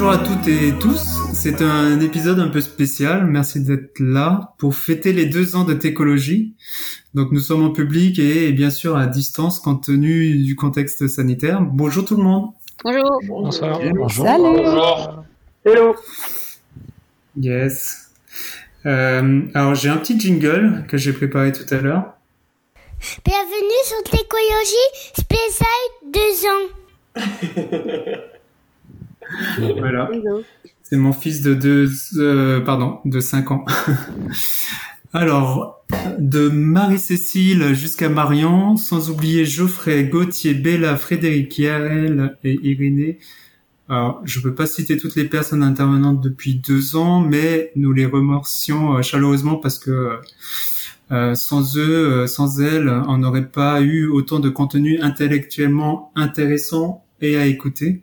[0.00, 1.18] bonjour à toutes et tous.
[1.34, 3.26] C'est un épisode un peu spécial.
[3.26, 6.54] Merci d'être là pour fêter les deux ans de Técologie.
[7.12, 11.60] Donc nous sommes en public et, bien sûr à distance compte tenu du contexte sanitaire.
[11.60, 12.48] Bonjour tout le monde.
[12.82, 13.20] Bonjour.
[13.26, 13.78] Bonsoir.
[13.94, 14.24] Bonjour.
[14.24, 14.42] Salut.
[14.42, 15.24] Bonjour.
[15.66, 15.94] Hello.
[17.38, 18.10] Yes.
[18.86, 22.14] Euh, alors j'ai un petit jingle que j'ai préparé tout à l'heure.
[23.22, 25.68] Bienvenue sur Técologie spéciale
[27.16, 28.20] 2 ans.
[29.78, 30.10] Voilà.
[30.82, 33.64] C'est mon fils de deux, euh, pardon, de 5 ans.
[35.12, 35.84] Alors,
[36.18, 43.18] de Marie-Cécile jusqu'à Marion, sans oublier Geoffrey, Gauthier, Bella, Frédéric, Yael et Irénée.
[43.88, 48.06] Alors, je peux pas citer toutes les personnes intervenantes depuis deux ans, mais nous les
[48.06, 50.20] remercions euh, chaleureusement parce que
[51.10, 57.04] euh, sans eux, euh, sans elles, on n'aurait pas eu autant de contenu intellectuellement intéressant
[57.20, 58.02] et à écouter.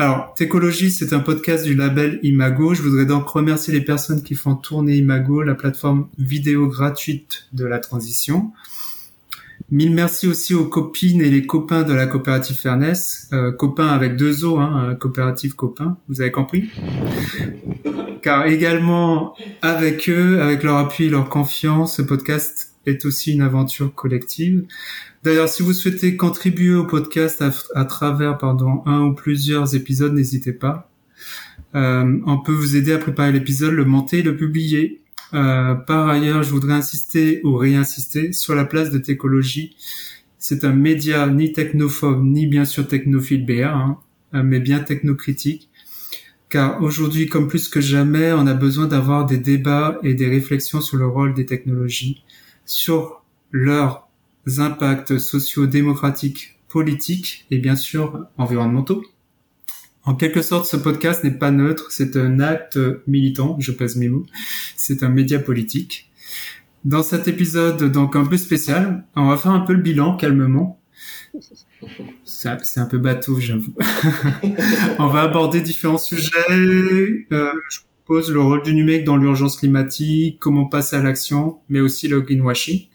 [0.00, 2.72] Alors, Técologie, c'est un podcast du label Imago.
[2.72, 7.64] Je voudrais donc remercier les personnes qui font tourner Imago, la plateforme vidéo gratuite de
[7.64, 8.52] la transition.
[9.72, 13.28] Mille merci aussi aux copines et les copains de la coopérative Fairness.
[13.32, 16.70] Euh, copains avec deux O, hein, coopérative copain, vous avez compris?
[18.22, 23.42] Car également avec eux, avec leur appui et leur confiance, ce podcast est aussi une
[23.42, 24.64] aventure collective.
[25.24, 27.42] D'ailleurs, si vous souhaitez contribuer au podcast
[27.74, 30.90] à, travers pardon, un ou plusieurs épisodes, n'hésitez pas.
[31.74, 35.02] Euh, on peut vous aider à préparer l'épisode, le monter et le publier.
[35.34, 39.76] Euh, par ailleurs, je voudrais insister ou réinsister sur la place de Técologie.
[40.38, 43.98] C'est un média ni technophobe, ni bien sûr technophile BA, hein,
[44.32, 45.68] mais bien technocritique.
[46.48, 50.80] Car aujourd'hui, comme plus que jamais, on a besoin d'avoir des débats et des réflexions
[50.80, 52.22] sur le rôle des technologies,
[52.64, 54.07] sur leur
[54.56, 59.04] impacts socio-démocratiques, politiques et bien sûr environnementaux.
[60.04, 64.08] En quelque sorte, ce podcast n'est pas neutre, c'est un acte militant, je pèse mes
[64.08, 64.24] mots,
[64.76, 66.10] c'est un média politique.
[66.84, 70.80] Dans cet épisode, donc un peu spécial, on va faire un peu le bilan calmement.
[72.24, 73.74] C'est un peu bateau, j'avoue.
[74.98, 76.30] on va aborder différents sujets.
[76.50, 81.80] Euh, je pose le rôle du numérique dans l'urgence climatique, comment passer à l'action, mais
[81.80, 82.86] aussi le greenwashing.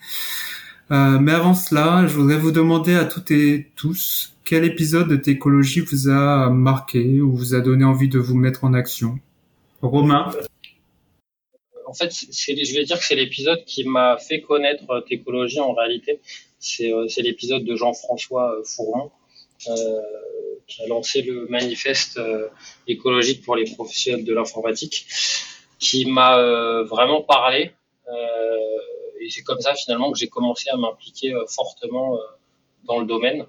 [0.92, 5.16] Euh, mais avant cela, je voudrais vous demander à toutes et tous quel épisode de
[5.16, 9.18] Técologie vous a marqué ou vous a donné envie de vous mettre en action?
[9.82, 10.32] Romain?
[11.86, 16.20] En fait, je vais dire que c'est l'épisode qui m'a fait connaître Técologie en réalité.
[16.60, 19.12] C'est euh, l'épisode de Jean-François euh, Fourmont
[20.68, 22.20] qui a lancé le manifeste
[22.86, 25.06] écologique pour les professionnels de l'informatique,
[25.80, 27.72] qui m'a vraiment parlé
[29.24, 32.20] et c'est comme ça finalement que j'ai commencé à m'impliquer euh, fortement euh,
[32.86, 33.46] dans le domaine.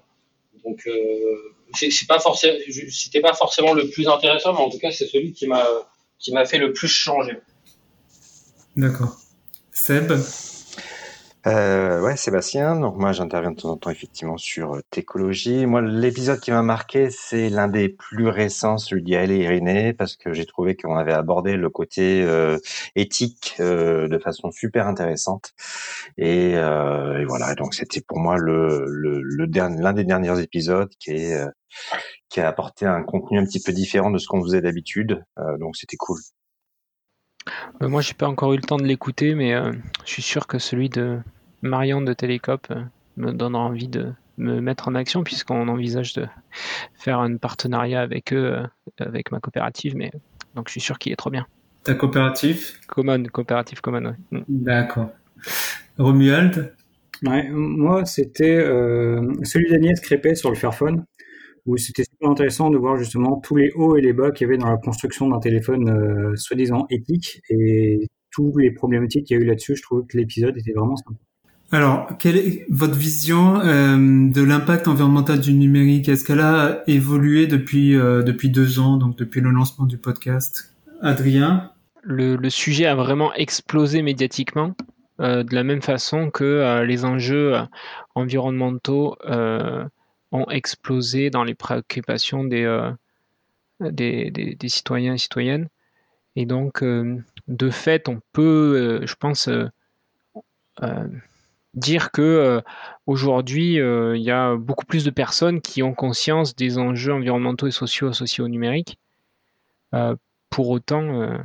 [0.63, 2.57] Donc euh, c'est pas forcément,
[2.89, 5.67] c'était pas forcément le plus intéressant, mais en tout cas c'est celui qui m'a
[6.17, 7.37] qui m'a fait le plus changer.
[8.75, 9.17] D'accord.
[9.71, 10.13] Seb?
[11.47, 12.79] Euh, ouais, Sébastien.
[12.79, 15.67] Donc moi, j'interviens de temps en temps effectivement sur euh, Técologie.
[15.67, 20.15] Moi, l'épisode qui m'a marqué, c'est l'un des plus récents, celui d'Yael et Irénée, parce
[20.15, 22.57] que j'ai trouvé qu'on avait abordé le côté euh,
[22.95, 25.53] éthique euh, de façon super intéressante.
[26.17, 26.53] Et,
[27.27, 31.31] voilà, donc c'était pour moi l'un des derniers épisodes qui
[32.37, 35.23] a apporté un contenu un petit peu différent de ce qu'on faisait d'habitude.
[35.59, 36.19] donc c'était cool.
[37.81, 39.53] moi, j'ai pas encore eu le temps de l'écouter, mais
[40.05, 41.19] je suis sûr que celui de
[41.61, 42.81] Marion de Télécop euh,
[43.17, 46.27] me donnera envie de me mettre en action puisqu'on envisage de
[46.93, 48.67] faire un partenariat avec eux, euh,
[48.99, 49.95] avec ma coopérative.
[49.95, 50.11] Mais
[50.55, 51.45] donc je suis sûr qu'il est trop bien.
[51.83, 52.79] Ta coopérative?
[52.87, 54.43] Common, coopérative Common, oui.
[54.47, 55.09] D'accord.
[55.97, 56.73] Romuald?
[57.23, 61.05] Ouais, Moi, c'était euh, celui d'Agnès Crépé sur le Fairphone,
[61.65, 64.49] où c'était super intéressant de voir justement tous les hauts et les bas qu'il y
[64.49, 69.43] avait dans la construction d'un téléphone soi-disant éthique et tous les problématiques qu'il y a
[69.43, 69.75] eu là-dessus.
[69.75, 71.17] Je trouve que l'épisode était vraiment sympa.
[71.75, 73.97] Alors, quelle est votre vision euh,
[74.31, 76.07] de l'impact environnemental du numérique?
[76.07, 80.73] Est-ce qu'elle a évolué depuis euh, depuis deux ans, donc depuis le lancement du podcast?
[81.01, 81.73] Adrien?
[82.01, 84.73] Le, sujet a vraiment explosé médiatiquement,
[85.19, 87.57] euh, de la même façon que les enjeux
[88.15, 92.93] environnementaux ont explosé dans les préoccupations des,
[93.81, 95.67] des, citoyens et citoyennes.
[96.37, 99.49] Et donc, de fait, on peut, je pense,
[101.75, 102.61] dire que euh,
[103.05, 107.67] aujourd'hui euh, il y a beaucoup plus de personnes qui ont conscience des enjeux environnementaux
[107.67, 108.97] et sociaux associés au numérique.
[109.93, 110.15] Euh,
[110.49, 111.43] pour autant,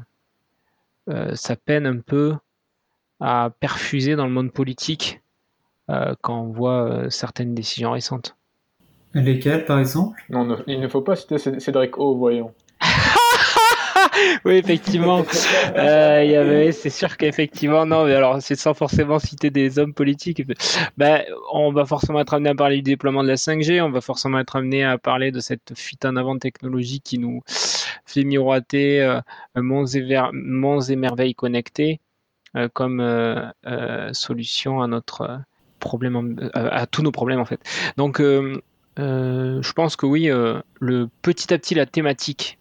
[1.34, 2.36] ça peine un peu
[3.18, 5.20] à perfuser dans le monde politique
[5.88, 8.36] quand on voit certaines décisions récentes.
[9.12, 10.22] Lesquelles, par exemple?
[10.28, 12.54] Non, il ne faut pas citer Cédric O, voyons.
[14.44, 15.24] Oui, effectivement.
[15.76, 20.42] Euh, c'est sûr qu'effectivement, non, mais alors c'est sans forcément citer des hommes politiques.
[20.96, 21.22] Ben,
[21.52, 24.38] on va forcément être amené à parler du déploiement de la 5G, on va forcément
[24.38, 27.42] être amené à parler de cette fuite en avant de technologie qui nous
[28.10, 29.20] fait miroiter euh,
[29.56, 32.00] monts, et merveilles connectés
[32.56, 35.40] euh, comme euh, solution à notre
[35.78, 37.60] problème, à, tous nos problèmes en fait.
[37.96, 42.58] Donc, je pense que oui, le petit à petit la thématique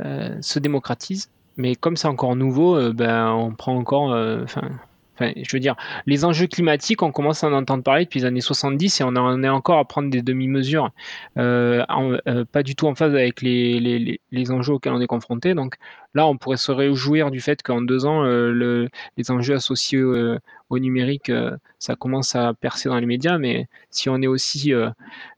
[0.00, 4.10] se démocratise, mais comme c'est encore nouveau, ben on prend encore,
[4.42, 4.70] enfin
[5.14, 5.76] Enfin, je veux dire,
[6.06, 9.08] les enjeux climatiques, on commence à en entendre parler depuis les années 70 et on
[9.08, 10.90] en est encore à prendre des demi-mesures,
[11.38, 11.84] euh,
[12.26, 15.54] euh, pas du tout en phase avec les, les, enjeux auxquels on est confronté.
[15.54, 15.76] Donc
[16.14, 20.02] là, on pourrait se réjouir du fait qu'en deux ans, euh, le, les enjeux associés
[20.02, 21.30] au numérique,
[21.78, 23.38] ça commence à percer dans les médias.
[23.38, 24.72] Mais si on est aussi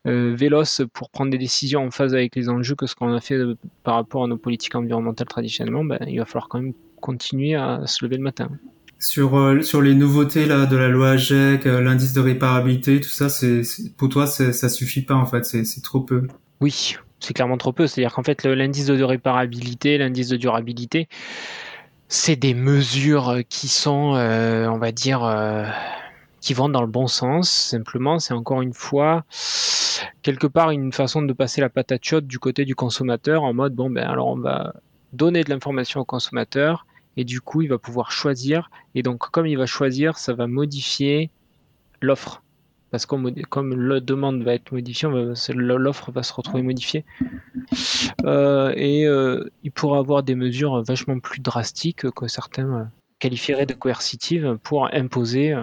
[0.04, 3.38] véloce pour prendre des décisions en phase avec les enjeux que ce qu'on a fait
[3.82, 7.86] par rapport à nos politiques environnementales traditionnellement, ben, il va falloir quand même continuer à
[7.86, 8.48] se lever le matin
[8.98, 13.08] sur euh, sur les nouveautés là de la loi AGEC, euh, l'indice de réparabilité, tout
[13.08, 13.62] ça, c'est
[13.96, 16.26] pour toi ça suffit pas en fait, c'est trop peu.
[16.60, 17.86] Oui, c'est clairement trop peu.
[17.86, 21.08] C'est-à-dire qu'en fait l'indice de réparabilité, l'indice de durabilité,
[22.08, 25.20] c'est des mesures qui sont, euh, on va dire,
[26.40, 27.50] qui vont dans le bon sens.
[27.50, 29.24] Simplement, c'est encore une fois
[30.22, 33.74] quelque part une façon de passer la patate chaude du côté du consommateur en mode
[33.74, 34.74] bon ben alors on va
[35.12, 38.70] donner de l'information au consommateur et du coup il va pouvoir choisir.
[38.94, 41.30] Et donc comme il va choisir ça va modifier
[42.00, 42.42] l'offre.
[42.90, 45.08] Parce que comme la demande va être modifiée
[45.54, 47.04] l'offre va se retrouver modifiée.
[48.24, 52.84] Euh, et euh, il pourra avoir des mesures vachement plus drastiques que certains euh,
[53.18, 55.54] qualifieraient de coercitives pour imposer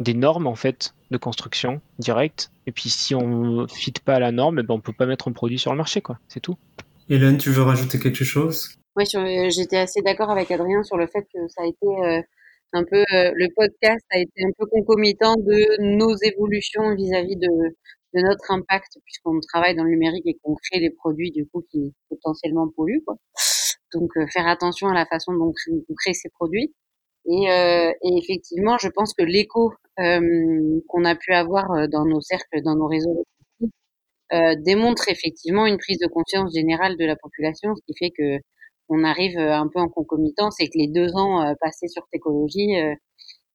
[0.00, 2.50] des normes en fait de construction directe.
[2.66, 5.28] Et puis si on ne fit pas la norme eh ben on peut pas mettre
[5.28, 6.18] un produit sur le marché quoi.
[6.28, 6.56] C'est tout.
[7.08, 8.76] Hélène tu veux rajouter quelque chose?
[8.96, 12.22] Oui, euh, j'étais assez d'accord avec Adrien sur le fait que ça a été euh,
[12.72, 17.48] un peu euh, le podcast a été un peu concomitant de nos évolutions vis-à-vis de,
[18.14, 21.62] de notre impact puisqu'on travaille dans le numérique et qu'on crée les produits du coup
[21.70, 23.16] qui potentiellement polluent quoi.
[23.94, 25.52] Donc faire attention à la façon dont
[25.88, 26.74] on crée ces produits.
[27.28, 32.76] Et, et effectivement, je pense que l'écho qu'on a pu avoir dans nos cercles, dans
[32.76, 33.24] nos réseaux
[34.58, 38.38] démontre effectivement une prise de conscience générale de la population, ce qui fait que
[38.88, 42.06] on arrive euh, un peu en concomitant, c'est que les deux ans euh, passés sur
[42.12, 42.94] Técologie, euh,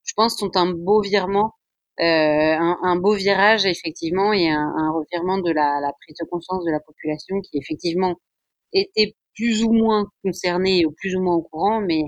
[0.04, 1.54] je pense, sont un beau virement,
[2.00, 6.80] un, beau virage effectivement et un, un revirement de la, prise de conscience de la
[6.80, 8.16] population qui effectivement
[8.74, 12.01] était plus ou moins concernée ou plus ou moins au courant, mais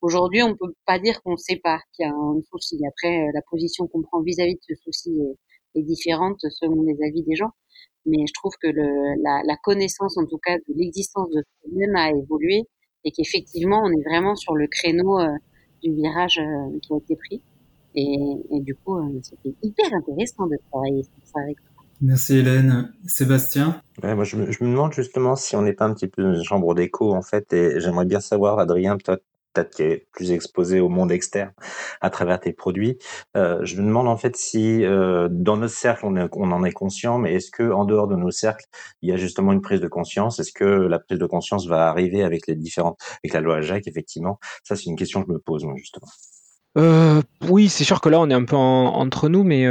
[0.00, 2.80] aujourd'hui on peut pas dire qu'on sait pas qu'il y a un souci.
[2.88, 7.22] Après, la position qu'on prend vis-à-vis de ce souci est, est différente selon les avis
[7.22, 7.52] des gens
[8.06, 11.68] mais je trouve que le, la, la, connaissance, en tout cas, de l'existence de ce
[11.68, 12.62] problème a évolué
[13.04, 15.28] et qu'effectivement, on est vraiment sur le créneau euh,
[15.82, 17.42] du virage euh, qui a été pris.
[17.94, 18.16] Et,
[18.50, 21.84] et du coup, euh, c'était hyper intéressant de travailler sur ça avec toi.
[22.00, 22.92] Merci Hélène.
[23.06, 23.80] Sébastien?
[24.02, 26.22] Ouais, moi, je me, je me, demande justement si on n'est pas un petit peu
[26.22, 29.18] une chambre d'écho en fait, et j'aimerais bien savoir, Adrien, toi,
[29.56, 31.52] peut-être qui est plus exposé au monde externe
[32.00, 32.98] à travers tes produits.
[33.36, 36.16] Euh, je me demande en fait si euh, dans notre cercle on,
[36.52, 38.66] en est conscient, mais est-ce que en dehors de nos cercles
[39.02, 40.38] il y a justement une prise de conscience?
[40.38, 43.86] Est-ce que la prise de conscience va arriver avec les différentes, avec la loi Jacques
[43.86, 44.38] effectivement?
[44.64, 46.08] Ça c'est une question que je me pose moi justement.
[46.78, 49.66] Euh, oui, c'est sûr que là on est un peu en, entre nous, mais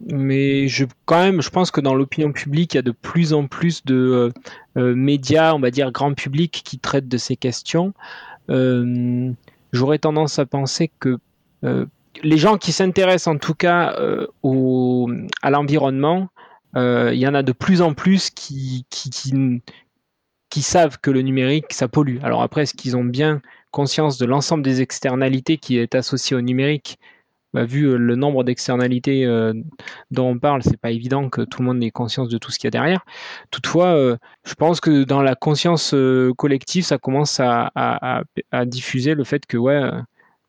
[0.00, 3.32] mais je quand même je pense que dans l'opinion publique il y a de plus
[3.32, 4.32] en plus de
[4.76, 7.94] médias, on va dire grand public, qui traitent de ces questions.
[8.50, 9.32] Euh,
[9.72, 11.18] j'aurais tendance à penser que
[11.64, 11.86] euh,
[12.22, 15.10] les gens qui s'intéressent en tout cas euh, au,
[15.42, 16.28] à l'environnement,
[16.74, 19.10] il y en a de plus en plus qui, qui,
[20.48, 22.18] qui, savent que le numérique, ça pollue.
[22.22, 26.40] Alors après, est-ce qu'ils ont bien conscience de l'ensemble des externalités qui est associé au
[26.40, 27.00] numérique?
[27.54, 29.54] Bah, vu euh, le nombre d'externalités euh,
[30.10, 32.58] dont on parle, c'est pas évident que tout le monde ait conscience de tout ce
[32.58, 33.04] qu'il y a derrière.
[33.50, 35.94] Toutefois, euh, je pense que dans la conscience
[36.36, 37.72] collective, ça commence à,
[38.66, 39.80] diffuser le fait que ouais,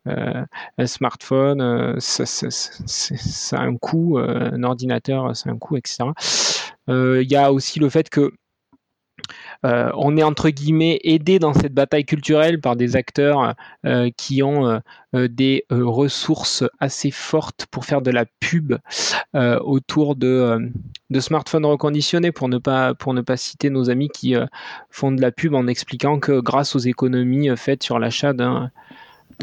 [0.05, 6.05] un smartphone, ça, ça, ça, a un coût, un ordinateur, c'est un coût, etc.
[6.87, 8.33] Il y a aussi le fait que
[9.65, 14.41] euh, on est entre guillemets aidé dans cette bataille culturelle par des acteurs euh, qui
[14.41, 14.81] ont
[15.15, 18.75] euh, des ressources assez fortes pour faire de la pub
[19.33, 20.71] autour de,
[21.19, 24.35] smartphones reconditionnés, pour ne pas citer nos amis qui
[24.89, 28.71] font de la pub en expliquant que grâce aux économies faites sur l'achat d'un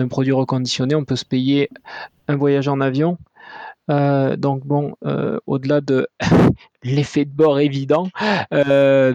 [0.08, 1.68] produit reconditionné, on peut se payer
[2.28, 3.18] un voyage en avion.
[3.88, 4.94] donc bon,
[5.46, 6.08] au-delà de
[6.86, 8.08] l'effet de bord évident,
[8.52, 9.12] euh,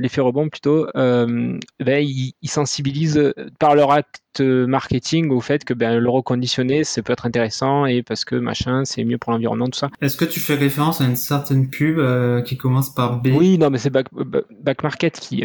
[0.00, 5.98] l'effet rebond plutôt, ben, ils, ils, sensibilisent par leur acte marketing au fait que ben,
[5.98, 9.78] le reconditionner, ça peut être intéressant et parce que machin, c'est mieux pour l'environnement, tout
[9.78, 9.90] ça.
[10.00, 12.00] Est-ce que tu fais référence à une certaine pub
[12.44, 13.28] qui commence par B?
[13.34, 15.44] Oui, non, mais c'est Back, Back, Market qui,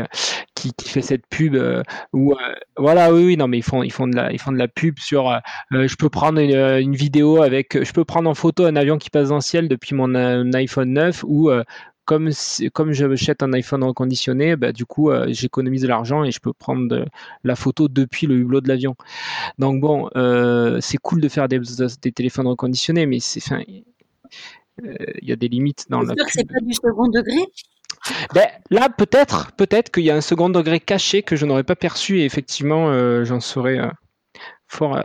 [0.55, 1.57] qui, qui, fait cette pub
[2.13, 2.36] où,
[2.77, 4.67] voilà, oui, oui, non, mais ils font, ils font de la, ils font de la
[4.67, 5.39] pub sur,
[5.71, 9.09] je peux prendre une, une, vidéo avec, je peux prendre en photo un avion qui
[9.09, 10.15] passe dans le ciel depuis mon
[10.53, 11.50] iPhone 9 ou
[12.10, 12.32] comme,
[12.74, 16.54] comme j'achète un iPhone reconditionné, bah, du coup, euh, j'économise de l'argent et je peux
[16.54, 17.06] prendre
[17.44, 18.96] la photo depuis le hublot de l'avion.
[19.60, 24.96] Donc bon, euh, c'est cool de faire des, des, téléphones reconditionnés, mais c'est, fin, euh,
[25.22, 26.16] il y a des limites dans la.
[26.16, 27.46] Sûr que c'est pas du second degré.
[28.34, 31.76] Ben, là, peut-être, peut-être qu'il y a un second degré caché que je n'aurais pas
[31.76, 33.88] perçu et effectivement, j'en serais
[34.68, 35.00] fort.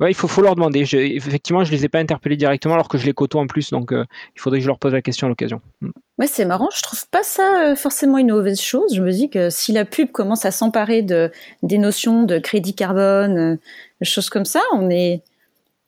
[0.00, 0.80] Ouais, il faut, faut leur demander.
[0.80, 3.92] effectivement, je les ai pas interpellés directement alors que je les côtoie en plus, donc
[3.92, 5.60] il faudrait que je leur pose la question à l'occasion.
[5.80, 5.90] Mm.
[6.18, 6.68] Ouais, c'est marrant.
[6.74, 8.94] Je trouve pas ça euh, forcément une mauvaise chose.
[8.94, 11.30] Je me dis que si la pub commence à s'emparer de
[11.62, 13.56] des notions de crédit carbone, euh,
[14.00, 15.22] des choses comme ça, on est,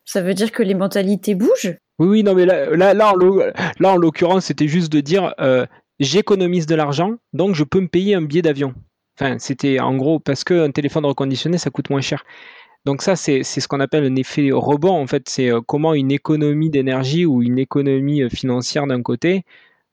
[0.03, 1.77] ça veut dire que les mentalités bougent.
[1.99, 5.65] Oui, oui, non, mais là, là, là, en l'occurrence, c'était juste de dire, euh,
[5.99, 8.73] j'économise de l'argent, donc je peux me payer un billet d'avion.
[9.17, 12.25] Enfin, c'était en gros parce qu'un téléphone reconditionné, ça coûte moins cher.
[12.85, 14.91] Donc ça, c'est ce qu'on appelle un effet rebond.
[14.91, 19.43] En fait, c'est comment une économie d'énergie ou une économie financière d'un côté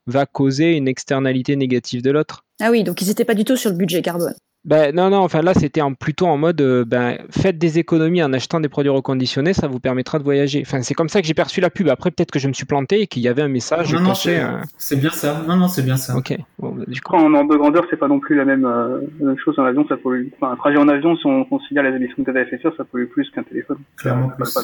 [0.05, 2.45] va causer une externalité négative de l'autre.
[2.59, 4.35] Ah oui, donc ils n'étaient pas du tout sur le budget carbone.
[4.65, 8.31] Ben, non, non, enfin là c'était plutôt en mode euh, ben, faites des économies en
[8.31, 10.63] achetant des produits reconditionnés, ça vous permettra de voyager.
[10.65, 11.89] Enfin, c'est comme ça que j'ai perçu la pub.
[11.89, 14.13] Après, peut-être que je me suis planté et qu'il y avait un message non, Non,
[14.25, 14.61] euh.
[14.77, 15.43] c'est bien ça.
[15.45, 16.15] Non, non, c'est bien ça.
[16.15, 16.37] Ok.
[16.59, 17.13] Bon, bah, du coup.
[17.13, 19.85] En ordre de grandeur, c'est pas non plus la même, euh, chose en avion.
[19.89, 20.29] Ça pollue.
[20.39, 22.61] Enfin, un trajet en avion, si on considère les émissions de gaz à effet de
[22.61, 23.79] serre, ça pollue plus qu'un téléphone.
[23.97, 24.57] Clairement plus.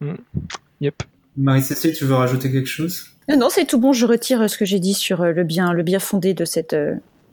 [0.00, 0.14] Mm.
[0.80, 1.02] Yep.
[1.36, 3.10] Marie-Cécile, tu veux rajouter quelque chose?
[3.28, 3.92] Non, non, c'est tout bon.
[3.92, 6.74] Je retire ce que j'ai dit sur le bien, le bien fondé de cette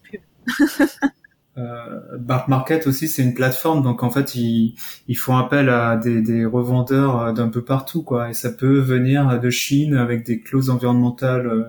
[0.03, 0.19] pub.
[1.57, 4.75] euh, Market aussi, c'est une plateforme, donc en fait, ils,
[5.07, 8.29] ils font appel à des, des revendeurs euh, d'un peu partout, quoi.
[8.29, 11.63] Et ça peut venir de Chine avec des clauses environnementales, euh,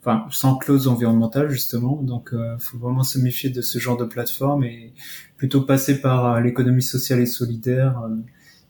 [0.00, 2.00] enfin sans clauses environnementales justement.
[2.02, 4.94] Donc, euh, faut vraiment se méfier de ce genre de plateforme et
[5.36, 8.00] plutôt passer par l'économie sociale et solidaire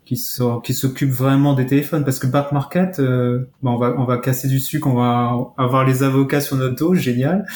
[0.05, 0.21] qui
[0.65, 4.49] qui s'occupe vraiment des téléphones parce que Back Market bon, on va on va casser
[4.49, 7.47] du sucre on va avoir les avocats sur notre dos génial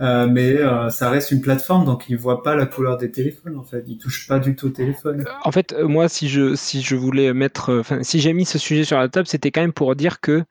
[0.00, 3.56] euh, mais euh, ça reste une plateforme, donc ils voient pas la couleur des téléphones.
[3.56, 5.24] En fait, ils touchent pas du tout au téléphone.
[5.44, 8.84] En fait, euh, moi, si je si je voulais mettre, si j'ai mis ce sujet
[8.84, 10.44] sur la table, c'était quand même pour dire que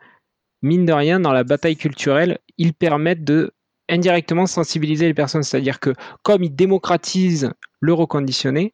[0.61, 3.51] mine de rien, dans la bataille culturelle, ils permettent de
[3.89, 5.43] indirectement sensibiliser les personnes.
[5.43, 8.73] C'est-à-dire que comme ils démocratisent le reconditionné,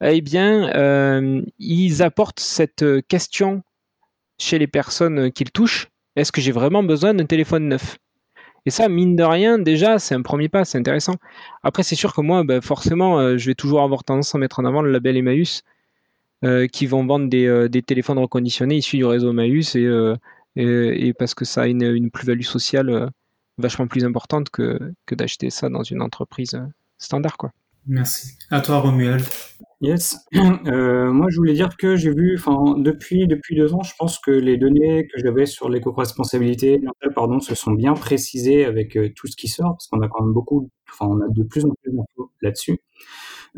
[0.00, 0.70] eh bien,
[1.58, 3.62] ils apportent cette question
[4.38, 5.88] chez les personnes qu'ils touchent.
[6.14, 7.98] Est-ce que j'ai vraiment besoin d'un téléphone neuf?
[8.66, 11.14] Et ça, mine de rien, déjà, c'est un premier pas, c'est intéressant.
[11.62, 14.58] Après, c'est sûr que moi, ben, forcément, euh, je vais toujours avoir tendance à mettre
[14.58, 15.62] en avant le label Emmaüs,
[16.44, 21.34] euh, qui vont vendre des, euh, des, téléphones reconditionnés issus du réseau Emmaüs, et, parce
[21.34, 23.10] que ça a une, une plus-value sociale
[23.56, 26.60] vachement plus importante que, que d'acheter ça dans une entreprise
[26.98, 27.36] standard.
[27.36, 27.52] quoi.
[27.86, 28.36] Merci.
[28.50, 29.24] À toi, Romuald.
[29.80, 30.16] Yes.
[30.66, 34.18] Euh, moi, je voulais dire que j'ai vu, enfin, depuis depuis deux ans, je pense
[34.18, 36.80] que les données que j'avais sur l'éco-responsabilité,
[37.14, 40.24] pardon, se sont bien précisées avec euh, tout ce qui sort, parce qu'on a quand
[40.24, 42.78] même beaucoup, enfin, on a de plus en plus d'infos là-dessus.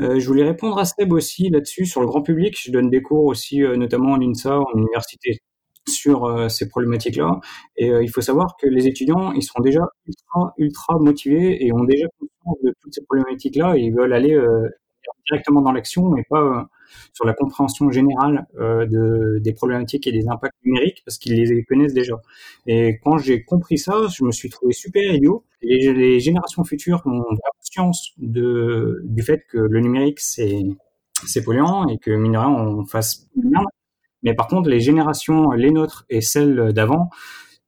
[0.00, 2.58] Euh, je voulais répondre à Seb aussi là-dessus sur le grand public.
[2.60, 5.40] Je donne des cours aussi, notamment en INSA, en université
[5.88, 7.40] sur ces problématiques-là.
[7.76, 11.84] Et il faut savoir que les étudiants, ils sont déjà ultra, ultra motivés et ont
[11.84, 14.36] déjà conscience de toutes ces problématiques-là et ils veulent aller
[15.26, 16.62] directement dans l'action et pas euh,
[17.12, 21.64] sur la compréhension générale euh, de, des problématiques et des impacts numériques parce qu'ils les
[21.64, 22.20] connaissent déjà.
[22.66, 25.44] Et quand j'ai compris ça, je me suis trouvé super idiot.
[25.62, 27.24] Les générations futures ont
[27.58, 33.62] conscience de, du fait que le numérique c'est polluant et que mine on fasse bien.
[34.22, 37.10] Mais par contre, les générations, les nôtres et celles d'avant,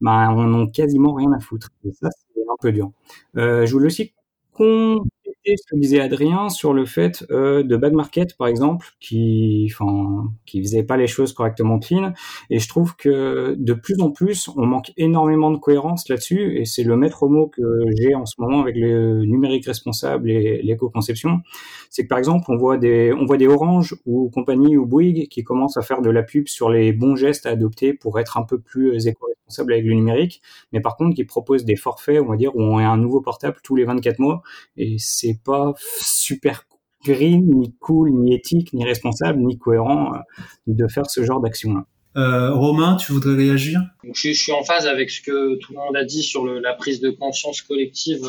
[0.00, 1.70] ben, on n'a quasiment rien à foutre.
[1.85, 2.90] Et ça, c'est un peu dur.
[3.37, 4.12] Euh, je voulais aussi
[4.52, 5.02] qu'on
[5.47, 10.30] ce que disait Adrien sur le fait euh, de Bad Market, par exemple, qui, enfin,
[10.47, 12.12] qui faisait pas les choses correctement clean.
[12.50, 16.59] Et je trouve que de plus en plus, on manque énormément de cohérence là-dessus.
[16.59, 17.62] Et c'est le maître mot que
[17.97, 21.40] j'ai en ce moment avec le numérique responsable et l'éco-conception.
[21.88, 25.28] C'est que par exemple, on voit des, on voit des Orange ou compagnie ou Bouygues
[25.28, 28.38] qui commencent à faire de la pub sur les bons gestes à adopter pour être
[28.38, 30.42] un peu plus éco-responsable avec le numérique.
[30.73, 33.20] Mais par contre, qui proposent des forfaits, on va dire, où on a un nouveau
[33.20, 34.42] portable tous les 24 mois.
[34.76, 36.64] Et c'est pas super
[37.04, 40.18] green, ni cool, ni éthique, ni responsable, ni cohérent euh,
[40.66, 41.84] de faire ce genre d'action-là.
[42.16, 43.80] Euh, Romain, tu voudrais réagir?
[44.02, 46.44] Donc, je, je, suis en phase avec ce que tout le monde a dit sur
[46.44, 48.25] le, la prise de conscience collective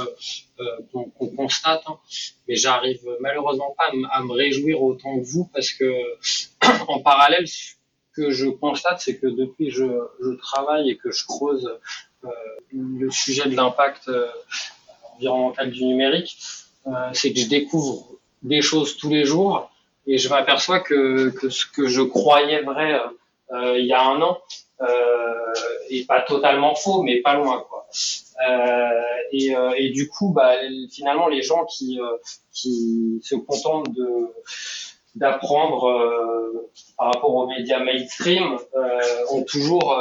[0.60, 1.98] euh, qu'on qu constate, hein.
[2.48, 5.92] mais j'arrive malheureusement pas à, à, me réjouir autant que vous parce que
[6.88, 7.74] en parallèle, ce
[8.16, 9.86] que je constate, c'est que depuis que je,
[10.24, 11.72] je, travaille et que je creuse
[12.24, 12.30] euh,
[12.72, 14.28] le sujet de l'impact euh,
[15.16, 16.38] environnemental du numérique,
[17.14, 18.06] c'est que je découvre
[18.44, 19.70] des choses tous les jours
[20.08, 23.00] et je m'aperçois que, que ce que je croyais vrai
[23.54, 24.40] euh, il y a un an
[24.82, 25.54] euh,
[25.90, 27.88] est pas totalement faux, mais pas loin quoi.
[28.50, 28.90] Euh,
[29.32, 30.54] et, et, du coup, bah,
[30.90, 32.00] finalement, les gens qui
[32.52, 34.34] qui se contentent de
[35.16, 39.00] d'apprendre euh, par rapport aux médias mainstream euh,
[39.32, 40.00] ont toujours euh,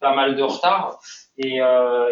[0.00, 1.00] pas mal de retard.
[1.38, 1.60] Et,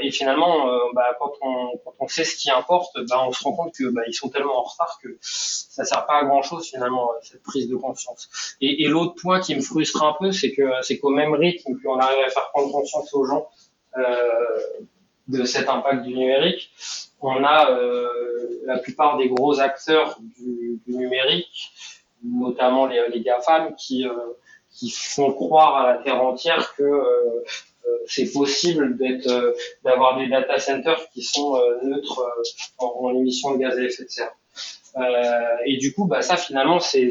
[0.02, 3.52] et finalement, bah, quand, on, quand on sait ce qui importe, bah, on se rend
[3.52, 7.10] compte que bah, sont tellement en retard que ça sert pas à grand chose finalement
[7.22, 8.56] cette prise de conscience.
[8.62, 11.74] Et, et l'autre point qui me frustre un peu, c'est que c'est qu'au même rythme
[11.82, 13.48] qu'on arrive à faire prendre conscience aux gens
[15.26, 16.70] de cet impact du numérique,
[17.20, 17.68] on a
[18.64, 21.72] la plupart des gros acteurs du, du numérique
[22.22, 24.12] notamment les, les GAFAM, qui, euh,
[24.78, 27.44] qui font croire à la terre entière que euh,
[28.06, 29.54] c'est possible d'être,
[29.84, 32.22] d'avoir des data centers qui sont neutres
[32.78, 34.32] en, en émissions de gaz à effet de serre.
[34.96, 37.10] Euh, et du coup, bah, ça finalement, c'est,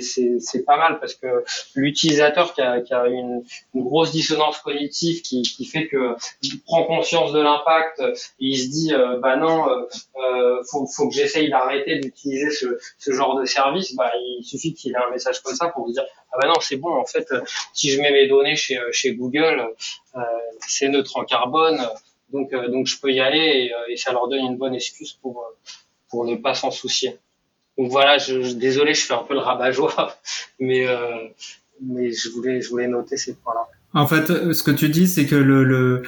[0.65, 1.43] pas mal parce que
[1.75, 3.43] l'utilisateur qui a, qui a une,
[3.75, 8.69] grosse dissonance cognitive qui, qui fait que il prend conscience de l'impact et il se
[8.69, 13.45] dit, euh, bah non, euh, faut, faut que j'essaye d'arrêter d'utiliser ce, ce genre de
[13.45, 13.95] service.
[13.95, 16.59] Bah, il suffit qu'il ait un message comme ça pour se dire, ah bah non,
[16.59, 17.27] c'est bon, en fait,
[17.73, 19.67] si je mets mes données chez, chez Google,
[20.15, 20.19] euh,
[20.67, 21.79] c'est neutre en carbone,
[22.33, 25.45] donc, donc je peux y aller et, et ça leur donne une bonne excuse pour,
[26.09, 27.17] pour ne pas s'en soucier.
[27.77, 30.15] Donc voilà, je, je, désolé, je fais un peu le rabat-joie,
[30.59, 31.27] mais euh,
[31.81, 33.67] mais je voulais je voulais noter ces points-là.
[33.93, 36.03] En fait, ce que tu dis, c'est que le, le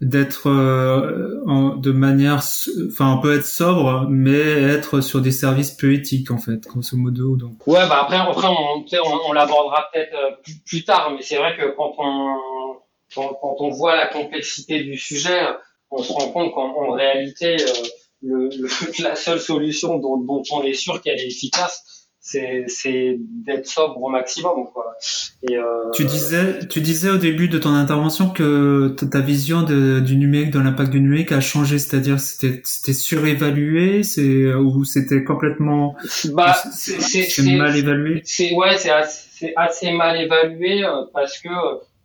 [0.00, 2.42] d'être euh, de manière,
[2.88, 6.96] enfin, on peut être sobre, mais être sur des services peu éthiques, en fait, grosso
[6.96, 7.36] modo.
[7.36, 7.66] Donc.
[7.66, 11.36] Ouais, bah après, après, on, on, on l'abordera peut-être euh, plus, plus, tard, mais c'est
[11.36, 12.36] vrai que quand on
[13.14, 15.40] quand, quand, on voit la complexité du sujet,
[15.90, 17.86] on se rend compte qu'en réalité euh,
[18.24, 18.68] le, le,
[19.02, 21.84] la seule solution dont, dont on est sûr qu'elle est efficace,
[22.24, 24.66] c'est d'être sobre au maximum.
[24.72, 24.96] Quoi.
[25.42, 25.90] Et euh...
[25.92, 30.50] Tu disais, tu disais au début de ton intervention que ta vision de, du numérique,
[30.50, 35.96] de l'impact du numérique a changé, c'est-à-dire c'était surévalué, c'est ou c'était complètement
[36.32, 38.22] bah, c'est mal évalué?
[38.24, 41.48] C'est ouais, c'est assez, assez, mal évalué euh, parce que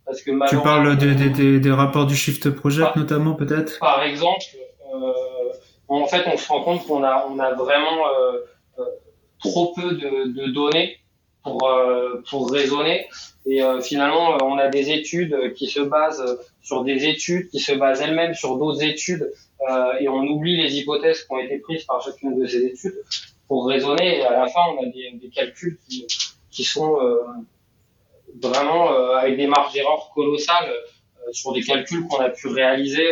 [0.04, 3.78] parce que tu parles des de, de, des rapports du Shift Project par, notamment peut-être?
[3.78, 4.44] Par exemple.
[4.92, 5.12] Euh,
[5.90, 8.38] en fait, on se rend compte qu'on a, vraiment euh,
[8.78, 8.84] euh,
[9.40, 10.98] trop peu de, données
[11.42, 13.08] pour, euh, pour raisonner.
[13.46, 16.22] Et finalement, on a des études qui se basent
[16.62, 19.32] sur des études, qui se basent elles-mêmes sur d'autres études,
[19.98, 23.02] et on oublie les hypothèses qui ont été prises par chacune de ces études
[23.48, 24.18] pour raisonner.
[24.18, 26.06] Et à la fin, on a des, des calculs qui,
[26.50, 26.98] qui sont
[28.42, 30.70] vraiment avec des marges d'erreur colossales
[31.32, 33.10] sur des calculs qu'on a pu réaliser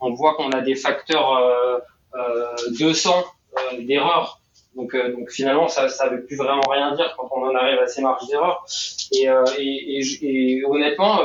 [0.00, 1.78] on voit qu'on a des facteurs euh,
[2.14, 3.24] euh, 200
[3.72, 4.40] euh, d'erreur.
[4.76, 7.78] Donc, euh, donc finalement, ça ne veut plus vraiment rien dire quand on en arrive
[7.78, 8.64] à ces marges d'erreur.
[9.12, 9.26] Et,
[9.58, 11.20] et, et, et, honnêtement,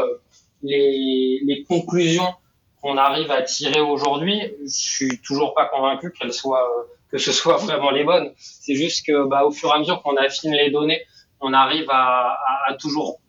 [0.63, 2.33] les, les conclusions
[2.81, 7.57] qu'on arrive à tirer aujourd'hui, je suis toujours pas convaincu qu'elles soient que ce soit
[7.57, 8.31] vraiment les bonnes.
[8.37, 11.01] C'est juste que bah, au fur et à mesure qu'on affine les données,
[11.39, 13.19] on arrive à, à, à toujours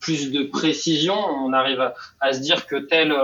[0.00, 3.14] plus de précision, on arrive à, à, se dire que tel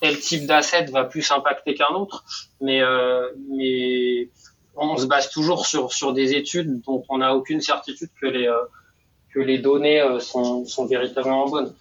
[0.00, 2.24] tel type d'asset va plus impacter qu'un autre,
[2.60, 4.28] mais euh, mais
[4.76, 8.46] on se base toujours sur sur des études dont on n'a aucune certitude que les
[8.46, 8.56] euh,
[9.32, 11.72] que les données euh, sont, sont véritablement bonnes.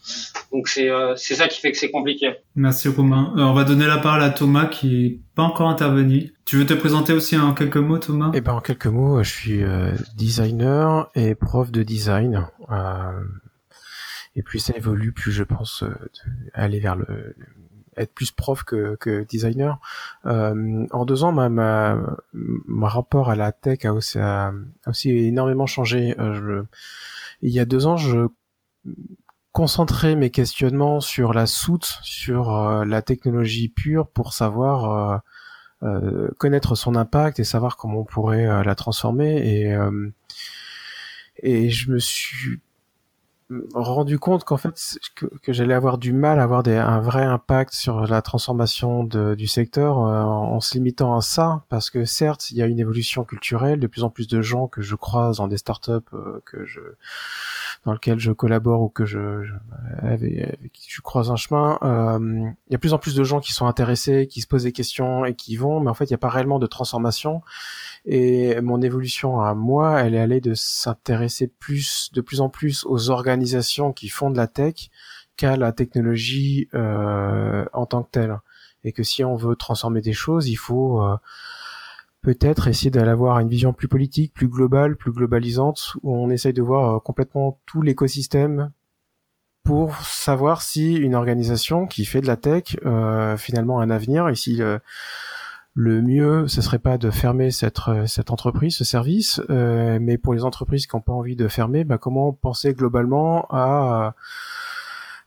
[0.52, 2.36] Donc c'est euh, c'est ça qui fait que c'est compliqué.
[2.56, 3.34] Merci Romain.
[3.38, 6.34] On va donner la parole à Thomas qui est pas encore intervenu.
[6.46, 8.32] Tu veux te présenter aussi en quelques mots Thomas?
[8.34, 9.62] Eh ben en quelques mots, je suis
[10.16, 12.48] designer et prof de design.
[14.36, 15.84] Et plus ça évolue, plus je pense
[16.54, 17.36] aller vers le,
[17.98, 19.80] être plus prof que, que designer.
[20.26, 21.98] Euh, en deux ans, ma, ma,
[22.34, 24.54] mon rapport à la tech a aussi, a,
[24.88, 26.16] aussi énormément changé.
[26.20, 26.66] Euh, je,
[27.42, 28.28] il y a deux ans, je
[29.52, 35.24] concentrais mes questionnements sur la soute, sur euh, la technologie pure pour savoir
[35.84, 39.38] euh, euh, connaître son impact et savoir comment on pourrait la transformer.
[39.38, 39.76] Et,
[41.42, 42.62] et je me suis
[43.74, 48.06] rendu compte qu'en fait que, j'allais avoir du mal à avoir un vrai impact sur
[48.06, 51.64] la transformation du secteur euh, en se limitant à ça.
[51.70, 54.68] Parce que certes il y a une évolution culturelle de plus en plus de gens
[54.68, 56.80] que je croise dans des startups euh, que je
[57.86, 59.54] dans lequel je collabore ou que je, je
[60.02, 63.40] avec, qui je croise un chemin, euh, il y a plus en plus de gens
[63.40, 66.12] qui sont intéressés, qui se posent des questions et qui vont, mais en fait il
[66.12, 67.42] n'y a pas réellement de transformation.
[68.06, 72.86] Et mon évolution à moi, elle est allée de s'intéresser plus, de plus en plus
[72.86, 74.90] aux organisations qui font de la tech
[75.38, 78.38] qu'à la technologie euh, en tant que telle.
[78.84, 81.16] Et que si on veut transformer des choses, il faut euh,
[82.22, 86.62] peut-être essayer d'avoir une vision plus politique, plus globale, plus globalisante, où on essaye de
[86.62, 88.72] voir euh, complètement tout l'écosystème
[89.64, 94.28] pour savoir si une organisation qui fait de la tech euh, finalement a un avenir
[94.28, 94.80] et si euh,
[95.76, 100.44] le mieux ce serait pas de fermer cette cette entreprise, ce service, mais pour les
[100.44, 104.16] entreprises qui n'ont pas envie de fermer, bah, comment penser globalement à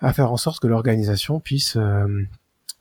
[0.00, 1.78] à faire en sorte que l'organisation puisse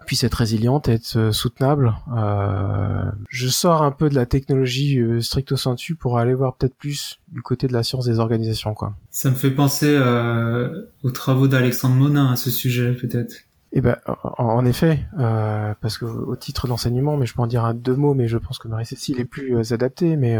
[0.05, 1.93] puisse être résiliente, être euh, soutenable.
[2.15, 6.75] Euh, je sors un peu de la technologie euh, stricto sensu pour aller voir peut-être
[6.75, 8.93] plus du côté de la science des organisations, quoi.
[9.09, 13.45] Ça me fait penser euh, aux travaux d'Alexandre Monin à ce sujet, peut-être.
[13.73, 13.97] Eh ben,
[14.37, 18.13] en, effet, euh, parce que au titre d'enseignement, mais je peux en dire deux mots,
[18.13, 20.37] mais je pense que Marie-Cécile est plus euh, adaptée, mais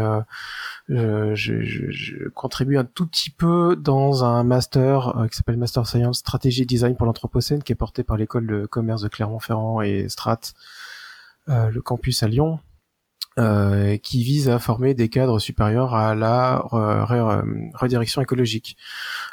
[0.90, 5.56] euh, je, je, je, contribue un tout petit peu dans un master euh, qui s'appelle
[5.56, 9.80] Master Science Stratégie Design pour l'Anthropocène, qui est porté par l'école de commerce de Clermont-Ferrand
[9.80, 10.40] et Strat,
[11.48, 12.58] euh, le campus à Lyon,
[14.02, 18.76] qui vise à former des cadres supérieurs à la redirection écologique.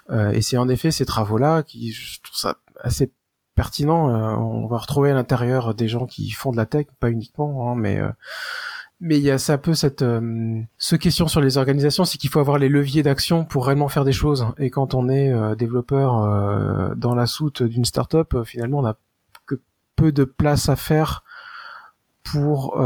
[0.10, 3.12] et c'est en effet ces travaux-là qui, je trouve ça assez
[3.60, 4.10] pertinent.
[4.10, 7.70] Euh, on va retrouver à l'intérieur des gens qui font de la tech, pas uniquement,
[7.70, 8.08] hein, mais euh,
[9.02, 12.18] mais il y a ça un peu cette euh, ce question sur les organisations, c'est
[12.18, 14.48] qu'il faut avoir les leviers d'action pour réellement faire des choses.
[14.60, 18.96] Et quand on est développeur dans la soute d'une startup, finalement, on a
[19.46, 19.56] que
[19.98, 21.26] peu de place à faire
[22.24, 22.82] pour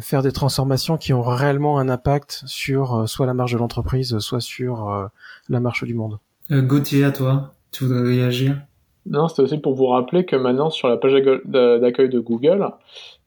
[0.00, 4.40] faire des transformations qui ont réellement un impact sur soit la marge de l'entreprise, soit
[4.40, 5.10] sur
[5.48, 6.18] la marche du monde.
[6.50, 8.56] Gauthier, à toi, tu voudrais réagir?
[9.08, 11.12] Non, c'était aussi pour vous rappeler que maintenant, sur la page
[11.44, 12.68] d'accueil de Google,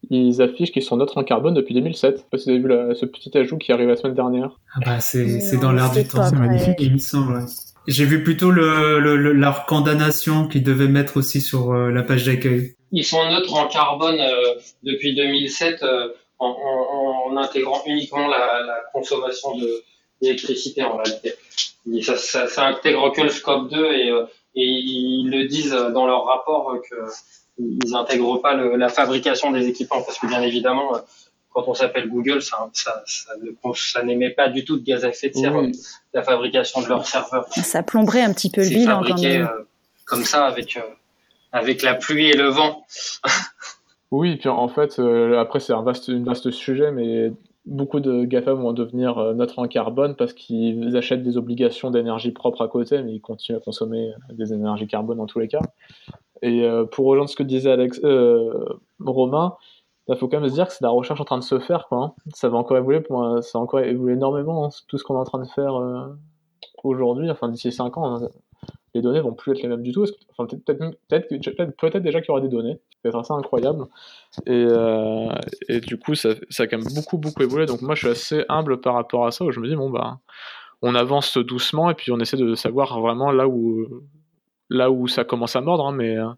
[0.09, 2.25] ils affichent qu'ils sont neutres en carbone depuis 2007.
[2.31, 4.51] Je sais vous avez vu ce petit ajout qui arrive la semaine dernière.
[4.75, 6.75] Ah bah c'est dans l'air du temps, c'est magnifique.
[6.79, 7.45] Il me semble.
[7.87, 12.25] J'ai vu plutôt le, le, leur condamnation qu'ils devaient mettre aussi sur euh, la page
[12.25, 12.75] d'accueil.
[12.91, 18.61] Ils sont neutres en carbone euh, depuis 2007 euh, en, en, en, intégrant uniquement la,
[18.65, 19.49] la consommation
[20.21, 21.33] d'électricité en réalité.
[22.03, 24.11] Ça, ça, ça, intègre que le scope 2 et
[24.59, 30.01] et ils le disent dans leur rapport qu'ils n'intègrent pas le, la fabrication des équipements
[30.01, 31.01] parce que bien évidemment
[31.51, 33.33] quand on s'appelle Google, ça, ça, ça,
[33.75, 35.61] ça n'émet pas du tout de gaz à effet de serre,
[36.13, 37.47] la fabrication de leurs serveurs.
[37.51, 39.43] Ça plomberait un petit peu le bilan quand même.
[39.43, 39.63] Euh,
[40.05, 40.81] comme ça, avec, euh,
[41.51, 42.85] avec la pluie et le vent.
[44.11, 47.31] oui, puis en fait, euh, après, c'est un vaste, un vaste sujet, mais
[47.69, 52.31] beaucoup de GAFAM vont devenir euh, neutres en carbone parce qu'ils achètent des obligations d'énergie
[52.31, 55.61] propre à côté, mais ils continuent à consommer des énergies carbone dans tous les cas.
[56.41, 58.65] Et euh, pour rejoindre ce que disait Alex, euh,
[58.99, 59.55] Romain,
[60.07, 61.87] il faut quand même se dire que c'est la recherche en train de se faire.
[61.87, 62.13] Quoi, hein.
[62.33, 65.15] Ça va encore évoluer, pour moi, ça va encore évoluer énormément, hein, tout ce qu'on
[65.15, 65.75] est en train de faire
[66.83, 68.15] aujourd'hui, enfin d'ici 5 ans.
[68.15, 68.29] Hein
[68.93, 70.05] les données vont plus être les mêmes du tout.
[70.35, 72.79] Enfin, peut-être peut-être peut déjà qu'il y aura des données.
[73.05, 73.85] Être assez incroyable.
[74.45, 75.29] Et, euh,
[75.67, 77.65] et du coup, ça, ça, a quand même beaucoup, beaucoup évolué.
[77.65, 80.19] Donc moi, je suis assez humble par rapport à ça, je me dis, bon, bah,
[80.81, 83.85] on avance doucement et puis on essaie de savoir vraiment là où,
[84.69, 85.87] là où ça commence à mordre.
[85.87, 86.29] Hein, mais euh,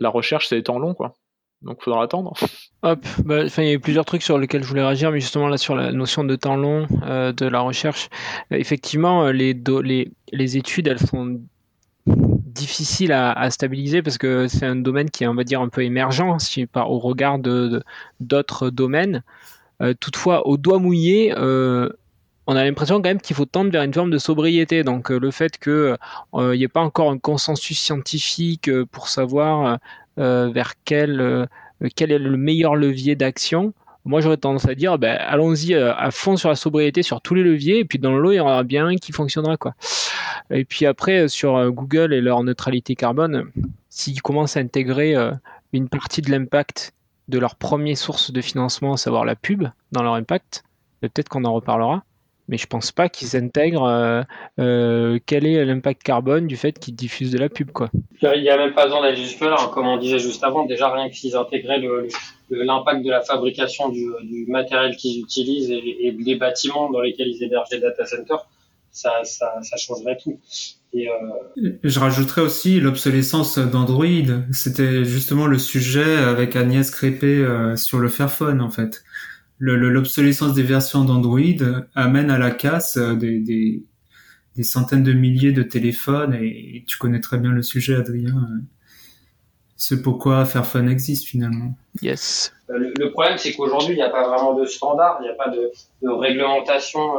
[0.00, 1.14] la recherche, c'est temps long, quoi.
[1.62, 2.34] Donc, faudra attendre.
[2.82, 5.56] Hop, bah, il y a plusieurs trucs sur lesquels je voulais réagir, mais justement là
[5.56, 8.08] sur la notion de temps long euh, de la recherche.
[8.50, 11.40] effectivement, les, les, les études, elles sont
[12.06, 15.82] difficile à, stabiliser parce que c'est un domaine qui est, on va dire, un peu
[15.82, 17.82] émergent si, par, au regard de,
[18.20, 19.22] d'autres domaines.
[19.82, 21.88] Euh, toutefois, au doigt mouillé, euh,
[22.46, 24.84] on a l'impression quand même qu'il faut tendre vers une forme de sobriété.
[24.84, 25.96] Donc euh, le fait qu'il
[26.34, 29.78] n'y ait pas encore un consensus scientifique pour savoir
[30.16, 31.46] vers quel,
[31.94, 33.74] quel est le meilleur levier d'action,
[34.06, 37.34] moi, j'aurais tendance à dire, ben, allons-y euh, à fond sur la sobriété, sur tous
[37.34, 39.56] les leviers, et puis dans le lot, il y en aura bien un qui fonctionnera,
[39.56, 39.74] quoi.
[40.50, 43.50] Et puis après, euh, sur euh, Google et leur neutralité carbone,
[43.90, 45.14] s'ils commencent à intégrer
[45.72, 46.92] une partie de l'impact
[47.28, 50.62] de leur première source de financement, à savoir la pub, dans leur impact,
[51.02, 52.04] ben, peut-être qu'on en reparlera
[52.48, 54.24] mais je pense pas qu'ils intègrent
[54.56, 57.90] quel est l'impact carbone du fait qu'ils diffusent de la pub quoi.
[58.22, 59.68] Il n'y a même pas besoin d'aller jusque là, hein.
[59.74, 62.06] comme on disait juste avant, déjà rien que s'ils intégraient le,
[62.50, 67.42] l'impact de la fabrication du, du matériel qu'ils utilisent et, des bâtiments dans lesquels ils
[67.42, 68.46] hébergent des data centers,
[68.90, 70.38] ça, ça, ça changerait tout.
[70.92, 71.72] Et euh...
[71.82, 74.06] Je rajouterais aussi l'obsolescence d'Android.
[74.52, 79.02] C'était justement le sujet avec Agnès Crépé euh, sur le Fairphone en fait.
[79.58, 81.40] L'obsolescence des versions d'Android
[81.94, 83.82] amène à la casse euh, des, des,
[84.54, 88.48] des centaines de milliers de téléphones et, tu connais très bien le sujet, Adrien.
[89.76, 91.74] C'est pourquoi Fairphone existe finalement.
[92.02, 92.52] Yes.
[92.68, 95.34] Le, le problème, c'est qu'aujourd'hui, il n'y a pas vraiment de standard, il n'y a
[95.34, 95.70] pas de,
[96.02, 97.18] de réglementation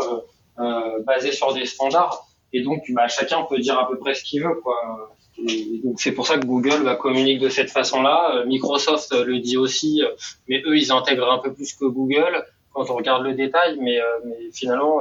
[0.60, 2.28] euh, basée sur des standards.
[2.54, 4.76] Et donc, bah, chacun peut dire à peu près ce qu'il veut, quoi.
[5.48, 8.44] Et donc c'est pour ça que Google bah, communique de cette façon-là.
[8.46, 10.02] Microsoft le dit aussi,
[10.48, 12.44] mais eux ils intègrent un peu plus que Google
[12.74, 13.78] quand on regarde le détail.
[13.80, 15.00] Mais, mais finalement,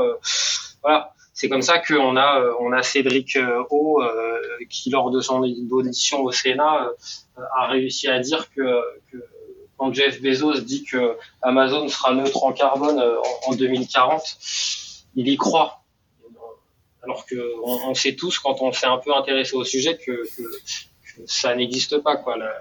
[0.82, 3.38] voilà, c'est comme ça qu'on a on a Cédric
[3.70, 4.02] O
[4.68, 6.90] qui lors de son audition au Sénat
[7.36, 8.80] a réussi à dire que,
[9.12, 9.18] que
[9.76, 13.00] quand Jeff Bezos dit que Amazon sera neutre en carbone
[13.46, 14.22] en 2040,
[15.14, 15.82] il y croit
[17.06, 20.24] alors que on, sait tous quand on s'est un peu intéressé au sujet que,
[21.26, 22.52] ça n'existe pas quoi la,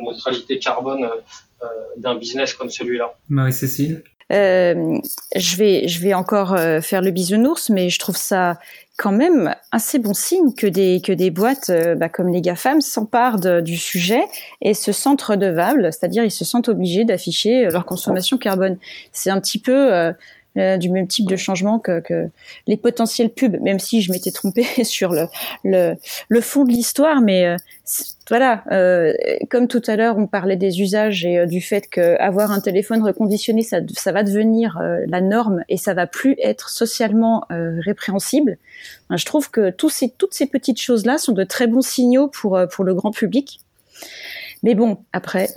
[0.00, 1.66] neutralité carbone euh,
[1.96, 3.16] d'un business comme celui-là.
[3.28, 4.04] Marie-Cécile?
[4.34, 4.98] Euh,
[5.36, 8.58] je vais je vais encore euh, faire le bisounours mais je trouve ça
[8.96, 13.62] quand même assez bon signe que des que des boîtes bah, comme les GAFAM s'emparent
[13.62, 14.22] du sujet
[14.60, 18.78] et se sentent redevables, c'est-à-dire ils se sentent obligés d'afficher leur consommation carbone.
[19.12, 20.12] C'est un petit peu euh,
[20.54, 22.28] du même type de changement que, que,
[22.66, 25.26] les potentiels pubs, même si je m'étais trompée sur le,
[25.64, 25.94] le,
[26.28, 27.56] le fond de l'histoire, mais euh,
[28.28, 29.12] voilà, euh,
[29.50, 33.62] comme tout à l'heure on parlait des usages et du fait qu'avoir un téléphone reconditionné,
[33.62, 38.58] ça, ça va devenir la norme et ça va plus être socialement répréhensible.
[39.10, 42.58] je trouve que tous ces, toutes ces petites choses-là sont de très bons signaux pour,
[42.70, 43.60] pour le grand public.
[44.62, 45.50] Mais bon, après,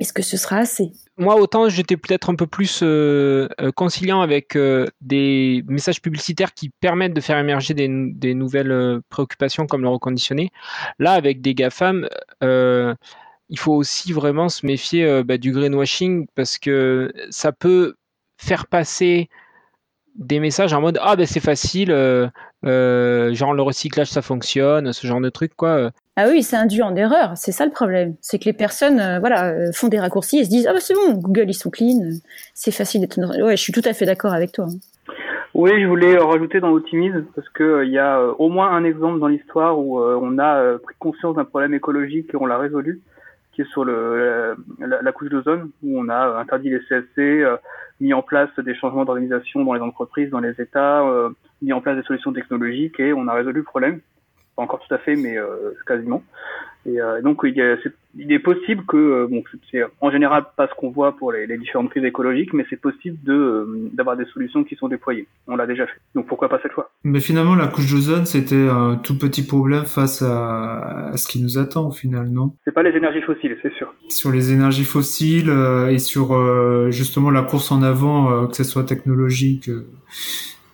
[0.00, 0.92] est-ce que ce sera assez?
[1.20, 6.54] Moi, autant j'étais peut-être un peu plus euh, euh, conciliant avec euh, des messages publicitaires
[6.54, 10.50] qui permettent de faire émerger des, nouvelles préoccupations comme le reconditionné.
[10.98, 12.08] Là, avec des GAFAM,
[12.42, 17.96] il faut aussi vraiment se méfier bah, du greenwashing parce que ça peut
[18.38, 19.28] faire passer
[20.14, 25.20] des messages en mode ah ben c'est facile, genre le recyclage ça fonctionne, ce genre
[25.20, 25.90] de truc quoi.
[26.22, 28.14] Ah oui, c'est induit en erreur, c'est ça le problème.
[28.20, 30.80] C'est que les personnes euh, voilà, euh, font des raccourcis et se disent Ah bah
[30.80, 32.10] c'est bon, Google ils sont clean,
[32.52, 33.18] c'est facile d'être.
[33.42, 34.66] Ouais, je suis tout à fait d'accord avec toi.
[34.66, 35.14] Hein.
[35.54, 38.84] Oui, je voulais rajouter dans l'optimisme parce que euh, il y a au moins un
[38.84, 43.00] exemple dans l'histoire où on a pris conscience d'un problème écologique et on l'a résolu,
[43.52, 47.46] qui est sur le, la, couche d'ozone, où on a interdit les CSC,
[48.00, 51.02] mis en place des changements d'organisation dans les entreprises, dans les États,
[51.62, 54.00] mis en place des solutions technologiques et on a résolu le problème
[54.60, 56.22] pas encore tout à fait, mais euh, quasiment.
[56.86, 57.78] Et euh, donc il, est,
[58.16, 61.46] il est possible que, euh, bon, c'est en général pas ce qu'on voit pour les,
[61.46, 65.26] les, différentes crises écologiques, mais c'est possible de d'avoir des solutions qui sont déployées.
[65.46, 66.00] On l'a déjà fait.
[66.14, 66.90] Donc pourquoi pas cette fois?
[67.04, 71.42] Mais finalement, la couche d'ozone, c'était un tout petit problème face à, à, ce qui
[71.42, 72.54] nous attend au final, non?
[72.64, 73.92] C'est pas les énergies fossiles, c'est sûr.
[74.08, 75.52] Sur les énergies fossiles
[75.90, 79.68] et sur justement la course en avant, que ce soit technologique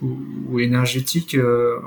[0.03, 1.35] ou, énergétique.
[1.35, 1.79] Euh,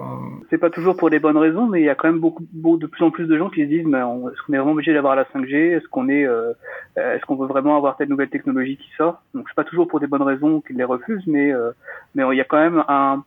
[0.50, 2.44] c'est pas toujours pour des bonnes raisons, mais il y a quand même beaucoup,
[2.78, 5.16] de plus en plus de gens qui se disent est-ce qu'on est vraiment obligé d'avoir
[5.16, 6.54] la 5G Est-ce qu'on est, euh,
[6.96, 9.22] est-ce qu'on veut vraiment avoir telle nouvelle technologie qui sort?
[9.34, 11.72] Donc c'est pas toujours pour des bonnes raisons qu'ils les refusent, mais euh,
[12.16, 13.24] mais il y a quand même un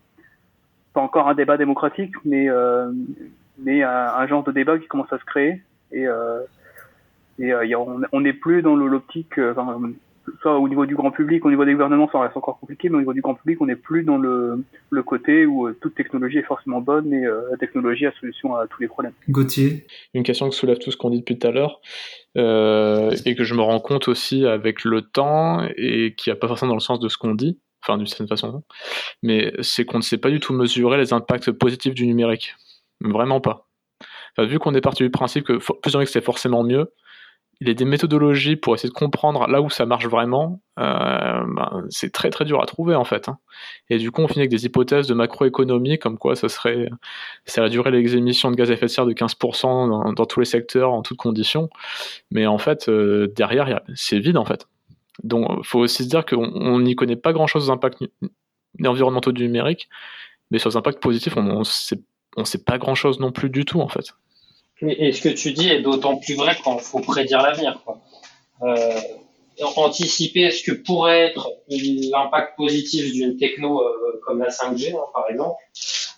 [0.94, 2.48] pas encore un débat démocratique, mais
[3.58, 6.06] mais un, genre de débat qui commence à se créer et
[7.38, 9.38] et on n'est plus dans l'optique
[10.40, 12.96] soit au niveau du grand public, au niveau des gouvernements, ça reste encore compliqué, mais
[12.96, 15.94] au niveau du grand public, on n'est plus dans le, le côté où euh, toute
[15.94, 19.12] technologie est forcément bonne et euh, la technologie a solution à tous les problèmes.
[19.28, 19.87] Gauthier?
[20.14, 21.80] Une question que soulève tout ce qu'on dit depuis tout à l'heure,
[22.37, 26.48] euh, et que je me rends compte aussi avec le temps, et qui n'a pas
[26.48, 28.62] forcément dans le sens de ce qu'on dit, enfin d'une certaine façon,
[29.22, 32.54] mais c'est qu'on ne sait pas du tout mesurer les impacts positifs du numérique.
[33.00, 33.68] Vraiment pas.
[34.37, 36.92] Enfin, vu qu'on est parti du principe que plus que c'est forcément mieux,
[37.60, 40.60] il y a des méthodologies pour essayer de comprendre là où ça marche vraiment.
[40.80, 40.82] Euh,
[41.46, 43.28] ben, c'est très très dur à trouver en fait.
[43.28, 43.38] Hein.
[43.88, 46.88] Et du coup, on finit avec des hypothèses de macroéconomie comme quoi ça serait,
[47.44, 50.46] ça réduirait les émissions de gaz à effet de serre de 15% dans, tous les
[50.46, 51.70] secteurs, en toutes conditions.
[52.32, 54.66] Mais en fait, euh, derrière, c'est vide en fait.
[55.22, 58.02] Donc, il faut aussi se dire qu'on n'y connaît pas grand chose aux impacts
[58.84, 59.88] environnementaux du numérique,
[60.50, 63.80] mais sur les impacts positifs, on ne sait pas grand chose non plus du tout
[63.80, 64.14] en fait.
[64.80, 67.80] Et ce que tu dis est d'autant plus vrai quand il faut prédire l'avenir.
[68.62, 69.00] Euh,
[69.76, 75.28] anticiper ce que pourrait être l'impact positif d'une techno euh, comme la 5G, hein, par
[75.30, 75.62] exemple,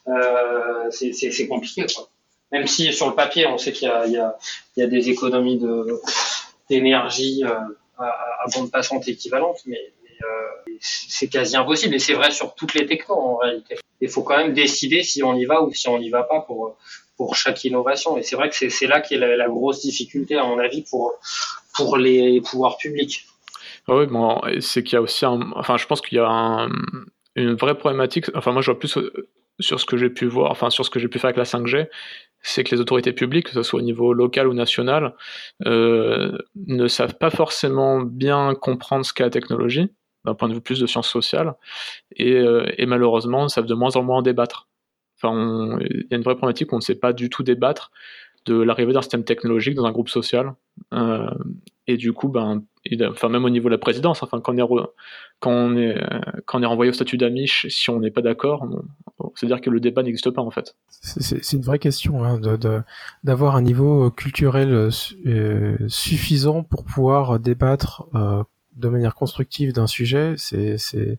[0.08, 1.86] euh, c'est compliqué.
[1.94, 2.08] Quoi.
[2.52, 5.60] Même si sur le papier, on sait qu'il y, a des économies
[6.68, 7.54] d'énergie euh,
[7.98, 9.80] à, à, bande passante équivalente, mais,
[10.80, 11.94] c'est quasi impossible.
[11.94, 13.76] Et c'est vrai sur toutes les technos en réalité.
[14.00, 16.40] Il faut quand même décider si on y va ou si on n'y va pas
[16.40, 16.76] pour
[17.16, 18.16] pour chaque innovation.
[18.16, 21.14] Et c'est vrai que c'est là qu'est la, la, grosse difficulté, à mon avis, pour,
[21.74, 23.26] pour les pouvoirs publics.
[23.86, 26.26] Ah oui, bon, c'est qu'il y a aussi un, enfin, je pense qu'il y a
[26.26, 26.68] un,
[27.36, 28.26] une vraie problématique.
[28.34, 28.98] Enfin, moi, je vois plus
[29.60, 31.44] sur ce que j'ai pu voir, enfin sur ce que j'ai pu faire avec la
[31.44, 31.88] 5G,
[32.42, 35.14] c'est que les autorités publiques, que ce soit au niveau local ou national,
[35.66, 39.90] euh, ne savent pas forcément bien comprendre ce qu'est la technologie,
[40.24, 41.54] d'un point de vue plus de sciences sociales,
[42.16, 44.68] et, euh, et malheureusement savent de moins en moins en débattre.
[45.24, 47.90] Enfin, il y a une vraie problématique où on ne sait pas du tout débattre
[48.46, 50.54] de l'arrivée d'un système technologique dans un groupe social.
[50.92, 51.30] Euh,
[51.86, 52.62] et du coup, ben,
[53.08, 54.86] enfin, même au niveau de la présidence, enfin, quand on est,
[55.40, 56.00] quand on est,
[56.46, 58.66] quand on est renvoyé au statut d'amiche, si on n'est pas d'accord,
[59.34, 60.76] c'est-à-dire que le débat n'existe pas en fait.
[60.90, 62.40] C'est une vraie question hein,
[63.22, 64.90] d'avoir un niveau culturel
[65.26, 68.42] euh, suffisant pour pouvoir débattre euh,
[68.76, 70.34] de manière constructive d'un sujet.
[70.36, 71.18] C'est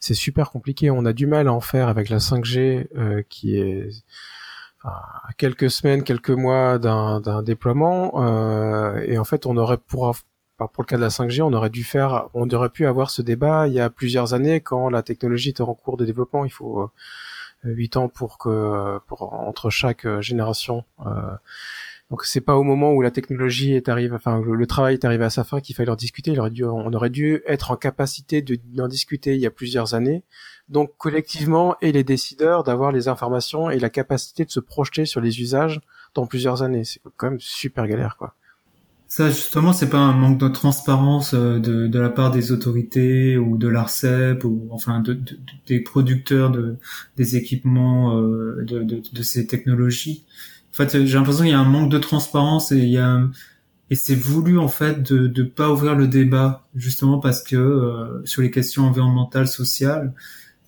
[0.00, 0.90] c'est super compliqué.
[0.90, 3.88] On a du mal à en faire avec la 5G euh, qui est
[4.82, 8.12] à quelques semaines, quelques mois d'un déploiement.
[8.24, 10.16] Euh, et en fait, on aurait pour
[10.58, 13.22] pour le cas de la 5G, on aurait dû faire, on aurait pu avoir ce
[13.22, 16.44] débat il y a plusieurs années quand la technologie était en cours de développement.
[16.44, 16.88] Il faut euh,
[17.64, 20.84] huit ans pour que pour entre chaque génération.
[21.06, 21.32] Euh,
[22.10, 25.24] donc c'est pas au moment où la technologie est arrivée, enfin le, travail est arrivé
[25.24, 26.36] à sa fin qu'il fallait en discuter.
[26.40, 30.24] On aurait dû être en capacité d'en discuter il y a plusieurs années.
[30.68, 35.20] Donc collectivement et les décideurs d'avoir les informations et la capacité de se projeter sur
[35.20, 35.80] les usages
[36.14, 36.84] dans plusieurs années.
[36.84, 38.34] C'est quand même super galère quoi.
[39.10, 43.58] Ça justement, c'est pas un manque de transparence euh, de, la part des autorités ou
[43.58, 46.76] de l'Arcep ou enfin de, de, des producteurs de
[47.16, 50.24] des équipements euh, de, ces technologies.
[50.72, 53.20] En fait, j'ai l'impression qu'il y a un manque de transparence et il y a
[53.92, 58.24] et c'est voulu en fait de de pas ouvrir le débat justement parce que euh,
[58.24, 60.14] sur les questions environnementales, sociales,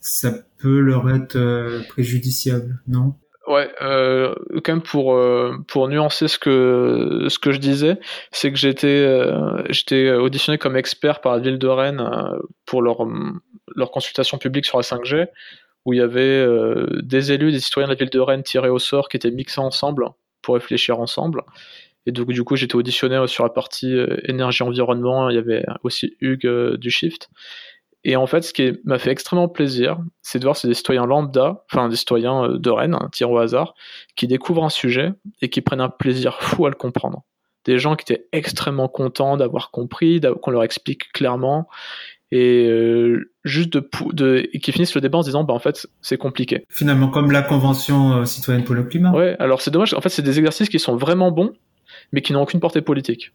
[0.01, 3.15] ça peut leur être euh, préjudiciable, non?
[3.49, 4.35] Ouais, euh,
[4.65, 7.99] quand même pour euh, pour nuancer ce que ce que je disais,
[8.31, 12.09] c'est que j'étais euh, j'étais auditionné comme expert par la ville de Rennes
[12.67, 13.05] pour leur
[13.75, 15.27] leur consultation publique sur la 5G
[15.85, 18.69] où il y avait euh, des élus, des citoyens de la ville de Rennes tirés
[18.69, 20.09] au sort qui étaient mixés ensemble
[20.41, 21.43] pour réfléchir ensemble.
[22.07, 25.31] Et donc du coup j'étais auditionné sur la partie euh, énergie environnement.
[25.31, 27.31] Il y avait aussi Hugues euh, du Shift.
[28.05, 31.65] Et en fait, ce qui m'a fait extrêmement plaisir, c'est de voir ces citoyens lambda,
[31.71, 33.75] enfin des citoyens de Rennes, hein, tirés au hasard,
[34.17, 37.23] qui découvrent un sujet et qui prennent un plaisir fou à le comprendre.
[37.65, 41.69] Des gens qui étaient extrêmement contents d'avoir compris, qu'on leur explique clairement,
[42.33, 45.59] et euh, juste de, de et qui finissent le débat en se disant bah en
[45.59, 46.65] fait c'est compliqué.
[46.71, 49.13] Finalement comme la convention euh, citoyenne pour le climat.
[49.13, 51.53] Ouais, alors c'est dommage en fait c'est des exercices qui sont vraiment bons
[52.11, 53.33] mais qui n'ont aucune portée politique.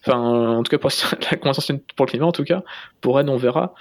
[0.00, 0.90] Enfin en tout cas pour
[1.30, 2.64] la convention citoyenne pour le climat en tout cas
[3.02, 3.74] pour Rennes on verra.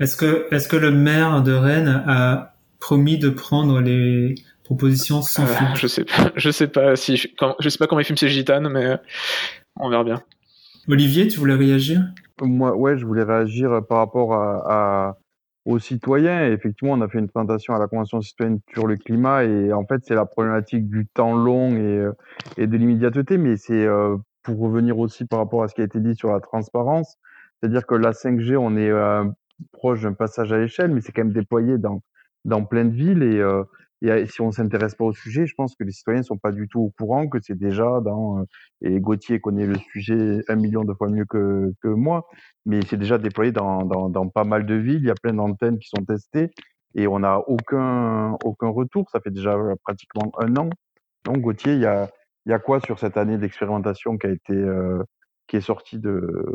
[0.00, 5.44] Est-ce que est-ce que le maire de Rennes a promis de prendre les propositions sans
[5.44, 7.28] euh, Je sais pas, je sais pas si je,
[7.60, 8.96] je sais pas comment il filme ses gitanes mais
[9.76, 10.20] on verra bien.
[10.88, 12.02] Olivier, tu voulais réagir?
[12.40, 15.18] Moi, ouais, je voulais réagir par rapport à,
[15.66, 16.46] aux citoyens.
[16.46, 19.44] Effectivement, on a fait une présentation à la Convention citoyenne sur le climat.
[19.44, 22.12] Et en fait, c'est la problématique du temps long et, euh,
[22.56, 23.36] et de l'immédiateté.
[23.36, 26.32] Mais c'est euh, pour revenir aussi par rapport à ce qui a été dit sur
[26.32, 27.16] la transparence.
[27.60, 29.24] C'est-à-dire que la 5G, on est euh,
[29.72, 32.02] proche d'un passage à l'échelle, mais c'est quand même déployé dans,
[32.46, 33.22] dans plein de villes.
[33.22, 33.42] Et,
[34.02, 36.68] et si on s'intéresse pas au sujet, je pense que les citoyens sont pas du
[36.68, 38.44] tout au courant que c'est déjà dans, euh,
[38.80, 42.26] et Gauthier connaît le sujet un million de fois mieux que, moi,
[42.64, 45.78] mais c'est déjà déployé dans, dans, pas mal de villes, il y a plein d'antennes
[45.78, 46.50] qui sont testées
[46.94, 50.70] et on n'a aucun, aucun retour, ça fait déjà pratiquement un an.
[51.24, 52.10] Donc Gauthier, il y a,
[52.46, 55.02] il y a quoi sur cette année d'expérimentation qui a été, euh,
[55.46, 56.46] qui est sortie de,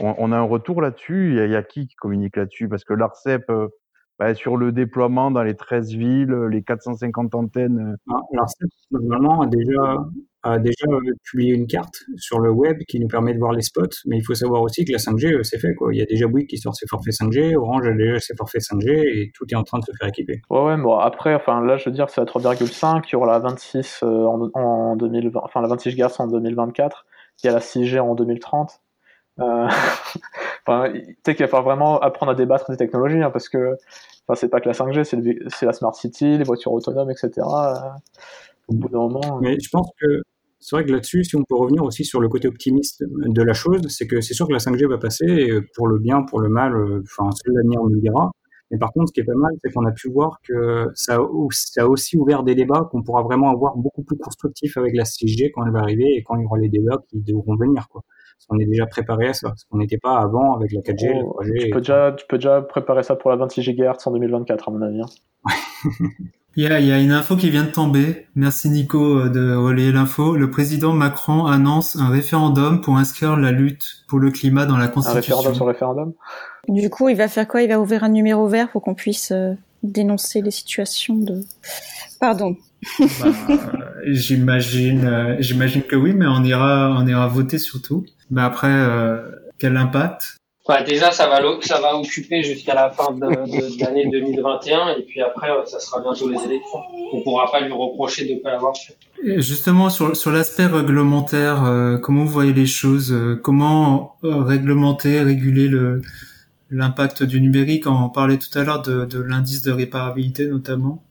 [0.00, 2.68] on, a un retour là-dessus, il y y a qui qui communique là-dessus?
[2.68, 3.68] Parce que l'Arcep, euh,
[4.18, 8.12] bah, sur le déploiement dans les 13 villes, les 450 antennes euh.
[8.36, 8.44] ah,
[8.90, 9.96] normalement, a déjà,
[10.42, 10.86] a déjà
[11.22, 14.24] publié une carte sur le web qui nous permet de voir les spots, mais il
[14.24, 15.72] faut savoir aussi que la 5G, euh, c'est fait.
[15.74, 15.94] Quoi.
[15.94, 18.62] Il y a déjà Bouygues qui sort ses forfaits 5G, Orange a déjà ses forfaits
[18.62, 20.40] 5G, et tout est en train de se faire équiper.
[20.50, 23.28] Ouais, ouais, bon, après, enfin, là, je veux dire, c'est à 3,5, il y aura
[23.28, 27.06] la 26 euh, en, en 2020, enfin, la 26 GHz en 2024,
[27.42, 28.80] il y a la 6G en 2030.
[29.40, 29.68] Euh,
[30.66, 33.74] enfin, tu sais qu'il va falloir vraiment apprendre à débattre des technologies, hein, parce que
[34.26, 35.04] enfin, c'est pas que la 5G,
[35.48, 37.30] c'est la smart city, les voitures autonomes, etc.
[37.36, 37.74] Euh,
[38.68, 39.36] au bout d'un moment.
[39.36, 39.40] Euh.
[39.40, 40.22] Mais je pense que
[40.60, 43.52] c'est vrai que là-dessus, si on peut revenir aussi sur le côté optimiste de la
[43.52, 46.48] chose, c'est que c'est sûr que la 5G va passer pour le bien, pour le
[46.48, 48.30] mal, enfin, seul l'avenir nous le dira.
[48.70, 51.18] Mais par contre, ce qui est pas mal, c'est qu'on a pu voir que ça,
[51.50, 55.04] ça a aussi ouvert des débats qu'on pourra vraiment avoir beaucoup plus constructifs avec la
[55.04, 57.88] 6G quand elle va arriver et quand il y aura les débats qui devront venir.
[57.88, 58.02] Quoi
[58.50, 61.24] on est déjà préparé à ça, parce qu'on n'était pas avant avec la 4G, le
[61.24, 61.64] 3G.
[61.64, 64.72] Tu peux, déjà, tu peux déjà préparer ça pour la 26 GHz en 2024, à
[64.72, 65.00] mon avis.
[65.00, 65.06] Hein.
[66.56, 68.26] il, y a, il y a une info qui vient de tomber.
[68.34, 70.36] Merci Nico euh, de relayer l'info.
[70.36, 74.88] Le président Macron annonce un référendum pour inscrire la lutte pour le climat dans la
[74.88, 75.34] Constitution.
[75.34, 76.12] Un référendum sur référendum?
[76.68, 77.62] Du coup, il va faire quoi?
[77.62, 81.42] Il va ouvrir un numéro vert pour qu'on puisse euh, dénoncer les situations de.
[82.20, 82.56] Pardon.
[82.98, 83.06] Bah,
[84.04, 88.04] j'imagine, euh, j'imagine que oui, mais on ira, on ira voter surtout.
[88.30, 90.36] Mais après, euh, quel impact?
[90.68, 95.02] Ouais, déjà, ça va, ça va occuper jusqu'à la fin de, de, l'année 2021, et
[95.02, 96.80] puis après, ça sera bientôt les élections.
[97.14, 98.94] On pourra pas lui reprocher de ne pas l'avoir fait.
[99.40, 103.16] justement, sur, sur l'aspect réglementaire, euh, comment vous voyez les choses?
[103.42, 106.02] Comment réglementer, réguler le
[106.70, 107.86] l'impact du numérique?
[107.86, 111.02] On parlait tout à l'heure de, de l'indice de réparabilité, notamment.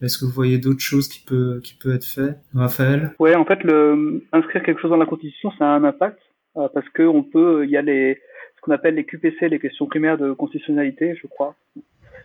[0.00, 3.12] Est-ce que vous voyez d'autres choses qui peut qui peut être fait, Raphaël?
[3.18, 3.60] Ouais, en fait,
[4.32, 6.18] inscrire quelque chose dans la Constitution, ça a un impact
[6.56, 8.20] euh, parce que on peut, il y a les
[8.56, 11.54] ce qu'on appelle les QPC, les questions primaires de constitutionnalité, je crois,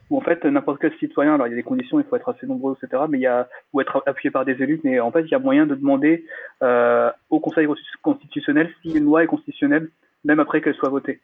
[0.09, 2.29] où en fait n'importe quel citoyen, alors il y a des conditions, il faut être
[2.29, 5.11] assez nombreux, etc., mais il y a ou être appuyé par des élus, mais en
[5.11, 6.25] fait il y a moyen de demander
[6.63, 7.67] euh, au Conseil
[8.01, 9.89] constitutionnel si une loi est constitutionnelle,
[10.23, 11.19] même après qu'elle soit votée.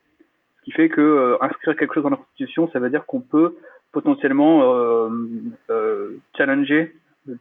[0.60, 3.22] Ce qui fait que euh, inscrire quelque chose dans la Constitution, ça veut dire qu'on
[3.22, 3.56] peut
[3.92, 5.10] potentiellement euh,
[5.70, 6.96] euh, challenger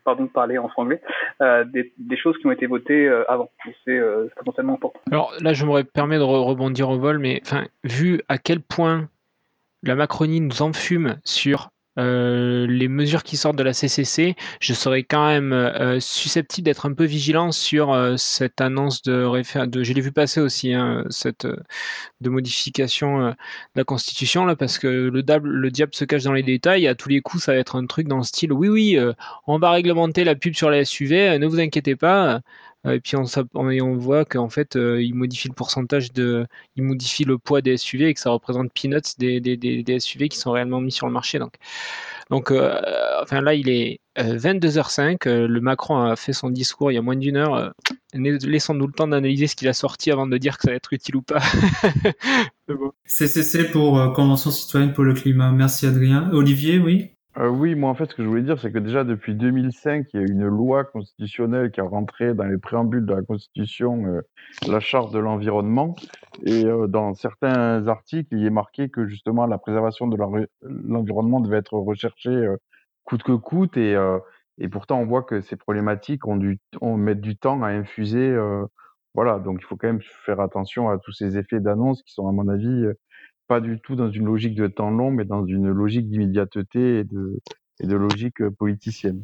[0.05, 1.01] pardon de parler en franglais,
[1.41, 3.49] euh, des, choses qui ont été votées avant.
[3.87, 3.99] C'est
[4.37, 5.01] potentiellement important.
[5.11, 7.41] Alors là, je me permets de rebondir au vol, mais
[7.85, 9.09] vu à quel point
[9.83, 15.03] la Macronie nous enfume sur euh, les mesures qui sortent de la CCC, je serais
[15.03, 19.69] quand même euh, susceptible d'être un peu vigilant sur euh, cette annonce de référendum.
[19.69, 21.47] De, je l'ai vu passer aussi, hein, cette
[22.21, 23.35] de modification de
[23.75, 26.87] la Constitution là, parce que le diable, le diable se cache dans les détails.
[26.87, 28.99] À tous les coups, ça va être un truc dans le style, oui, oui,
[29.47, 32.41] on va réglementer la pub sur la SUV, ne vous inquiétez pas.
[32.85, 37.61] Et puis on, voit qu'en fait, il modifie le pourcentage de, il modifie le poids
[37.61, 41.13] des SUV et que ça représente peanuts des, SUV qui sont réellement mis sur le
[41.13, 41.39] marché.
[41.39, 41.55] Donc,
[42.31, 42.81] donc euh,
[43.23, 45.29] enfin là, il est 22h05.
[45.29, 47.73] Euh, le Macron a fait son discours il y a moins d'une heure.
[48.15, 50.93] Laissons-nous le temps d'analyser ce qu'il a sorti avant de dire que ça va être
[50.93, 51.41] utile ou pas.
[53.05, 55.51] CCC pour Convention citoyenne pour le climat.
[55.51, 56.31] Merci Adrien.
[56.33, 57.11] Olivier, oui?
[57.39, 60.09] Euh, oui, moi en fait, ce que je voulais dire, c'est que déjà depuis 2005,
[60.13, 64.07] il y a une loi constitutionnelle qui a rentré dans les préambules de la Constitution
[64.07, 64.23] euh,
[64.67, 65.95] la charte de l'environnement.
[66.45, 70.17] Et euh, dans certains articles, il est marqué que justement la préservation de
[70.63, 72.47] l'environnement devait être recherchée
[73.05, 73.77] coûte que coûte.
[73.77, 73.97] Et,
[74.59, 78.37] et pourtant, on voit que ces problématiques ont du, on met du temps à infuser.
[79.15, 82.29] voilà, donc il faut quand même faire attention à tous ces effets d'annonce qui sont,
[82.29, 82.87] à mon avis,
[83.49, 87.05] pas du tout dans une logique de temps long, mais dans une logique d'immédiateté et
[87.05, 87.41] de,
[87.81, 89.23] et de logique euh, politicienne.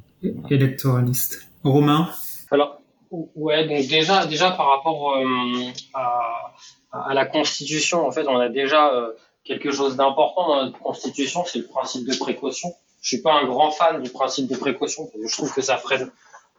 [0.50, 1.48] Électoraliste.
[1.62, 2.08] Romain?
[2.50, 6.54] Alors, ouais, donc déjà, déjà par rapport euh, à,
[6.92, 9.12] à, la Constitution, en fait, on a déjà euh,
[9.44, 12.72] quelque chose d'important dans notre Constitution, c'est le principe de précaution.
[13.02, 15.62] Je suis pas un grand fan du principe de précaution, parce que je trouve que
[15.62, 16.10] ça freine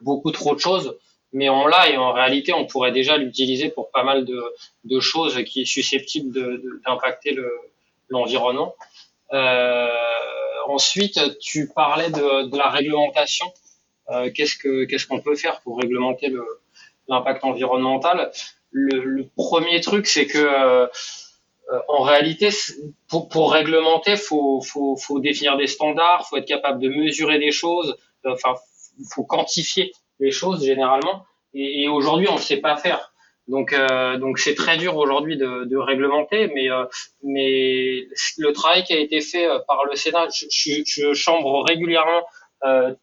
[0.01, 0.95] beaucoup trop de choses
[1.33, 5.43] mais on l'a et en réalité, on pourrait déjà l'utiliser pour pas mal de, choses
[5.43, 6.31] qui est susceptible
[6.85, 7.37] d'impacter
[8.09, 8.75] l'environnement.
[9.33, 9.89] euh,
[10.67, 13.47] ensuite, tu parlais de, la réglementation.
[14.11, 16.31] Euh, qu'est-ce que qu'est-ce qu'on peut faire pour réglementer
[17.07, 18.31] l'impact environnemental?
[18.71, 20.87] Le, le, premier truc, c'est que euh,
[21.87, 22.49] en réalité,
[23.07, 27.51] pour, pour réglementer, faut, faut, faut définir des standards, faut être capable de mesurer des
[27.51, 28.55] choses, enfin,
[29.13, 31.25] faut quantifier les choses généralement.
[31.53, 33.11] Et, et aujourd'hui, on ne sait pas faire.
[33.47, 36.85] Donc, euh, donc c'est très dur aujourd'hui de, de, réglementer, mais, euh,
[37.23, 38.07] mais
[38.37, 42.25] le travail qui a été fait euh, par le Sénat, je, je, je chambre régulièrement
[42.65, 42.93] euh,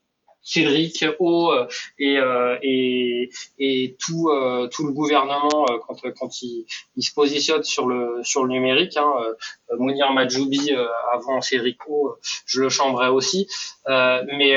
[0.42, 1.54] Cédric O
[1.98, 6.66] et, euh, et, et tout, euh, tout le gouvernement quand, quand il,
[6.96, 8.96] il, se positionne sur le, sur le numérique.
[8.96, 9.12] Hein,
[9.78, 10.72] Mounir Majoubi
[11.12, 12.16] avant Cédric O,
[12.46, 13.48] je le chambrais aussi.
[13.86, 14.56] mais,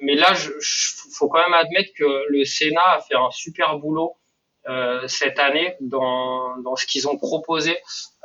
[0.00, 4.16] mais là, il faut quand même admettre que le Sénat a fait un super boulot
[5.06, 7.76] cette année dans, dans ce qu'ils ont proposé.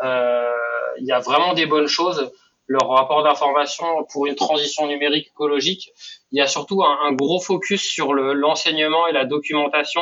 [0.02, 2.32] Il y a vraiment des bonnes choses
[2.72, 5.92] leur rapport d'information pour une transition numérique écologique.
[6.32, 10.02] Il y a surtout un, gros focus sur l'enseignement et la documentation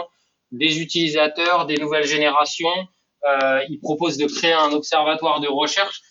[0.51, 2.87] des utilisateurs, des nouvelles générations.
[3.27, 6.01] Euh, ils proposent de créer un observatoire de recherche.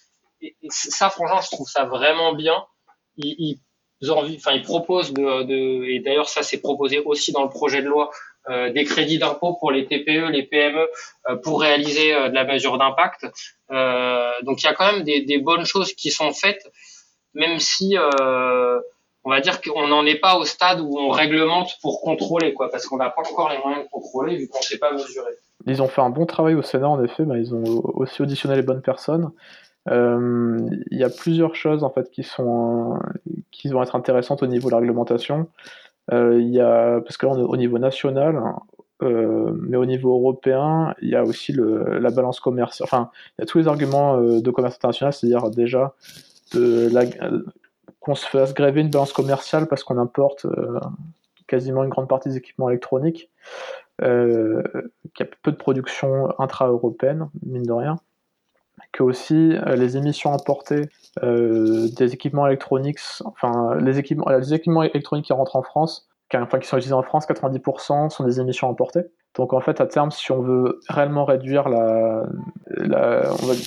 [0.41, 2.65] Et, ça, franchement, je trouve ça vraiment bien.
[3.17, 3.61] Ils,
[4.11, 7.83] ont enfin, ils proposent de, de et d'ailleurs, ça c'est proposé aussi dans le projet
[7.83, 8.11] de loi,
[8.73, 10.87] des crédits d'impôt pour les TPE, les PME,
[11.29, 13.27] euh, pour réaliser euh, de la mesure d'impact.
[13.71, 16.71] Euh, donc il y a quand même des, bonnes choses qui sont faites,
[17.35, 17.97] même si
[19.25, 22.71] on va dire qu'on n'en est pas au stade où on réglemente pour contrôler, quoi,
[22.71, 25.33] parce qu'on n'a pas encore les moyens de contrôler vu qu'on ne sait pas mesurer.
[25.67, 28.57] Ils ont fait un bon travail au Sénat, en effet, mais ils ont aussi auditionné
[28.57, 29.31] les bonnes personnes.
[29.91, 30.59] Euh,
[30.91, 32.99] il y a plusieurs choses en fait qui sont
[33.51, 35.49] qui vont être intéressantes au niveau de la réglementation.
[36.13, 38.43] Euh, il y a parce que là on est au niveau national,
[39.03, 42.89] euh, mais au niveau européen, il y a aussi le, la balance commerciale.
[42.91, 45.95] Enfin, il y a tous les arguments euh, de commerce international, c'est-à-dire déjà
[48.01, 50.47] qu'on se fasse gréver une balance commerciale parce qu'on importe
[51.47, 53.31] quasiment une grande partie des équipements électroniques,
[54.01, 57.97] qu'il y a peu de production intra-européenne, mine de rien,
[58.93, 60.89] que aussi euh, les émissions importées
[61.23, 66.59] euh, des équipements électroniques, enfin les équipements, les équipements électroniques qui rentrent en France, enfin
[66.59, 69.05] qui sont utilisés en France, 90% sont des émissions importées.
[69.35, 72.25] Donc en fait, à terme, si on veut réellement réduire la,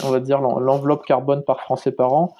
[0.03, 2.35] on, va, dire l'enveloppe carbone par Français par an,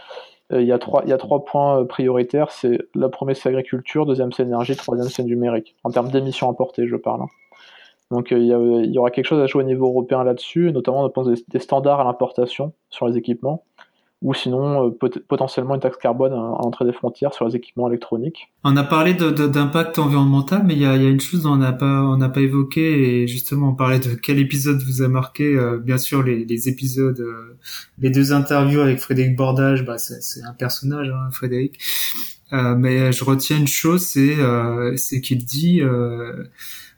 [0.52, 2.52] euh, il y, a trois, il y a trois points euh, prioritaires.
[2.52, 5.76] C'est le premier, c'est l'agriculture, deuxième, c'est l'énergie, troisième, c'est numérique.
[5.84, 7.22] En termes d'émissions importées, je parle.
[8.12, 11.09] Donc euh, il y, aura quelque chose à jouer au niveau européen là-dessus, notamment on
[11.09, 13.64] pense des, standards à l'importation sur les équipements
[14.22, 18.51] ou sinon euh, potentiellement une taxe carbone à, l'entrée des frontières sur les équipements électroniques.
[18.64, 22.03] On a parlé d'impact environnemental, mais il y a, une chose dont on n'a pas
[22.03, 25.45] on pas évoqué et justement on parlait de quel épisode vous a marqué.
[25.55, 27.26] Euh, bien sûr les, épisodes,
[27.97, 31.80] les deux interviews avec Frédéric Bordage, bah c'est un personnage, hein, Frédéric.
[32.51, 35.82] mais je retiens une chose, c'est qu'il dit,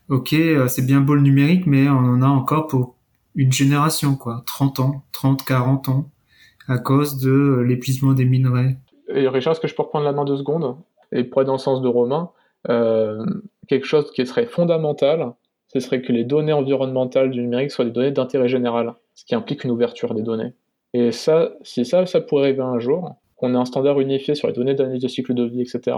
[0.10, 0.36] ok,
[0.68, 2.95] c'est bien beau le numérique, mais on en a encore pour
[3.36, 6.10] une génération, quoi, 30 ans, 30, 40 ans
[6.68, 8.78] à cause de l'épuisement des minerais.
[9.10, 10.78] Et Richard, est-ce que je peux reprendre la main deux secondes?
[11.12, 12.32] Et pour être dans le sens de Romain,
[12.70, 13.26] euh,
[13.68, 15.34] quelque chose qui serait fondamental,
[15.74, 19.36] ce serait que les données environnementales du numérique soient des données d'intérêt général, ce qui
[19.36, 20.54] implique une ouverture des données.
[20.93, 24.47] Et ça, si ça, ça pourrait arriver un jour, qu'on ait un standard unifié sur
[24.47, 25.97] les données d'analyse de cycle de vie, etc.,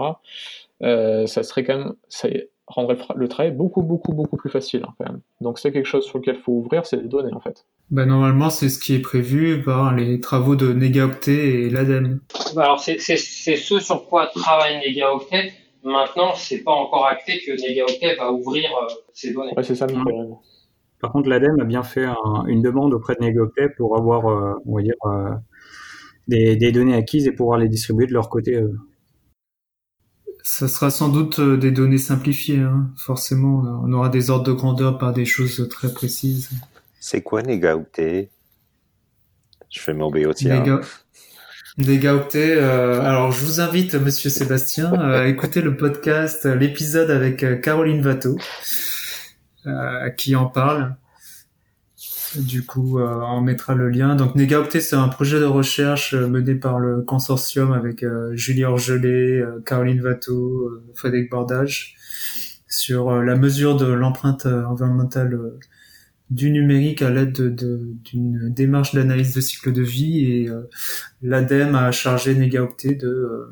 [0.82, 2.28] euh, ça serait quand même, ça
[2.66, 5.20] rendrait le travail beaucoup, beaucoup, beaucoup plus facile hein, quand même.
[5.40, 7.66] Donc c'est quelque chose sur lequel il faut ouvrir, c'est les données en fait.
[7.90, 12.20] Bah, normalement, c'est ce qui est prévu par les travaux de Negaoctet et l'ADEME.
[12.56, 15.52] Bah, alors, c'est ce sur quoi travaille Negaoctet.
[15.84, 19.52] Maintenant, c'est pas encore acté que Negaoctet va ouvrir euh, ses données.
[19.56, 19.86] Ouais, c'est ça
[21.00, 22.06] Par contre, l'ADEME a bien fait
[22.48, 25.30] une demande auprès de Negaoctet pour avoir, euh, on va dire, euh,
[26.26, 28.60] des, des, données acquises et pouvoir les distribuer de leur côté.
[30.48, 32.88] Ça sera sans doute des données simplifiées, hein.
[32.96, 33.64] forcément.
[33.82, 36.50] On aura des ordres de grandeur par des choses très précises.
[37.00, 38.30] C'est quoi Negaouté
[39.68, 40.82] Je fais mon BOTR.
[41.78, 47.56] Negaouté, euh, alors je vous invite, monsieur Sébastien, à écouter le podcast, l'épisode avec euh,
[47.56, 48.38] Caroline Vato,
[49.66, 50.94] euh, qui en parle.
[52.38, 54.14] Du coup, euh, on mettra le lien.
[54.16, 60.00] Donc Negaoctet, c'est un projet de recherche mené par le consortium avec Julie Orgelet, Caroline
[60.00, 61.96] Vato, Frédéric Bordage,
[62.68, 65.38] sur la mesure de l'empreinte environnementale
[66.30, 70.62] du numérique à l'aide d'une démarche d'analyse de cycle de vie et euh,
[71.22, 73.50] l'ADEME a chargé Negaoctet de euh,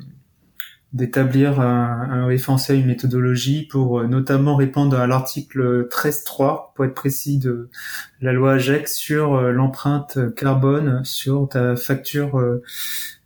[0.94, 6.94] d'établir un, un, référentiel, une méthodologie pour euh, notamment répondre à l'article 13.3, pour être
[6.94, 7.68] précis, de
[8.22, 12.42] la loi AGEC sur l'empreinte carbone sur ta facture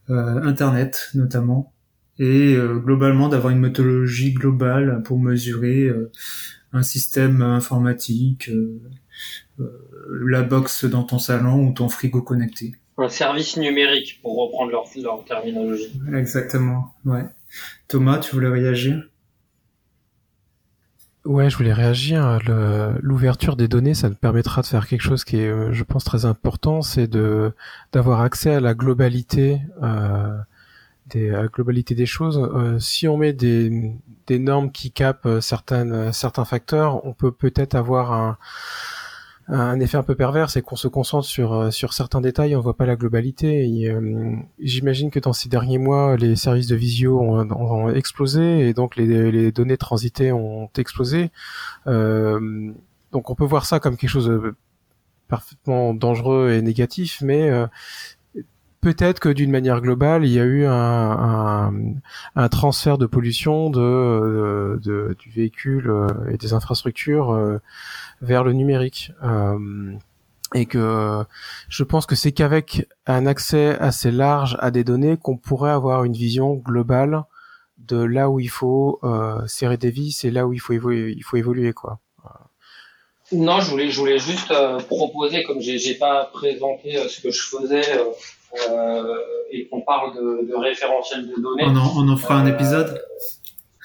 [0.08, 1.72] Internet notamment,
[2.18, 5.90] et globalement d'avoir une méthodologie globale pour mesurer
[6.72, 8.50] un système informatique,
[9.60, 9.66] euh,
[10.24, 12.74] la box dans ton salon ou ton frigo connecté.
[12.98, 15.92] Un service numérique, pour reprendre leur, leur terminologie.
[16.14, 17.24] Exactement, ouais.
[17.88, 19.02] Thomas, tu voulais réagir?
[21.24, 22.38] Ouais, je voulais réagir.
[23.02, 26.04] L'ouverture des données, ça nous permettra de faire quelque chose qui est, euh, je pense,
[26.04, 27.52] très important, c'est de
[27.92, 30.38] d'avoir accès à la globalité euh,
[31.06, 32.38] des à la globalité des choses.
[32.38, 33.92] Euh, si on met des,
[34.26, 38.38] des normes qui capent certaines certains facteurs, on peut peut-être avoir un
[39.48, 42.60] un effet un peu pervers, c'est qu'on se concentre sur euh, sur certains détails, on
[42.60, 43.88] voit pas la globalité.
[43.88, 48.96] Euh, j'imagine que dans ces derniers mois, les services de visio ont, explosé et donc
[48.96, 51.30] les, les, données transitées ont explosé.
[51.86, 52.72] Euh,
[53.12, 54.54] donc on peut voir ça comme quelque chose de
[55.28, 57.50] parfaitement dangereux et négatif, mais
[58.80, 61.72] peut-être que d'une manière globale, il y a eu un, un,
[62.36, 65.92] un transfert de pollution de, de, du véhicule
[66.30, 67.60] et des infrastructures
[68.20, 69.12] vers le numérique.
[69.22, 69.92] Euh,
[70.54, 71.24] et que
[71.68, 76.04] je pense que c'est qu'avec un accès assez large à des données qu'on pourrait avoir
[76.04, 77.24] une vision globale
[77.76, 81.12] de là où il faut euh, serrer des vis et là où il faut évoluer,
[81.14, 82.00] il faut évoluer quoi.
[83.30, 87.30] Non, je voulais, je voulais juste euh, proposer, comme j'ai, pas présenté euh, ce que
[87.30, 88.04] je faisais euh,
[89.50, 91.64] et qu'on parle de, de référentiel de données.
[91.66, 93.02] On en, on en fera un épisode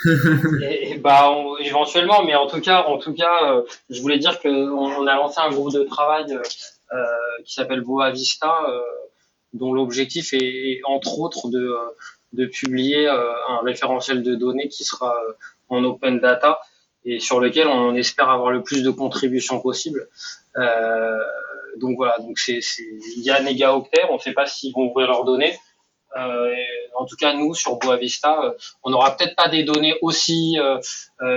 [0.62, 4.50] et, bah éventuellement, mais en tout cas, en tout cas, euh, je voulais dire que
[4.50, 7.06] on, a lancé un groupe de travail euh,
[7.46, 8.80] qui s'appelle Boa Vista, euh,
[9.54, 11.76] dont l'objectif est, entre autres de
[12.34, 15.16] de publier un référentiel de données qui sera
[15.70, 16.58] en open data
[17.06, 20.08] et sur lequel on espère avoir le plus de contributions possible.
[21.78, 22.60] Donc voilà, donc c'est
[23.18, 25.58] il y a Negaoctet, on ne sait pas s'ils vont ouvrir leurs données.
[26.16, 30.58] en tout cas, nous, sur Boavista, on n'aura peut-être pas des données aussi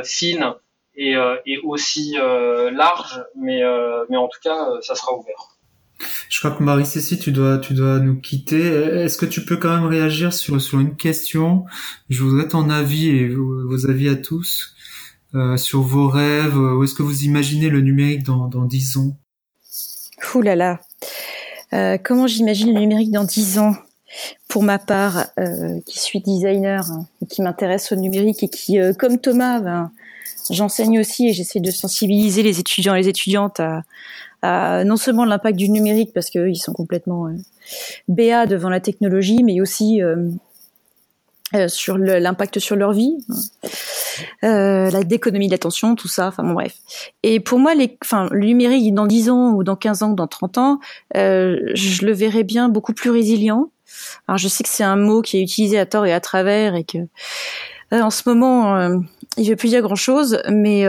[0.05, 0.55] fines
[0.95, 1.15] et,
[1.47, 2.17] et aussi
[2.73, 3.63] larges, mais,
[4.11, 5.57] mais en tout cas, ça sera ouvert.
[6.29, 8.61] Je crois que Marie-Cécile, tu dois, tu dois nous quitter.
[8.61, 11.65] Est-ce que tu peux quand même réagir sur, sur une question?
[12.09, 14.75] Je voudrais ton avis et vos, avis à tous
[15.35, 16.57] euh, sur vos rêves.
[16.59, 19.19] Où est-ce que vous imaginez le numérique dans, dans 10 ans?
[20.35, 20.81] Ouh là là.
[21.73, 23.75] Euh, comment j'imagine le numérique dans 10 ans?
[24.49, 28.93] Pour ma part, euh, qui suis designer hein, qui m'intéresse au numérique et qui, euh,
[28.95, 29.91] comme Thomas, ben,
[30.49, 33.61] j'enseigne aussi et j'essaie de sensibiliser les étudiants et les étudiantes
[34.43, 37.27] à, non seulement l'impact du numérique parce qu'eux ils sont complètement
[38.07, 40.01] béats devant la technologie, mais aussi
[41.67, 43.19] sur l'impact sur leur vie,
[44.45, 46.77] euh, la d'économie d'attention, tout ça, enfin bon bref.
[47.23, 50.15] Et pour moi, les, enfin, le numérique dans 10 ans ou dans 15 ans ou
[50.15, 50.81] dans 30 ans,
[51.17, 53.71] euh, je le verrais bien beaucoup plus résilient.
[54.29, 56.75] Alors je sais que c'est un mot qui est utilisé à tort et à travers
[56.75, 56.99] et que
[57.93, 58.77] en ce moment,
[59.37, 60.85] il ne veut plus dire grand-chose, mais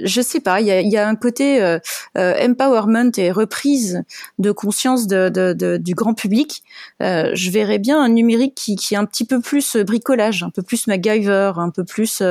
[0.00, 1.78] je sais pas, il y a, y a, un côté euh,
[2.18, 4.02] euh, empowerment et reprise
[4.38, 6.62] de conscience de, de, du grand public.
[7.02, 10.50] Euh, je verrais bien un numérique qui, qui est un petit peu plus bricolage, un
[10.50, 12.22] peu plus MacGyver, un peu plus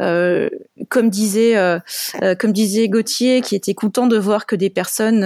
[0.00, 1.78] comme disait euh,
[2.22, 5.18] euh, comme disait Gauthier, qui était content de voir que des personnes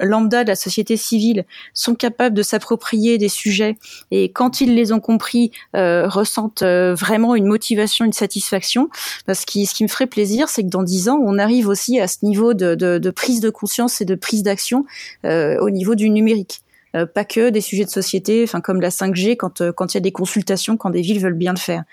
[0.00, 3.76] lambda de la société civile sont capables de s'approprier des sujets
[4.10, 8.88] et quand ils les ont compris ressentent vraiment une motivation, une satisfaction.
[9.26, 12.00] Parce que ce qui me ferait plaisir, c'est que dans dix ans, on arrive aussi
[12.00, 14.84] à ce niveau de, de, de prise de conscience et de prise d'action
[15.24, 16.60] au niveau du numérique.
[16.96, 19.96] Euh, pas que des sujets de société, enfin comme la 5G quand euh, quand il
[19.96, 21.84] y a des consultations, quand des villes veulent bien le faire.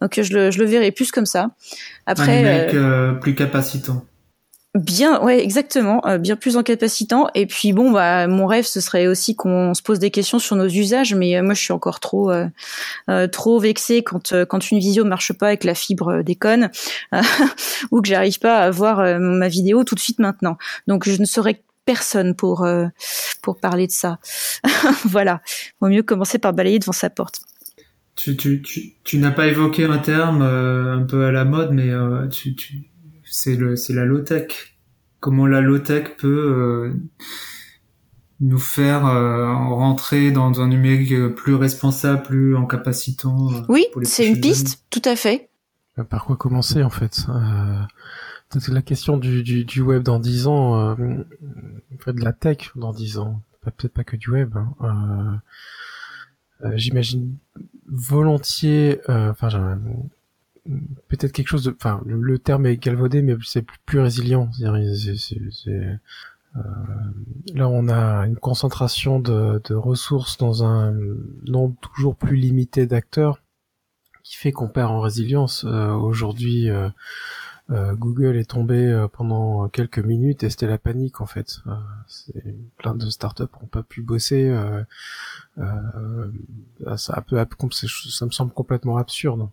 [0.00, 1.50] Donc je le je le verrai plus comme ça.
[2.06, 4.04] Après, un plus capacitant.
[4.76, 7.28] Bien, ouais, exactement, bien plus incapacitant.
[7.34, 10.54] Et puis bon, bah, mon rêve, ce serait aussi qu'on se pose des questions sur
[10.54, 11.12] nos usages.
[11.12, 12.30] Mais moi, je suis encore trop,
[13.32, 16.70] trop vexée quand quand une visio marche pas avec la fibre déconne,
[17.90, 20.56] ou que j'arrive pas à voir ma vidéo tout de suite maintenant.
[20.86, 21.60] Donc, je ne saurais
[21.90, 22.86] personne pour euh,
[23.42, 24.20] pour parler de ça.
[25.06, 25.42] voilà,
[25.80, 27.40] vaut mieux commencer par balayer devant sa porte.
[28.14, 31.72] Tu, tu, tu, tu n'as pas évoqué un terme euh, un peu à la mode,
[31.72, 32.90] mais euh, tu, tu,
[33.24, 34.76] c'est le c'est la low tech.
[35.18, 36.92] Comment la low tech peut
[38.38, 43.48] nous faire rentrer dans un numérique plus responsable, plus en capacitant.
[43.68, 45.50] oui, c'est une piste, tout à fait.
[46.08, 47.26] Par quoi commencer en fait?
[48.68, 51.24] La question du, du, du, web dans 10 ans, euh,
[52.06, 54.56] de la tech dans 10 ans, peut-être pas que du web.
[54.56, 55.40] Hein.
[56.62, 57.36] Euh, euh, J'imagine
[57.86, 59.78] volontiers, euh, enfin,
[61.08, 64.50] peut-être quelque chose de, enfin, le, terme est galvaudé, mais c'est plus, résilient.
[66.56, 66.62] Euh,
[67.54, 70.92] là, on a une concentration de, de, ressources dans un
[71.46, 73.40] nombre toujours plus limité d'acteurs
[74.22, 75.64] qui fait qu'on perd en résilience.
[75.64, 76.68] Aujourd'hui,
[77.70, 81.60] euh, Google est tombé euh, pendant quelques minutes et c'était la panique en fait.
[81.66, 81.72] Euh,
[82.78, 84.52] plein de startups n'ont pas pu bosser.
[86.96, 87.22] ça,
[88.26, 89.48] me semble complètement absurde.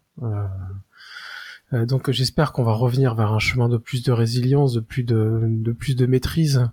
[1.72, 5.42] donc j'espère qu'on va revenir vers un chemin de plus de résilience, de plus de,
[5.44, 6.68] de plus de maîtrise.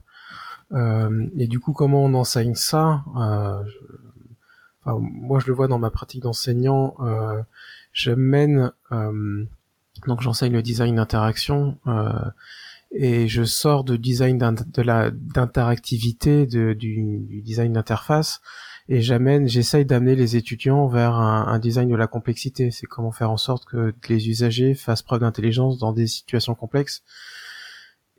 [0.72, 3.04] et du coup, comment on enseigne ça?
[4.86, 6.96] Moi, je le vois dans ma pratique d'enseignant.
[7.92, 8.72] je mène
[10.06, 12.12] donc j'enseigne le design d'interaction euh,
[12.92, 18.40] et je sors de design de d'interactivité du, design d'interface
[18.88, 22.70] et j'amène, j'essaye d'amener les étudiants vers un, un, design de la complexité.
[22.70, 27.02] C'est comment faire en sorte que les usagers fassent preuve d'intelligence dans des situations complexes.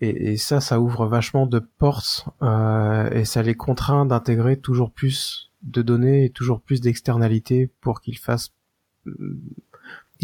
[0.02, 4.92] Et, et, ça, ça ouvre vachement de portes euh, et ça les contraint d'intégrer toujours
[4.92, 8.54] plus de données et toujours plus d'externalités pour qu'ils fassent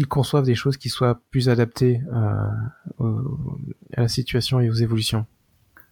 [0.02, 3.04] ils conçoivent des choses qui soient plus adaptées euh,
[3.96, 5.26] à la situation et aux évolutions.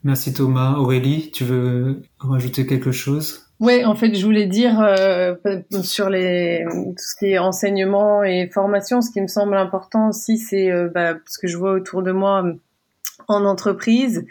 [0.02, 0.74] Merci Thomas.
[0.78, 3.46] Aurélie, tu veux rajouter quelque chose?
[3.60, 5.34] Oui, en fait, je voulais dire euh,
[5.82, 10.38] sur les tout ce qui est enseignement et formation, ce qui me semble important aussi,
[10.38, 12.42] c'est euh, bah, ce que je vois autour de moi
[13.28, 14.24] en entreprise.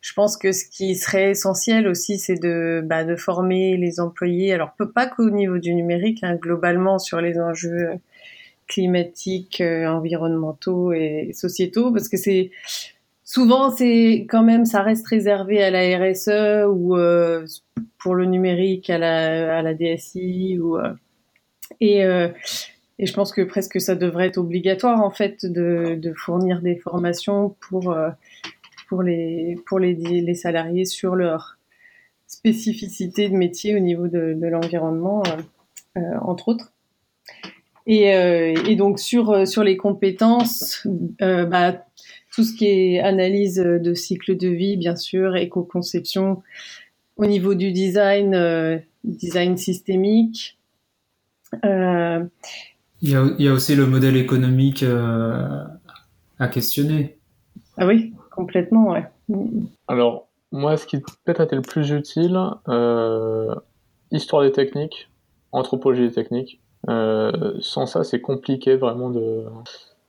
[0.00, 4.52] Je pense que ce qui serait essentiel aussi, c'est de, bah, de former les employés.
[4.52, 8.00] Alors, pas qu'au niveau du numérique, hein, globalement sur les enjeux
[8.66, 12.50] climatiques, euh, environnementaux et sociétaux, parce que c'est
[13.24, 17.46] souvent c'est quand même ça reste réservé à la RSE ou euh,
[17.98, 20.92] pour le numérique à la à la DSI ou euh,
[21.80, 22.02] et
[22.98, 26.76] et je pense que presque ça devrait être obligatoire en fait de, de fournir des
[26.76, 27.96] formations pour
[28.88, 31.58] pour les pour les, les salariés sur leur
[32.26, 35.22] spécificité de métier au niveau de, de l'environnement
[35.96, 36.73] entre autres.
[37.86, 38.04] Et,
[38.66, 40.86] et, donc sur sur les compétences,
[41.20, 41.84] bah,
[42.34, 46.42] tout ce qui est analyse de cycle de vie, bien sûr, éco-conception,
[47.16, 50.58] au niveau du design, design systémique.
[51.62, 52.28] Il
[53.02, 54.82] y, a, il, y a, aussi le modèle économique
[56.38, 57.18] à questionner.
[57.76, 59.04] Ah oui, complètement, ouais.
[59.88, 63.54] Alors, moi, ce qui peut-être été le plus utile, euh,
[64.10, 65.08] histoire des techniques,
[65.52, 66.60] anthropologie des techniques.
[66.88, 69.44] Euh, sans ça, c'est compliqué vraiment de,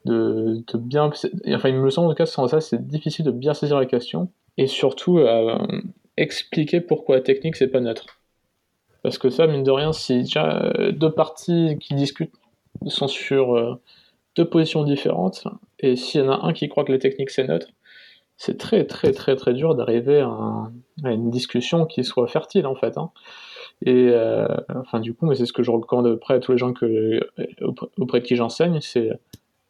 [0.05, 1.11] de, de, bien.
[1.47, 3.85] Enfin, il me semble en tout cas, sans ça, c'est difficile de bien saisir la
[3.85, 5.57] question et surtout euh,
[6.17, 8.05] expliquer pourquoi la technique, c'est pas neutre.
[9.03, 12.33] Parce que ça, mine de rien, si déjà deux parties qui discutent
[12.87, 13.79] sont sur
[14.35, 15.45] deux positions différentes,
[15.79, 17.67] et s'il y en a un qui croit que la technique c'est neutre,
[18.37, 20.71] c'est très très très très dur d'arriver à,
[21.03, 22.97] une discussion qui soit fertile en fait.
[22.97, 23.11] Hein.
[23.81, 26.57] Et euh, enfin du coup, mais c'est ce que je recommande auprès à tous les
[26.57, 27.19] gens que,
[27.97, 29.11] auprès de qui j'enseigne, c'est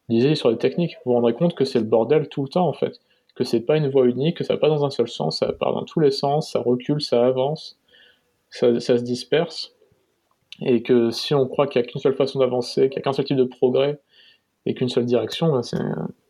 [0.10, 0.96] lisez sur les techniques.
[1.04, 3.00] Vous vous rendrez compte que c'est le bordel tout le temps en fait,
[3.36, 5.52] que c'est pas une voie unique, que ça va pas dans un seul sens, ça
[5.54, 7.80] part dans tous les sens, ça recule, ça avance,
[8.50, 9.76] ça, ça se disperse,
[10.62, 13.02] et que si on croit qu'il n'y a qu'une seule façon d'avancer, qu'il n'y a
[13.02, 14.00] qu'un seul type de progrès,
[14.66, 15.62] et qu'une seule direction, ben,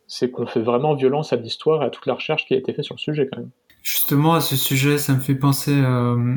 [0.06, 2.72] c'est qu'on fait vraiment violence à l'histoire et à toute la recherche qui a été
[2.72, 3.50] faite sur le sujet quand même.
[3.82, 6.36] Justement, à ce sujet, ça me fait penser euh,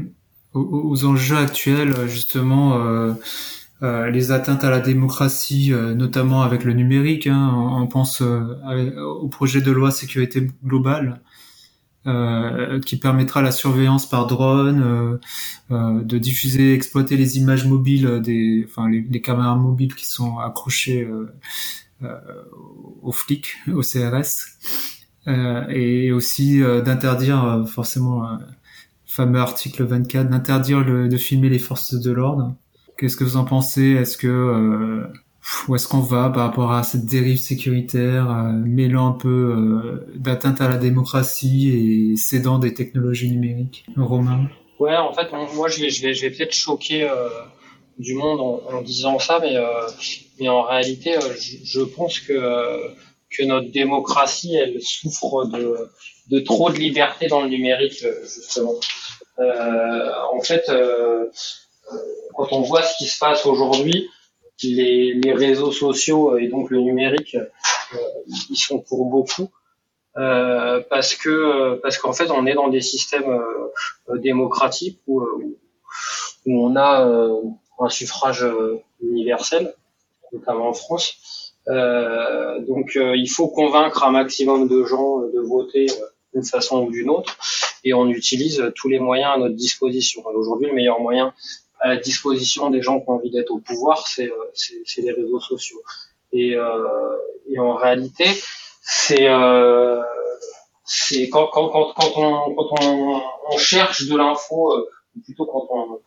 [0.53, 3.13] aux, enjeux actuels, justement, euh,
[3.81, 7.27] euh, les atteintes à la démocratie, euh, notamment avec le numérique.
[7.27, 11.21] Hein, on, pense euh, au projet de loi sécurité globale.
[12.85, 15.19] qui permettra la surveillance par drone,
[15.69, 21.07] de diffuser, exploiter les images mobiles des, enfin les, les caméras mobiles qui sont accrochées
[22.01, 22.15] euh,
[23.01, 24.55] aux flics, au CRS,
[25.27, 28.39] euh, et aussi euh, d'interdire forcément
[29.09, 32.55] fameux article 24, d'interdire de filmer les forces de l'ordre.
[32.97, 33.91] Qu'est-ce que vous en pensez?
[33.91, 35.03] Est-ce que
[35.67, 38.27] où est-ce qu'on va par rapport à cette dérive sécuritaire,
[38.65, 43.85] mêlant un peu d'atteinte à la démocratie et cédant des technologies numériques?
[43.97, 44.47] Romain?
[44.79, 47.09] Ouais, en fait, moi, je vais, je vais, je vais peut-être choquer
[47.99, 49.87] du monde en, disant ça, mais, euh,
[50.39, 52.87] mais en réalité, euh, je, pense que, euh,
[53.29, 55.75] que notre démocratie, elle souffre de,
[56.31, 58.75] de trop de liberté dans le numérique, justement.
[59.39, 60.71] En fait,
[62.35, 64.09] quand on voit ce qui se passe aujourd'hui,
[64.63, 67.37] les, réseaux sociaux et donc le numérique,
[68.49, 69.49] ils sont pour beaucoup.
[70.17, 75.23] Euh, parce que parce qu'en fait on est dans des systèmes euh, démocratiques où,
[76.47, 77.07] on a
[77.79, 79.73] un suffrage euh, universel,
[80.33, 81.53] notamment en France.
[81.67, 85.87] Euh, donc euh, il faut convaincre un maximum de gens de voter
[86.33, 87.37] d'une façon ou d'une autre,
[87.83, 90.23] et on utilise tous les moyens à notre disposition.
[90.27, 91.33] Aujourd'hui, le meilleur moyen
[91.79, 94.29] à la disposition des gens qui ont envie d'être au pouvoir, c'est
[94.97, 95.81] les réseaux sociaux.
[96.31, 97.17] Et, euh,
[97.49, 98.25] et en réalité,
[98.81, 100.01] c'est euh,
[101.31, 103.21] quand, quand, quand, quand, on, quand on,
[103.51, 104.73] on cherche de l'info,
[105.23, 105.99] plutôt quand on,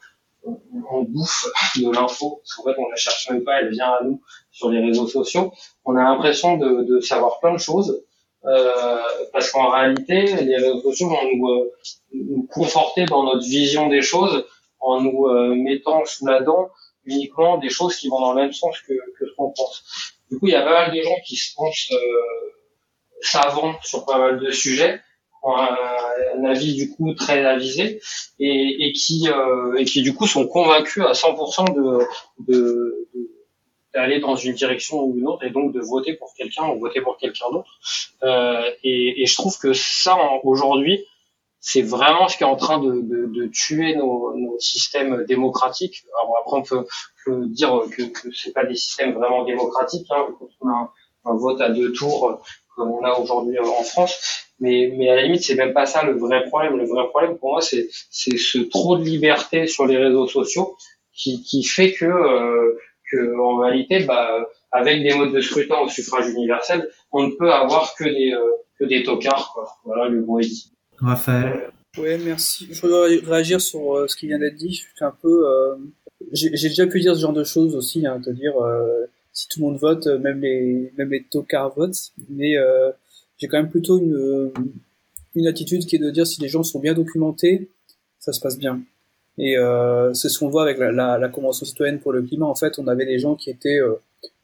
[0.44, 1.46] on, bouffe
[1.76, 4.20] de l'info, parce qu'en fait on la cherche même pas, elle vient à nous
[4.50, 5.52] sur les réseaux sociaux.
[5.84, 8.04] On a l'impression de, de, savoir plein de choses,
[8.44, 8.98] euh,
[9.32, 11.72] parce qu'en réalité les réseaux sociaux vont nous, euh,
[12.12, 14.44] nous, conforter dans notre vision des choses
[14.80, 16.68] en nous euh, mettant sous la dent
[17.04, 19.82] uniquement des choses qui vont dans le même sens que, que ce qu'on pense.
[20.30, 22.52] Du coup, il y a pas mal de gens qui se pensent euh,
[23.20, 25.00] savants sur pas mal de sujets,
[25.44, 28.00] un, avis du coup très avisé
[28.38, 32.06] et, et qui euh, et qui du coup sont convaincus à 100% de,
[32.46, 32.91] de,
[33.94, 37.00] d'aller dans une direction ou une autre et donc de voter pour quelqu'un ou voter
[37.00, 37.70] pour quelqu'un d'autre.
[38.22, 41.04] Euh, et, et, je trouve que ça aujourd'hui,
[41.60, 46.04] c'est vraiment ce qui est en train de, de, de tuer nos, nos, systèmes démocratiques.
[46.22, 46.86] Alors après on peut,
[47.24, 50.06] peut dire que, que c'est pas des systèmes vraiment démocratiques.
[50.10, 50.92] Hein, quand on a
[51.24, 52.42] un, vote à deux tours
[52.74, 54.46] comme on a aujourd'hui en France.
[54.60, 56.76] Mais, mais à la limite, c'est même pas ça le vrai problème.
[56.76, 60.76] Le vrai problème pour moi, c'est, c'est ce trop de liberté sur les réseaux sociaux
[61.12, 62.78] qui, qui fait que, euh,
[63.12, 67.52] que en réalité, bah, avec des modes de scrutin au suffrage universel, on ne peut
[67.52, 68.40] avoir que des, euh,
[68.78, 69.52] que des tocards.
[69.54, 69.68] Quoi.
[69.84, 70.72] Voilà, le gros est dit.
[70.98, 71.70] Raphaël.
[71.98, 72.68] Oui, merci.
[72.70, 74.72] Je voudrais réagir sur euh, ce qui vient d'être dit.
[74.72, 75.46] Je suis un peu.
[75.46, 75.76] Euh,
[76.32, 79.60] j'ai déjà pu dire ce genre de choses aussi, hein, à dire euh, si tout
[79.60, 82.12] le monde vote, même les même les tocards votent.
[82.30, 82.90] Mais euh,
[83.36, 84.52] j'ai quand même plutôt une
[85.34, 87.70] une attitude qui est de dire si les gens sont bien documentés,
[88.18, 88.80] ça se passe bien.
[89.38, 92.46] Et euh, c'est ce qu'on voit avec la, la, la, convention citoyenne pour le climat.
[92.46, 93.94] En fait, on avait des gens qui étaient euh,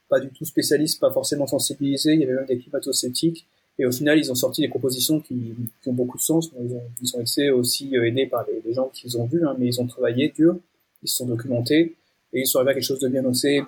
[0.09, 2.13] pas du tout spécialistes, pas forcément sensibilisés.
[2.13, 3.45] Il y avait même des climato-sceptiques.
[3.77, 6.51] Et au final, ils ont sorti des propositions qui, qui ont beaucoup de sens.
[6.59, 9.55] Ils ont, ils ont été aussi aidés par les, les gens qu'ils ont vus, hein,
[9.57, 10.57] mais ils ont travaillé dur,
[11.03, 11.95] ils se sont documentés
[12.33, 13.23] et ils sont arrivés à quelque chose de bien.
[13.23, 13.61] Donc c'est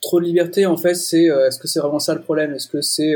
[0.00, 0.94] trop de liberté en fait.
[0.94, 2.54] C'est est-ce que c'est vraiment ça le problème?
[2.54, 3.14] Est-ce que c'est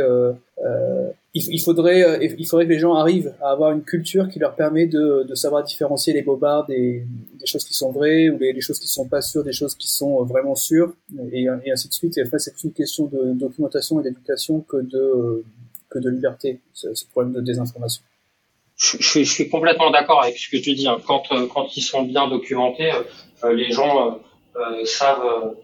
[1.34, 4.86] il, faudrait il faudrait que les gens arrivent à avoir une culture qui leur permet
[4.86, 7.04] de, de savoir différencier les bobards des,
[7.38, 9.88] des choses qui sont vraies ou les, choses qui sont pas sûres des choses qui
[9.88, 10.92] sont vraiment sûres
[11.32, 12.18] et, ainsi de suite.
[12.18, 15.44] Et fait, c'est plus une question de documentation et d'éducation que de
[15.90, 18.02] que de liberté, ce, problème de désinformation.
[18.76, 20.88] Je, je, suis complètement d'accord avec ce que tu dis.
[20.88, 20.98] Hein.
[21.06, 23.02] Quand, euh, quand ils sont bien documentés, euh,
[23.44, 24.20] euh, les gens
[24.84, 25.54] savent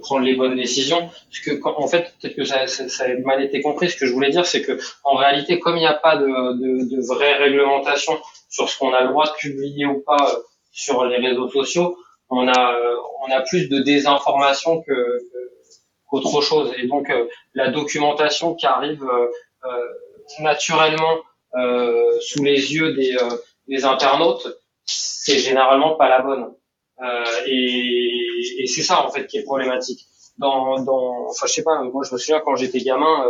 [0.00, 1.08] prendre les bonnes décisions.
[1.08, 3.90] Parce que, en fait, peut-être que ça, ça, a mal été compris.
[3.90, 6.26] Ce que je voulais dire, c'est que, en réalité, comme il n'y a pas de,
[6.26, 8.18] de, de, vraie réglementation
[8.48, 10.36] sur ce qu'on a le droit de publier ou pas
[10.70, 11.96] sur les réseaux sociaux,
[12.28, 12.76] on a,
[13.22, 15.18] on a plus de désinformation que,
[16.08, 16.72] qu'autre chose.
[16.78, 17.12] Et donc,
[17.54, 19.04] la documentation qui arrive
[19.64, 19.88] euh,
[20.40, 21.18] naturellement
[21.54, 23.36] euh, sous les yeux des, euh,
[23.68, 24.48] des internautes,
[24.84, 26.54] c'est généralement pas la bonne.
[27.46, 30.06] Et, et c'est ça en fait qui est problématique.
[30.38, 33.26] Dans, dans, enfin je sais pas, moi je me souviens quand j'étais gamin,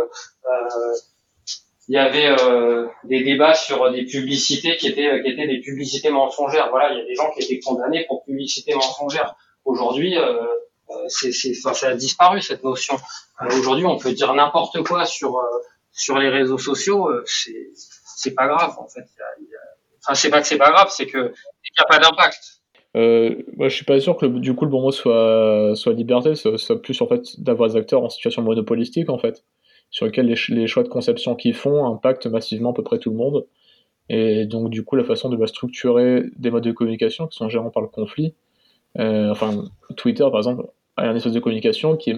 [1.89, 6.09] il y avait euh, des débats sur des publicités qui étaient qui étaient des publicités
[6.09, 6.69] mensongères.
[6.69, 9.35] Voilà, il y a des gens qui étaient condamnés pour publicité mensongère.
[9.65, 10.45] Aujourd'hui, euh,
[11.07, 12.97] c'est, c'est, enfin, ça a disparu cette notion.
[13.49, 15.41] aujourd'hui, on peut dire n'importe quoi sur
[15.91, 17.71] sur les réseaux sociaux, euh, c'est
[18.15, 19.05] c'est pas grave en fait.
[20.05, 22.61] Enfin, c'est pas que c'est pas grave, c'est que qu'il n'y a pas d'impact.
[22.95, 25.93] Euh, moi, je suis pas sûr que le, du coup le bon mot soit soit
[25.93, 29.43] liberté, soit, plus en fait d'avoir des acteurs en situation monopolistique en fait,
[29.89, 33.17] sur lesquels les, choix de conception qu'ils font impactent massivement à peu près tout le
[33.17, 33.45] monde.
[34.09, 37.71] Et donc du coup la façon de structurer des modes de communication qui sont gérés
[37.73, 38.35] par le conflit.
[38.99, 39.65] Euh, enfin
[39.97, 40.67] Twitter par exemple
[40.97, 42.17] a un espèce de communication qui est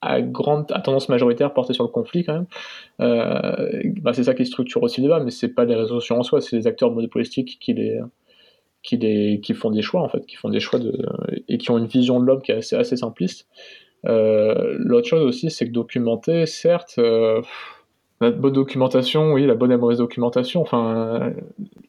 [0.00, 2.46] à grande à tendance majoritaire portée sur le conflit quand même.
[3.00, 6.16] Euh, bah c'est ça qui structure aussi le débat, mais c'est pas les réseaux sociaux
[6.16, 8.00] en soi, c'est les acteurs monopolistiques qui les
[8.82, 10.80] qui font des choix en fait, qui font des choix
[11.48, 13.46] et qui ont une vision de l'homme qui est assez, simpliste.
[14.06, 17.42] Euh, L'autre chose aussi, c'est que documenter, certes, euh,
[18.22, 20.62] la bonne documentation, oui, la bonne et mauvaise documentation.
[20.62, 21.32] Enfin,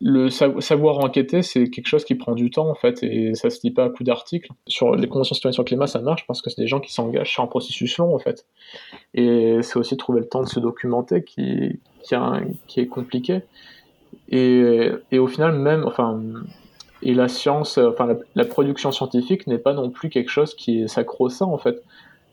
[0.02, 3.60] le savoir enquêter, c'est quelque chose qui prend du temps en fait, et ça se
[3.62, 4.52] dit pas à coup d'article.
[4.68, 6.94] Sur les conventions citoyennes sur le climat, ça marche parce que c'est des gens qui
[6.94, 8.46] s'engagent sur un processus long en fait.
[9.14, 11.78] Et c'est aussi trouver le temps de se documenter qui
[12.76, 13.42] est compliqué.
[14.30, 16.22] Et, et, au final, même, enfin,
[17.04, 20.88] et la science, enfin, la, production scientifique n'est pas non plus quelque chose qui est
[20.88, 21.84] sacro-saint en fait.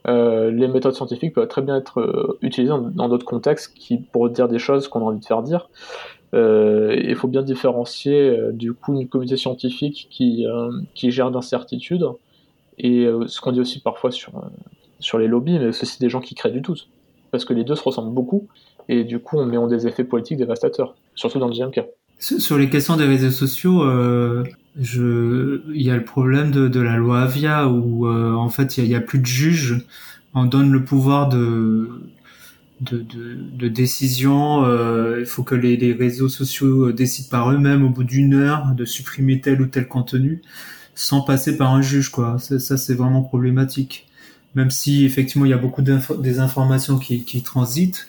[0.07, 4.31] Euh, les méthodes scientifiques peuvent très bien être euh, utilisées dans d'autres contextes qui, pour
[4.31, 5.69] dire des choses qu'on a envie de faire dire.
[6.35, 10.47] Euh, il faut bien différencier du coup une communauté scientifique qui,
[10.95, 12.07] qui gère d'incertitudes
[12.79, 14.33] et ce qu'on dit aussi parfois sur,
[15.01, 16.77] sur les lobbies, mais aussi des gens qui créent du tout.
[17.31, 18.47] Parce que les deux se ressemblent beaucoup
[18.89, 21.87] et du coup on met en des effets politiques dévastateurs, surtout dans le deuxième cas.
[22.19, 24.45] Sur les questions des réseaux sociaux, euh,
[24.77, 28.95] il y a le problème de, la loi Avia où euh, en fait il y,
[28.97, 29.87] a, plus de juges.
[30.35, 31.89] On donne le pouvoir de
[32.81, 34.65] de, de, de décision.
[34.65, 38.85] Euh, il faut que les, réseaux sociaux décident par eux-mêmes au bout d'une heure de
[38.85, 40.43] supprimer tel ou tel contenu
[40.97, 42.09] sans passer par un juge.
[42.09, 42.39] Quoi.
[42.41, 44.07] Ça, c'est vraiment problématique.
[44.57, 48.09] Même si effectivement il y a beaucoup des informations qui, qui transitent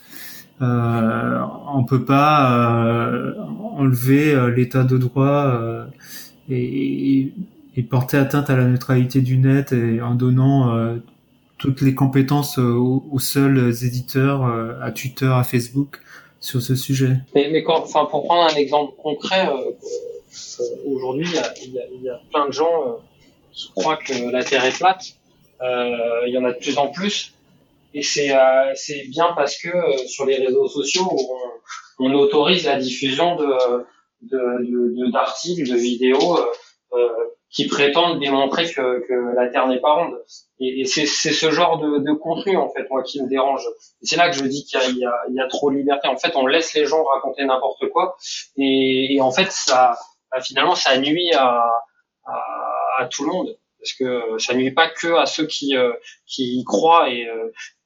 [0.61, 1.39] euh,
[1.73, 3.33] on peut pas euh,
[3.77, 5.85] enlever euh, l'état de droit euh,
[6.49, 7.31] et,
[7.89, 10.99] porter atteinte à la neutralité du net et en donnant
[11.57, 14.43] toutes les compétences aux, seuls éditeurs,
[14.83, 16.01] à Twitter, à Facebook
[16.41, 17.19] sur ce sujet.
[17.33, 17.85] Mais, pour
[18.25, 19.47] prendre un exemple concret,
[20.85, 21.29] aujourd'hui,
[21.63, 22.99] il y, a, plein de gens
[23.53, 25.15] qui croient que la Terre est plate.
[25.61, 27.33] Il y en a de plus en plus.
[27.93, 32.65] Et c'est euh, c'est bien parce que euh, sur les réseaux sociaux, on, on autorise
[32.65, 33.47] la diffusion de
[35.11, 36.39] d'articles, de, de, de, vidéos
[36.93, 37.09] euh,
[37.49, 40.21] qui prétendent démontrer que, que la Terre n'est pas ronde.
[40.59, 43.65] Et, et c'est ce genre de, de contenu en fait moi qui me dérange.
[44.03, 46.07] C'est là que je dis qu'il y, y, y a, trop de liberté.
[46.07, 48.17] En fait, on laisse les gens raconter n'importe quoi,
[48.57, 49.97] et, et, en fait ça
[50.31, 51.63] bah, finalement ça nuit à,
[52.25, 52.43] à,
[52.99, 55.73] à tout le monde parce que ça nuit pas que à ceux qui
[56.25, 57.27] qui y croient et,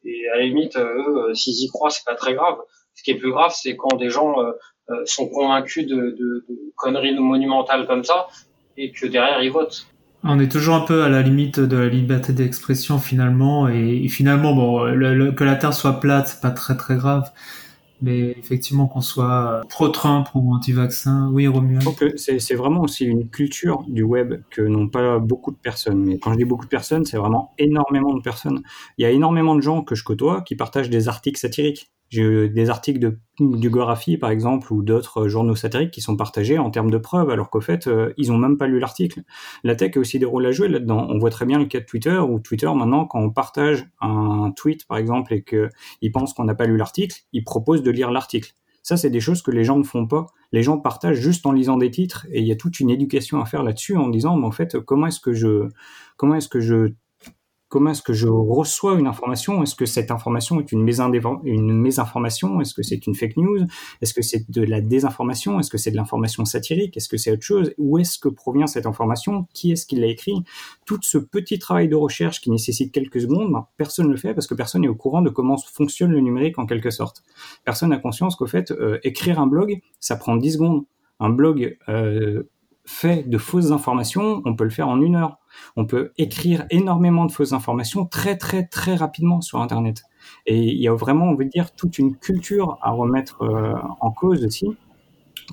[0.05, 2.57] et à la limite, euh, eux, euh, s'ils y croient, c'est pas très grave.
[2.95, 4.51] Ce qui est plus grave, c'est quand des gens euh,
[5.05, 8.27] sont convaincus de, de, de conneries monumentales comme ça
[8.77, 9.87] et que derrière ils votent.
[10.23, 14.53] On est toujours un peu à la limite de la liberté d'expression finalement, et, finalement,
[14.53, 14.79] bon,
[15.35, 17.29] que la Terre soit plate, c'est pas très très grave,
[18.03, 21.87] mais effectivement qu'on soit pro-Trump ou anti-vaccin, oui, Romuald.
[22.17, 26.03] C'est vraiment aussi une culture du web que n'ont pas beaucoup de personnes.
[26.03, 28.61] Mais quand je dis beaucoup de personnes, c'est vraiment énormément de personnes.
[28.97, 31.91] Il y a énormément de gens que je côtoie qui partagent des articles satiriques.
[32.13, 33.71] J'ai des articles de, du
[34.19, 37.59] par exemple, ou d'autres journaux satiriques qui sont partagés en termes de preuves, alors qu'au
[37.59, 39.23] fait, euh, ils ont même pas lu l'article.
[39.63, 41.07] La tech a aussi des rôles à jouer là-dedans.
[41.09, 44.51] On voit très bien le cas de Twitter, où Twitter, maintenant, quand on partage un
[44.55, 48.11] tweet, par exemple, et qu'ils pensent qu'on n'a pas lu l'article, ils proposent de lire
[48.11, 48.53] l'article.
[48.83, 50.27] Ça, c'est des choses que les gens ne font pas.
[50.51, 53.41] Les gens partagent juste en lisant des titres, et il y a toute une éducation
[53.41, 55.69] à faire là-dessus en disant, mais en fait, comment est-ce que je,
[56.17, 56.93] comment est-ce que je
[57.73, 59.63] comment est-ce que je reçois une information?
[59.63, 62.61] Est-ce que cette information est une, mésinformation?
[62.61, 63.65] Est-ce que c'est une fake news?
[63.99, 65.59] Est-ce que c'est de la désinformation?
[65.59, 66.95] Est-ce que c'est de l'information satirique?
[66.95, 67.73] Est-ce que c'est autre chose?
[67.79, 69.47] Où est-ce que provient cette information?
[69.55, 70.43] Qui est-ce qui l'a écrit?
[70.85, 74.35] Tout ce petit travail de recherche qui nécessite quelques secondes, ben, personne ne le fait
[74.35, 77.23] parce que personne n'est au courant de comment fonctionne le numérique en quelque sorte.
[77.65, 80.85] Personne n'a conscience qu'au fait, euh, écrire un blog, ça prend 10 secondes.
[81.19, 82.43] Un blog euh,
[82.85, 85.39] fait de fausses informations, on peut le faire en une heure
[85.75, 90.03] on peut écrire énormément de fausses informations très très très rapidement sur Internet.
[90.45, 94.11] Et il y a vraiment, on veut dire, toute une culture à remettre euh, en
[94.11, 94.67] cause aussi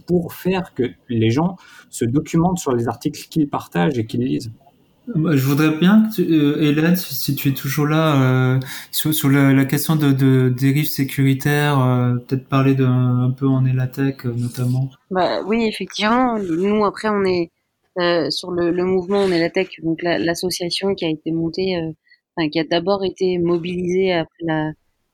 [0.07, 1.57] pour faire que les gens
[1.89, 4.53] se documentent sur les articles qu'ils partagent et qu'ils lisent.
[5.15, 9.97] Je voudrais bien que euh, Hélène, si tu es toujours là, euh, sur, la, question
[9.97, 11.77] de, de dérive sécuritaire,
[12.27, 14.91] peut-être parler d'un un peu en Elatech notamment.
[15.11, 16.39] Bah oui, effectivement.
[16.39, 17.51] Nous après, on est
[17.99, 21.91] euh, sur le, le, mouvement la tech, donc l'association qui a été montée, euh,
[22.37, 24.71] enfin, qui a d'abord été mobilisée après la,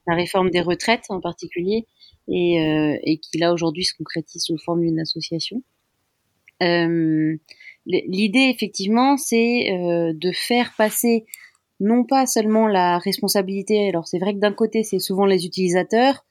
[0.06, 1.86] la, réforme des retraites en particulier,
[2.28, 5.62] et, euh, et qui là aujourd'hui se concrétise sous forme d'une association.
[6.60, 9.68] L'idée effectivement, c'est
[10.14, 11.24] de faire passer
[11.80, 13.88] non pas seulement la responsabilité.
[13.88, 16.24] Alors c'est vrai que d'un côté, c'est souvent les utilisateurs.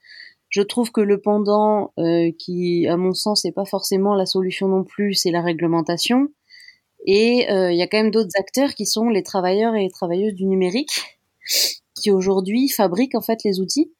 [0.48, 4.68] Je trouve que le pendant, euh, qui à mon sens n'est pas forcément la solution
[4.68, 6.28] non plus, c'est la réglementation.
[7.06, 9.90] Et euh, il y a quand même d'autres acteurs qui sont les travailleurs et les
[9.90, 11.02] travailleuses du numérique,
[11.94, 13.92] qui aujourd'hui fabriquent en fait les outils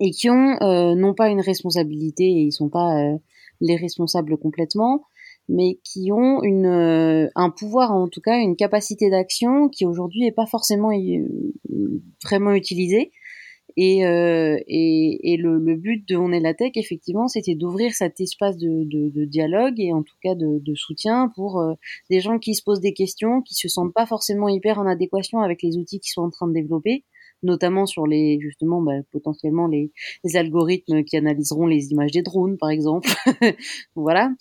[0.00, 3.16] et qui ont euh, non pas une responsabilité et ils sont pas euh,
[3.60, 5.02] les responsables complètement,
[5.48, 10.32] mais qui ont une un pouvoir en tout cas une capacité d'action qui aujourd'hui est
[10.32, 10.90] pas forcément
[12.24, 13.12] vraiment utilisée.
[13.76, 17.92] Et, euh, et, et le, le, but de On est la tech, effectivement, c'était d'ouvrir
[17.92, 21.74] cet espace de, de, de, dialogue et en tout cas de, de soutien pour euh,
[22.08, 25.40] des gens qui se posent des questions, qui se sentent pas forcément hyper en adéquation
[25.40, 27.04] avec les outils qu'ils sont en train de développer,
[27.44, 29.90] notamment sur les justement bah, potentiellement les,
[30.34, 33.08] algorithmes qui analyseront les images des drones, par exemple.
[33.94, 34.32] voilà.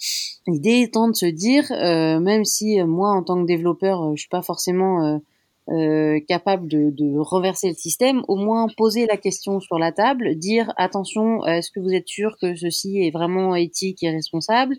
[0.47, 4.29] L'idée étant de se dire, euh, même si moi en tant que développeur, je suis
[4.29, 5.19] pas forcément
[5.69, 10.35] euh, capable de, de, renverser le système, au moins poser la question sur la table,
[10.35, 14.75] dire attention, est-ce que vous êtes sûr que ceci est vraiment éthique et responsable,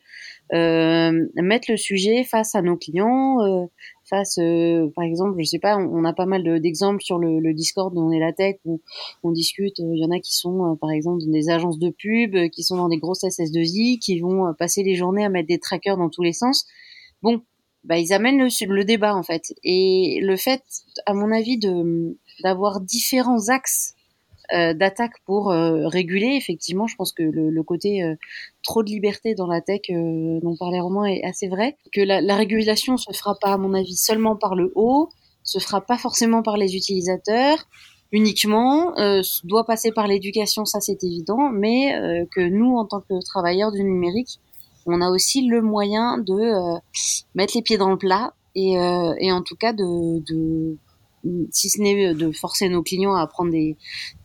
[0.52, 3.64] euh, mettre le sujet face à nos clients, euh,
[4.08, 7.54] face, euh, par exemple, je sais pas, on, a pas mal d'exemples sur le, le,
[7.54, 8.80] Discord dont on est la tech où
[9.22, 9.78] on discute.
[9.78, 12.76] Il y en a qui sont, par exemple, dans des agences de pub, qui sont
[12.76, 16.22] dans des grosses SS2I, qui vont passer les journées à mettre des trackers dans tous
[16.22, 16.66] les sens.
[17.22, 17.42] Bon,
[17.84, 19.54] bah, ils amènent le, le, débat en fait.
[19.62, 20.62] Et le fait,
[21.06, 24.03] à mon avis, de d'avoir différents axes euh,
[24.52, 28.14] d'attaque pour euh, réguler, effectivement, je pense que le, le côté euh,
[28.62, 31.76] trop de liberté dans la tech euh, dont parlait Romain est assez vrai.
[31.92, 35.08] Que la, la, régulation se fera pas, à mon avis, seulement par le haut,
[35.42, 37.58] se fera pas forcément par les utilisateurs.
[38.12, 38.94] Uniquement,
[39.42, 43.82] doit passer par l'éducation, ça c'est évident, mais que nous, en tant que travailleurs du
[43.82, 44.38] numérique,
[44.86, 46.78] on a aussi le moyen de euh,
[47.34, 50.76] mettre les pieds dans le plat et, euh, et en tout cas de, de
[51.50, 53.76] si ce n'est de forcer nos clients à prendre des,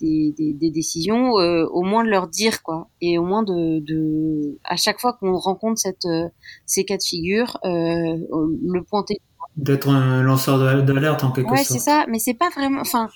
[0.01, 4.57] des, des, décisions, euh, au moins de leur dire quoi, et au moins de, de
[4.63, 6.07] à chaque fois qu'on rencontre cette
[6.65, 9.19] ces cas de figure, euh, le pointer.
[9.57, 11.59] D'être un lanceur d'alerte en quelque sorte.
[11.59, 12.81] Ouais, c'est ça, mais c'est pas vraiment.
[12.81, 13.09] Enfin,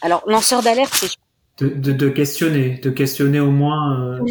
[0.00, 1.10] alors lanceur d'alerte, c'est
[1.58, 4.18] de, de, de, questionner, de questionner au moins.
[4.18, 4.24] Euh...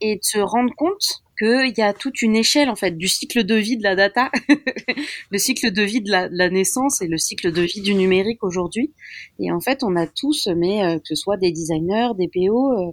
[0.00, 3.44] Et de se rendre compte qu'il y a toute une échelle en fait du cycle
[3.44, 4.30] de vie de la data,
[5.30, 8.92] le cycle de vie de la, naissance et le cycle de vie du numérique aujourd'hui.
[9.38, 12.72] Et en fait, on a tous, mais euh, que ce soit des designers, des PO,
[12.72, 12.92] euh,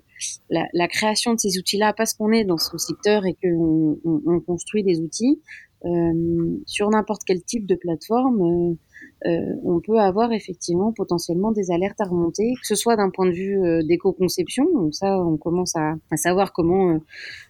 [0.49, 4.39] la, création de ces outils-là, parce qu'on est dans ce secteur et qu'on on, on
[4.39, 5.41] construit des outils
[5.85, 8.77] euh, sur n'importe quel type de plateforme
[9.25, 13.25] euh, on peut avoir effectivement potentiellement des alertes à remonter, que ce soit d'un point
[13.25, 16.97] de vue euh, d'éco-conception, donc ça on commence à, savoir comment euh,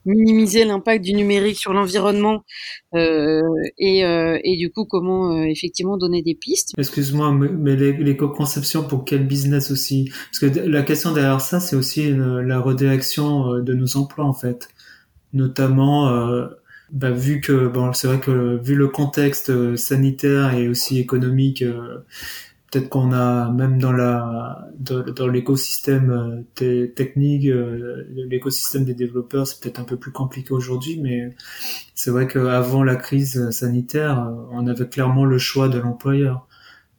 [0.06, 2.44] minimiser l'impact du numérique sur l'environnement
[2.94, 6.74] et, du coup comment effectivement donner des pistes.
[6.78, 10.12] Excuse-moi, mais l'éco-conception pour quel business aussi?
[10.32, 14.70] Parce que la question derrière ça, c'est aussi la redirection de nos emplois en fait,
[15.34, 16.08] notamment
[16.94, 21.64] bah, vu que bon, c'est vrai que vu le contexte euh, sanitaire et aussi économique,
[21.64, 22.06] euh,
[22.72, 27.48] peut-être qu'on a même dans la dans, l'écosystème euh, technique,
[28.16, 31.36] l'écosystème des développeurs, c'est peut-être un peu plus compliqué aujourd'hui, mais
[31.96, 36.48] c'est vrai qu'avant la crise sanitaire, on avait clairement le choix de l'employeur.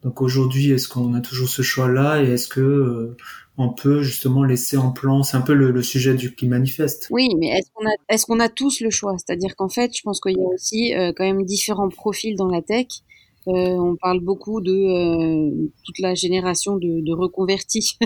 [0.03, 3.15] Donc aujourd'hui, est-ce qu'on a toujours ce choix-là et est-ce que
[3.57, 7.07] on peut justement laisser en plan, c'est un peu le, sujet du qui manifeste.
[7.09, 9.15] Oui, mais est-ce qu'on a, est-ce qu'on a tous le choix?
[9.17, 12.47] C'est-à-dire qu'en fait, je pense qu'il y a aussi euh, quand même différents profils dans
[12.47, 12.87] la tech.
[13.47, 17.95] Euh, on parle beaucoup de euh, toute la génération de, de reconvertis,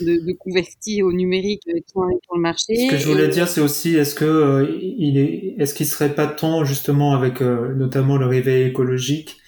[0.00, 2.76] de, de, convertis au numérique qui sont sur le marché.
[2.76, 6.28] Ce que je voulais dire, c'est aussi est-ce que il est, est-ce qu'il serait pas
[6.28, 9.47] temps justement avec notamment le réveil écologique euh,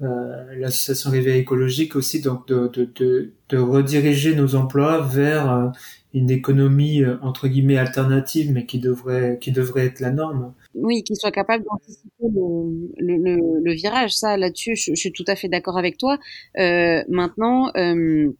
[0.00, 5.68] l'association Réveil écologique aussi, donc de, de, de, de, rediriger nos emplois vers euh,
[6.12, 10.52] une économie euh, entre guillemets alternative, mais qui devrait qui devrait être la norme.
[10.74, 14.16] Oui, qui soit capable d'anticiper le, le, le, virage.
[14.16, 16.18] Ça, là-dessus, je, suis tout à fait d'accord avec toi.
[16.58, 18.32] Euh, maintenant, euh,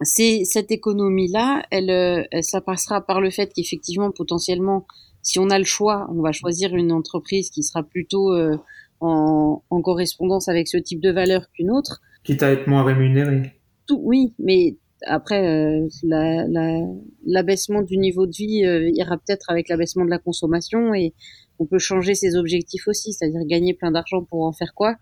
[0.00, 4.86] c'est cette économie-là, elle, ça passera par le fait qu'effectivement, potentiellement,
[5.22, 8.32] si on a le choix, on va choisir une entreprise qui sera plutôt
[9.04, 12.00] en, en, correspondance avec ce type de valeur qu'une autre.
[12.22, 13.52] Quitte à être moins rémunéré.
[13.86, 14.76] Tout, oui, mais
[15.06, 15.88] après, euh,
[17.26, 21.14] l'abaissement la, du niveau de vie euh, ira peut-être avec l'abaissement de la consommation et
[21.58, 24.96] on peut changer ses objectifs aussi, c'est-à-dire gagner plein d'argent pour en faire quoi.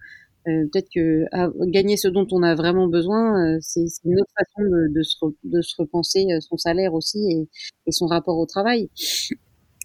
[0.48, 1.24] Euh, peut-être que
[1.70, 5.62] gagner ce dont on a vraiment besoin, c'est une autre façon de, de, se, de,
[5.62, 7.48] se, repenser son salaire aussi et,
[7.86, 8.90] et son rapport au travail.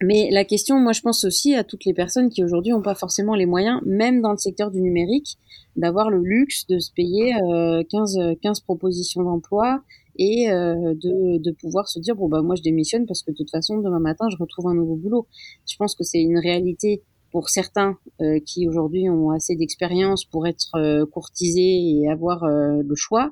[0.03, 2.95] Mais la question, moi, je pense aussi à toutes les personnes qui aujourd'hui n'ont pas
[2.95, 5.37] forcément les moyens, même dans le secteur du numérique,
[5.75, 9.81] d'avoir le luxe de se payer euh, 15, 15 propositions d'emploi
[10.19, 13.35] et euh, de, de pouvoir se dire bon bah moi je démissionne parce que de
[13.35, 15.27] toute façon demain matin je retrouve un nouveau boulot.
[15.69, 20.47] Je pense que c'est une réalité pour certains euh, qui aujourd'hui ont assez d'expérience pour
[20.47, 23.31] être euh, courtisés et avoir euh, le choix.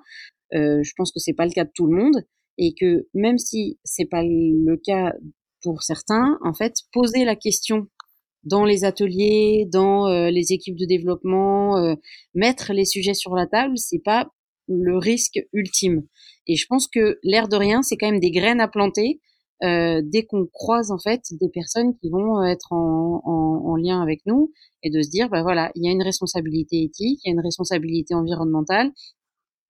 [0.51, 2.23] je pense que c'est pas le cas de tout le monde
[2.57, 5.13] et que même si c'est pas le cas
[5.65, 7.87] pour certains, en fait, poser la question
[8.43, 11.95] dans les ateliers, dans euh, les équipes de développement, euh,
[12.35, 14.29] mettre les sujets sur la table, c'est pas
[14.67, 16.03] le risque ultime.
[16.45, 19.21] Et je pense que l'air de rien, c'est quand même des graines à planter
[19.63, 24.03] euh, dès qu'on croise en fait des personnes qui vont être en, en, en, lien
[24.03, 24.51] avec nous
[24.83, 27.33] et de se dire, bah voilà, il y a une responsabilité éthique, il y a
[27.33, 28.91] une responsabilité environnementale,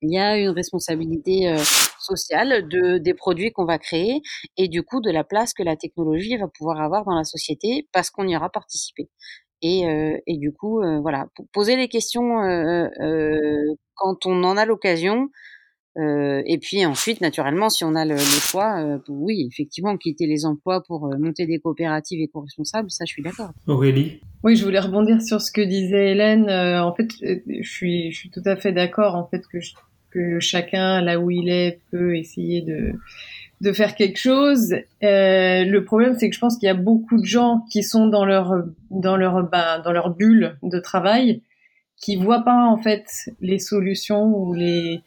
[0.01, 1.57] il y a une responsabilité euh,
[1.99, 4.21] sociale de des produits qu'on va créer
[4.57, 7.87] et du coup de la place que la technologie va pouvoir avoir dans la société
[7.91, 9.09] parce qu'on y aura participé.
[9.61, 12.37] Et, euh, et du coup, euh, voilà, poser les questions
[13.95, 15.29] quand on en a l'occasion.
[15.97, 20.83] Et puis ensuite, naturellement, si on a le, le choix, oui, effectivement, quitter les emplois
[20.83, 23.51] pour monter des coopératives éco-responsables, ça, je suis d'accord.
[23.67, 24.19] Aurélie?
[24.43, 26.49] Oui, je voulais rebondir sur ce que disait Hélène.
[26.49, 29.15] en fait, je suis, je suis tout à fait d'accord.
[29.15, 29.73] En fait, que je
[30.15, 32.93] que chacun là où il est peut essayer de
[33.61, 34.73] de faire quelque chose.
[35.03, 38.07] Euh, le problème, c'est que je pense qu'il y a beaucoup de gens qui sont
[38.07, 41.41] dans leur dans leur bah, dans leur bulle de travail,
[41.97, 43.05] qui voient pas en fait
[43.41, 45.01] les solutions ou les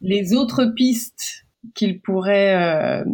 [0.00, 3.04] les autres pistes qu'ils pourraient euh,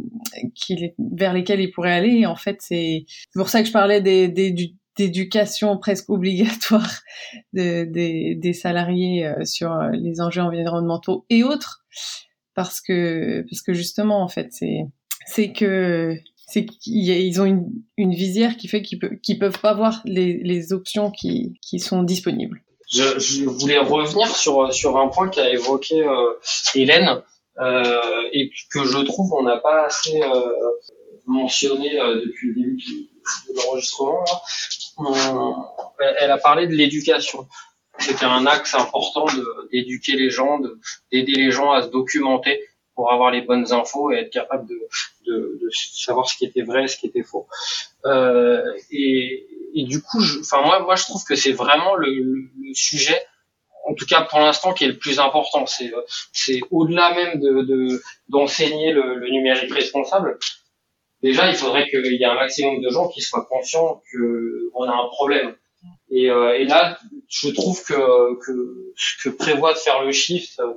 [0.98, 2.26] vers lesquelles ils pourraient aller.
[2.26, 7.00] En fait, c'est pour ça que je parlais des, des du, d'éducation presque obligatoire
[7.52, 11.84] de, des, des salariés euh, sur euh, les enjeux environnementaux et autres
[12.54, 14.86] parce que parce que justement en fait c'est
[15.26, 16.16] c'est que
[16.46, 17.68] c'est qu'ils ont une,
[17.98, 21.78] une visière qui fait qu'ils peuvent qu'ils peuvent pas voir les, les options qui qui
[21.78, 22.62] sont disponibles.
[22.92, 26.38] Je, je voulais revenir sur sur un point qu'a évoqué euh,
[26.74, 27.22] Hélène
[27.58, 28.00] euh,
[28.32, 30.50] et que je trouve on n'a pas assez euh,
[31.26, 32.76] mentionné depuis le début
[33.48, 34.24] de l'enregistrement
[36.18, 37.46] elle a parlé de l'éducation.
[37.98, 39.26] C'était un axe important
[39.72, 40.60] d'éduquer les gens,
[41.10, 42.60] d'aider les gens à se documenter
[42.94, 44.88] pour avoir les bonnes infos et être capable de,
[45.26, 47.46] de, de savoir ce qui était vrai, ce qui était faux.
[48.04, 49.46] Euh, et,
[49.76, 53.20] et, du coup, enfin moi, moi, je trouve que c'est vraiment le, le, sujet,
[53.88, 55.66] en tout cas pour l'instant, qui est le plus important.
[55.66, 55.92] C'est,
[56.32, 60.38] c'est au-delà même de, d'enseigner le, le numérique responsable,
[61.22, 64.02] déjà, il faudrait qu'il y ait un maximum de gens qui soient conscients
[64.72, 65.54] qu'on a un problème.
[66.10, 66.98] Et, euh, et, là,
[67.28, 70.72] je trouve que, que ce que prévoit de faire le Shift, euh,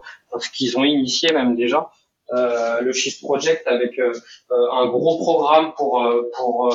[0.54, 1.92] qu'ils ont initié même déjà,
[2.34, 4.14] euh, le Shift Project avec euh,
[4.50, 6.04] un gros programme pour,
[6.36, 6.74] pour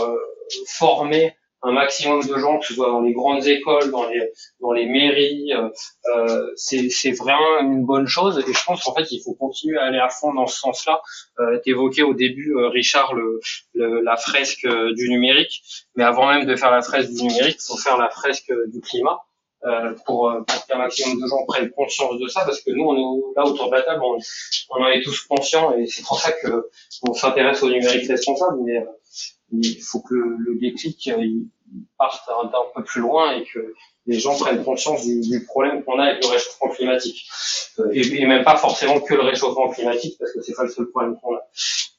[0.68, 1.34] former
[1.64, 4.20] un maximum de gens, que ce soit dans les grandes écoles, dans les
[4.60, 5.68] dans les mairies, euh,
[6.14, 8.38] euh c'est vraiment une bonne chose.
[8.46, 11.00] Et je pense qu'en fait, il faut continuer à aller à fond dans ce sens-là.
[11.40, 13.40] Euh, T'évoquais au début, euh, Richard, le,
[13.74, 15.62] le, la fresque euh, du numérique,
[15.96, 18.80] mais avant même de faire la fresque du numérique, il faut faire la fresque du
[18.80, 19.18] climat.
[19.66, 22.84] euh, pour, euh, pour qu'un maximum de gens prennent conscience de ça, parce que nous,
[22.84, 24.18] on est là autour de la table, on,
[24.70, 26.68] on en est tous conscients, et c'est pour ça que
[27.08, 28.58] on s'intéresse au numérique responsable,
[29.52, 31.46] euh, il faut que le déclic il
[31.98, 33.74] parte un, peu plus loin et que
[34.06, 37.26] les gens prennent conscience du, du problème qu'on a avec le réchauffement climatique.
[37.78, 40.70] Euh, et, et, même pas forcément que le réchauffement climatique, parce que c'est pas le
[40.70, 41.42] seul problème qu'on a.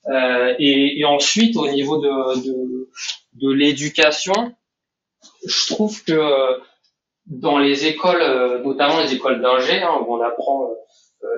[0.08, 2.90] Euh, et, et, ensuite, au niveau de, de,
[3.34, 4.54] de l'éducation,
[5.46, 6.60] je trouve que
[7.28, 10.76] dans les écoles, euh, notamment les écoles d'ingé, hein, où on apprend euh,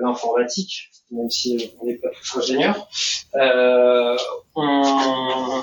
[0.00, 2.88] l'informatique, même si on n'est pas tous ingénieurs,
[3.34, 4.16] euh,
[4.54, 5.62] on,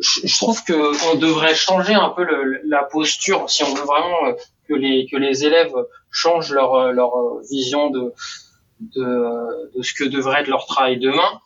[0.00, 2.26] je trouve que on devrait changer un peu
[2.64, 4.34] la posture si on veut vraiment
[4.68, 5.74] que les que les élèves
[6.10, 7.12] changent leur leur
[7.50, 8.12] vision de
[8.80, 11.40] de, ce que devrait être leur travail demain.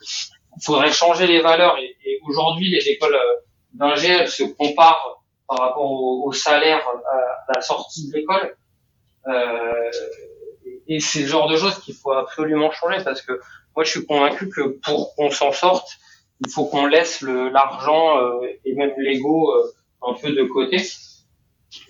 [0.56, 1.96] Il faudrait changer les valeurs et,
[2.28, 3.18] aujourd'hui les écoles
[3.74, 8.56] d'ingé se comparent par rapport au, au salaire à, la sortie de l'école.
[9.28, 9.90] Euh,
[10.88, 13.32] et c'est le genre de choses qu'il faut absolument changer parce que
[13.76, 15.88] moi je suis convaincu que pour qu'on s'en sorte,
[16.44, 20.78] il faut qu'on laisse l'argent euh, et même l'ego euh, un peu de côté.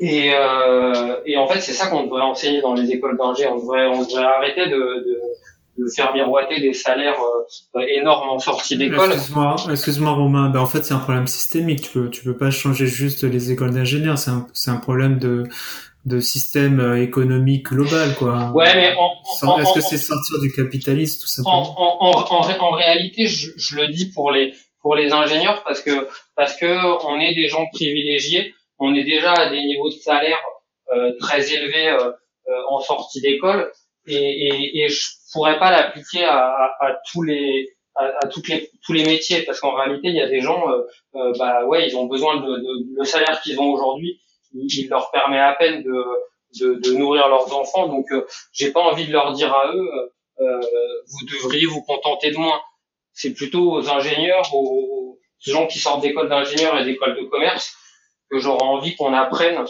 [0.00, 3.46] Et, euh, et en fait, c'est ça qu'on devrait enseigner dans les écoles d'ingé.
[3.46, 5.20] On devrait, on devrait arrêter de, de,
[5.78, 7.18] de faire miroiter des salaires
[7.76, 9.12] euh, énormes en sortie d'école.
[9.12, 10.50] Excuse-moi, excuse-moi Romain.
[10.50, 11.82] Ben, en fait, c'est un problème systémique.
[11.82, 14.18] Tu peux, tu peux pas changer juste les écoles d'ingénieurs.
[14.18, 15.44] C'est un, c'est un problème de,
[16.08, 18.50] de système euh, économique global, quoi.
[18.54, 21.74] Ouais, mais en, est-ce que c'est sortir du capitalisme, tout simplement?
[21.78, 26.08] en, en, en, réalité, je, je, le dis pour les pour les ingénieurs parce que
[26.34, 26.66] parce que
[27.06, 30.38] on est des gens privilégiés, on est déjà à des niveaux de salaire
[30.92, 32.10] euh, très élevés euh,
[32.48, 33.70] euh en sortie d'école.
[34.06, 35.02] Et, et, et je
[35.32, 39.42] pourrais pas l'appliquer à, à, à, tous les à, à, toutes les tous les métiers
[39.42, 42.48] parce qu'en réalité il y a des gens euh, bah ouais ils ont besoin de,
[42.48, 44.18] de le salaire qu'ils ont aujourd'hui
[44.52, 46.04] il, leur permet à peine de,
[46.60, 47.88] de, de nourrir leurs enfants.
[47.88, 49.90] Donc, euh, j'ai pas envie de leur dire à eux,
[50.40, 50.60] euh,
[51.06, 52.60] vous devriez vous contenter de moins.
[53.12, 57.76] C'est plutôt aux ingénieurs, aux, gens qui sortent d'écoles d'ingénieurs et d'écoles de commerce,
[58.30, 59.64] que j'aurais envie qu'on apprenne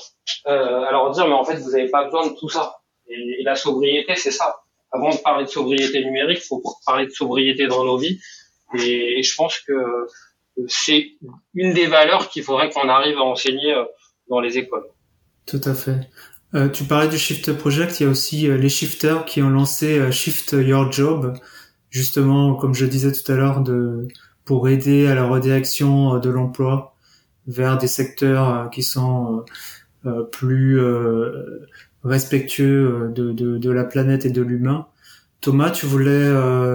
[0.47, 2.79] euh, à leur dire, mais en fait, vous n'avez pas besoin de tout ça.
[3.07, 4.57] Et, la sobriété, c'est ça.
[4.91, 8.19] Avant de parler de sobriété numérique, faut parler de sobriété dans nos vies.
[8.75, 9.75] Et je pense que
[10.67, 11.13] c'est
[11.55, 13.75] une des valeurs qu'il faudrait qu'on arrive à enseigner
[14.29, 14.85] dans les écoles.
[15.47, 16.09] Tout à fait.
[16.55, 19.51] Euh, tu parlais du Shift Project, il y a aussi euh, les shifters qui ont
[19.51, 21.35] lancé euh, Shift Your Job,
[21.91, 24.09] justement, comme je disais tout à l'heure, de
[24.47, 26.95] pour aider à la redirection euh, de l'emploi
[27.47, 29.45] vers des secteurs qui sont
[30.33, 30.79] plus
[32.05, 34.87] respectueux de, de, de, la planète et de l'humain.
[35.41, 36.31] Thomas, tu voulais,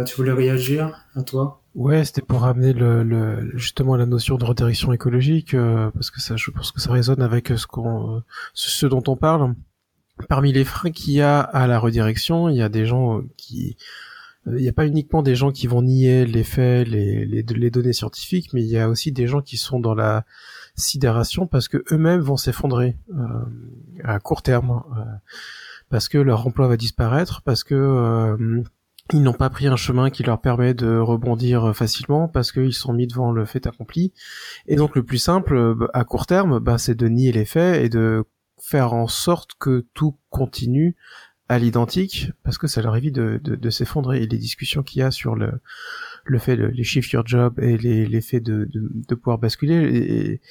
[0.05, 1.62] tu voulais réagir à toi?
[1.75, 6.21] Ouais, c'était pour ramener le, le, justement la notion de redirection écologique, euh, parce que
[6.21, 8.21] ça, je pense que ça résonne avec ce qu'on,
[8.53, 9.55] ce dont on parle.
[10.29, 13.75] Parmi les freins qu'il y a à la redirection, il y a des gens qui,
[14.47, 17.41] euh, il n'y a pas uniquement des gens qui vont nier les faits, les, les,
[17.41, 20.25] les données scientifiques, mais il y a aussi des gens qui sont dans la
[20.75, 25.03] sidération parce que eux-mêmes vont s'effondrer euh, à court terme, euh,
[25.89, 28.63] parce que leur emploi va disparaître, parce que euh,
[29.11, 32.93] ils n'ont pas pris un chemin qui leur permet de rebondir facilement parce qu'ils sont
[32.93, 34.13] mis devant le fait accompli.
[34.67, 37.83] Et donc le plus simple bah, à court terme, bah, c'est de nier les faits
[37.83, 38.23] et de
[38.61, 40.95] faire en sorte que tout continue
[41.49, 44.23] à l'identique parce que ça leur évite de, s'effondrer.
[44.23, 45.59] Et les discussions qu'il y a sur le,
[46.39, 49.75] fait de les shift your job et les, les faits de, de, de pouvoir basculer
[49.75, 50.41] et,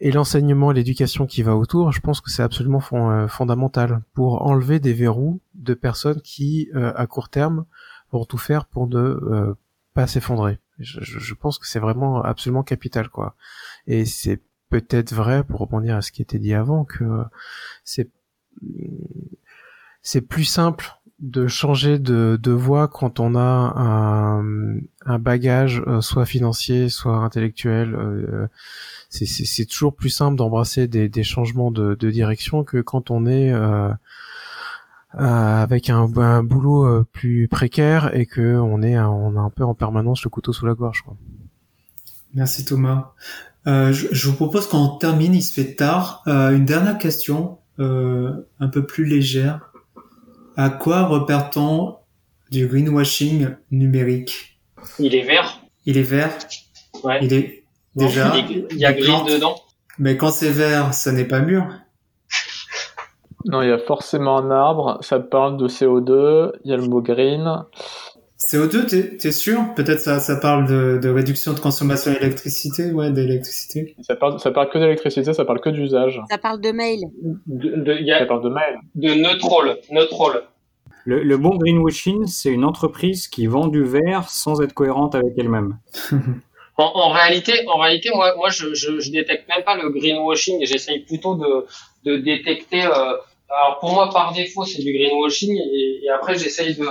[0.00, 4.80] et l'enseignement, l'éducation qui va autour, je pense que c'est absolument euh, fondamental pour enlever
[4.80, 7.66] des verrous de personnes qui, euh, à court terme,
[8.12, 9.54] vont tout faire pour ne euh,
[9.94, 10.58] pas s'effondrer.
[10.78, 13.36] Je, je, pense que c'est vraiment absolument capital, quoi.
[13.86, 17.04] Et c'est peut-être vrai, pour rebondir à ce qui était dit avant, que
[17.84, 18.08] c'est
[20.02, 23.40] c'est plus simple de changer de, de voie quand on a
[23.76, 27.94] un, un bagage euh, soit financier, soit intellectuel.
[27.94, 28.46] Euh,
[29.10, 33.52] c'est toujours plus simple d'embrasser des, des, changements de, de, direction que quand on est
[33.52, 33.90] euh,
[35.12, 39.64] avec un, un, boulot euh, plus précaire et que on est on a un peu
[39.64, 41.02] en permanence le couteau sous la gorge.
[41.02, 41.16] Quoi.
[42.34, 43.12] Merci Thomas.
[43.66, 46.22] Euh, je, je, vous propose qu'on termine, il se fait tard.
[46.26, 49.72] Euh, une dernière question, euh, un peu plus légère.
[50.56, 51.96] À quoi repère-t-on
[52.50, 54.58] du greenwashing numérique?
[54.98, 55.60] Il est vert.
[55.86, 56.36] Il est vert?
[57.04, 57.18] Ouais.
[57.22, 57.64] Il est
[57.96, 58.34] déjà.
[58.70, 59.56] Il y a gris dedans.
[59.98, 61.66] Mais quand c'est vert, ça n'est pas mûr.
[63.46, 64.98] Non, il y a forcément un arbre.
[65.02, 66.52] Ça parle de CO2.
[66.64, 67.64] Il y a le mot green.
[68.38, 69.60] CO2, t'es, t'es sûr?
[69.76, 73.94] Peut-être ça, ça parle de, de réduction de consommation d'électricité, ouais, d'électricité.
[74.00, 76.22] Ça parle, ça parle que d'électricité, ça parle que d'usage.
[76.30, 77.00] Ça parle de mail.
[77.46, 78.78] De, de, y a, Ça parle de mail.
[78.94, 80.42] de neutral, neutral.
[81.04, 85.32] Le, le bon greenwashing, c'est une entreprise qui vend du verre sans être cohérente avec
[85.38, 85.78] elle-même.
[86.76, 90.64] En, en réalité, en réalité, moi, moi, je, je, je détecte même pas le greenwashing.
[90.64, 91.66] J'essaye plutôt de,
[92.06, 92.86] de détecter.
[92.86, 93.16] Euh,
[93.50, 96.86] alors pour moi, par défaut, c'est du greenwashing, et, après, j'essaye de,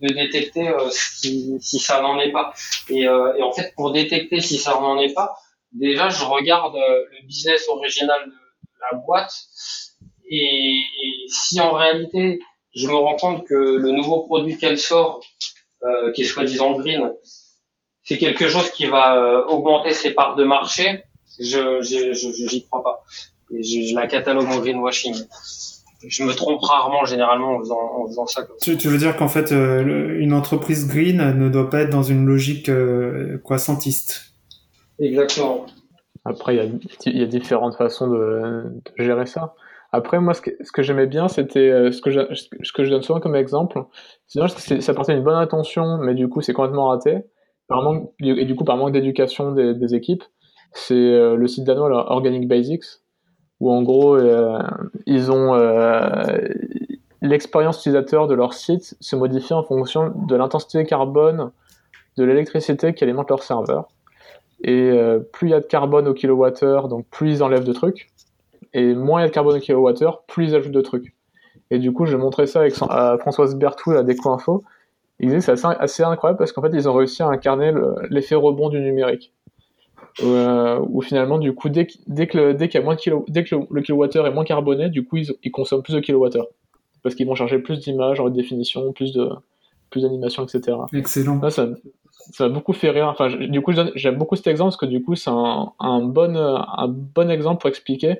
[0.00, 2.52] de détecter euh, si, si ça n'en est pas.
[2.88, 5.34] Et, euh, et en fait, pour détecter si ça n'en est pas,
[5.72, 9.32] déjà, je regarde euh, le business original de la boîte,
[10.30, 10.80] et,
[11.28, 12.40] si en réalité,
[12.74, 15.20] je me rends compte que le nouveau produit qu'elle sort,
[15.84, 17.12] euh, qui est soi-disant green,
[18.02, 21.04] c'est quelque chose qui va augmenter ses parts de marché,
[21.38, 23.04] je je je- j'y crois pas.
[23.52, 25.14] Et je, je la catalogue en greenwashing.
[26.06, 28.46] Je me trompe rarement généralement en faisant, en faisant ça.
[28.62, 31.90] Tu, tu veux dire qu'en fait, euh, le- une entreprise green ne doit pas être
[31.90, 34.32] dans une logique euh, croissantiste.
[34.98, 35.66] Exactement.
[36.24, 36.64] Après, il y a,
[37.06, 38.62] il y a différentes façons de,
[38.98, 39.54] de gérer ça.
[39.92, 42.84] Après, moi, ce que, ce que j'aimais bien, c'était euh, ce que, je, ce que
[42.84, 43.82] je donne souvent comme exemple.
[44.26, 47.18] C'est que ça portait une bonne intention, mais du coup, c'est complètement raté.
[47.68, 50.24] Par manque, et du coup, par manque d'éducation des, des équipes,
[50.72, 52.84] c'est euh, le site danois, là, Organic Basics,
[53.60, 54.58] où en gros, euh,
[55.08, 56.38] euh,
[57.22, 61.50] l'expérience utilisateur de leur site se modifie en fonction de l'intensité carbone
[62.16, 63.88] de l'électricité qui alimente leur serveur.
[64.62, 67.72] Et euh, plus il y a de carbone au kilowattheure, donc plus ils enlèvent de
[67.72, 68.10] trucs.
[68.74, 71.14] Et moins il y a de carbone au kilowattheure, plus ils ajoutent de trucs.
[71.70, 74.64] Et du coup, je montrais ça avec à Françoise Berthoud à Déco Info.
[75.18, 77.94] Ils disaient que c'est assez, incroyable parce qu'en fait, ils ont réussi à incarner le-
[78.08, 79.32] l'effet rebond du numérique.
[80.22, 82.94] Euh, où finalement, du coup, dès, qu'- dès que, le- dès qu'il y a moins
[82.96, 85.82] de kilo, dès que le, le kilowattheure est moins carboné, du coup, ils, ils consomment
[85.82, 86.46] plus de kilowattheure.
[87.02, 89.28] Parce qu'ils vont charger plus d'images en haute définition, plus de,
[89.90, 90.76] plus d'animation, etc.
[90.92, 91.40] Excellent.
[91.40, 91.68] Là, ça,
[92.32, 93.08] ça m'a beaucoup fait rire.
[93.08, 96.00] Enfin, je- du coup, j'aime beaucoup cet exemple parce que du coup, c'est un, un
[96.02, 98.16] bon, un bon exemple pour expliquer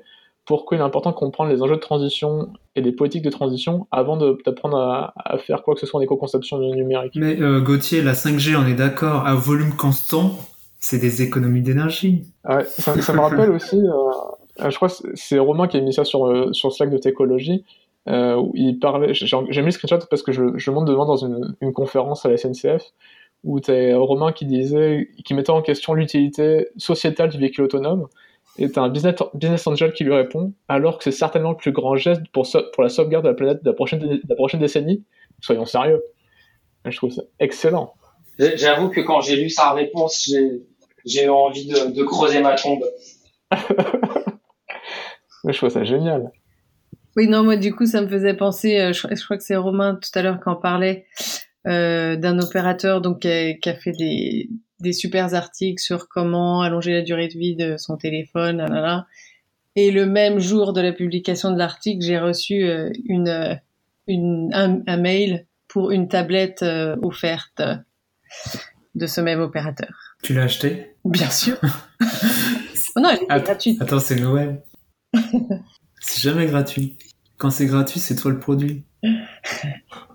[0.47, 3.87] pourquoi il est important de comprendre les enjeux de transition et les politiques de transition
[3.93, 7.13] avant d'apprendre à, à faire quoi que ce soit en éco-conception numérique.
[7.17, 10.33] Mais euh, Gauthier, la 5G, on est d'accord, à volume constant,
[10.81, 12.25] c'est des économies d'énergie.
[12.49, 15.93] Ouais, ça, ça me rappelle aussi, euh, je crois que c'est- Romain qui a mis
[15.93, 17.65] ça sur, euh, sur Slack de Técologie,
[18.09, 21.05] euh, où il parlait, j'ai mis le screenshot parce que je, je le montre devant
[21.07, 22.83] dans une, une conférence à la SNCF,
[23.45, 28.09] où tu Romain qui disait, qui mettait en question l'utilité sociétale du véhicule autonome,
[28.59, 31.73] et t'as un business, business angel qui lui répond, alors que c'est certainement le plus
[31.73, 34.61] grand geste pour, pour la sauvegarde de la planète de la prochaine, de la prochaine
[34.61, 35.05] décennie,
[35.41, 36.03] soyons sérieux.
[36.87, 37.93] Je trouve ça excellent.
[38.39, 40.63] J'avoue que quand j'ai lu sa réponse, j'ai
[41.05, 42.85] j'ai eu envie de, de creuser ma tombe.
[45.47, 46.31] Je trouve ça génial.
[47.17, 49.57] Oui, non, moi, du coup, ça me faisait penser, euh, je, je crois que c'est
[49.57, 51.07] Romain tout à l'heure qui en parlait,
[51.67, 54.49] euh, d'un opérateur donc qui a, qui a fait des,
[54.81, 58.81] des super articles sur comment allonger la durée de vie de son téléphone, là, là,
[58.81, 59.07] là.
[59.77, 63.61] Et le même jour de la publication de l'article, j'ai reçu euh, une,
[64.07, 67.77] une, un, un mail pour une tablette euh, offerte euh,
[68.95, 70.10] de ce même opérateur.
[70.23, 71.57] Tu l'as acheté Bien sûr.
[72.97, 73.81] Oh non, elle était Att- gratuite.
[73.83, 74.63] Attends, c'est Noël.
[76.01, 76.97] c'est jamais gratuit.
[77.39, 78.83] Quand c'est gratuit, c'est toi le produit.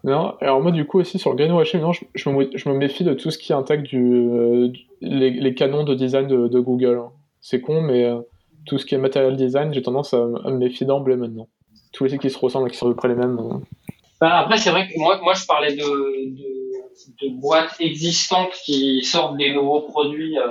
[0.03, 2.75] Non, alors moi du coup aussi sur le greenwashing, non, je, je me, je me
[2.75, 6.47] méfie de tout ce qui intègre du, euh, du- les, les canons de design de,
[6.47, 7.01] de Google.
[7.41, 8.19] C'est con, mais euh,
[8.67, 11.47] tout ce qui est material design, j'ai tendance à, à me méfier d'emblée maintenant.
[11.93, 13.39] Tous les sites qui se ressemblent et qui sont à peu près les mêmes.
[13.39, 13.57] euh.
[14.21, 16.43] Bah, après, c'est vrai que moi, moi, je parlais de, de,
[17.21, 20.47] de boîtes existantes qui sortent des nouveaux produits euh,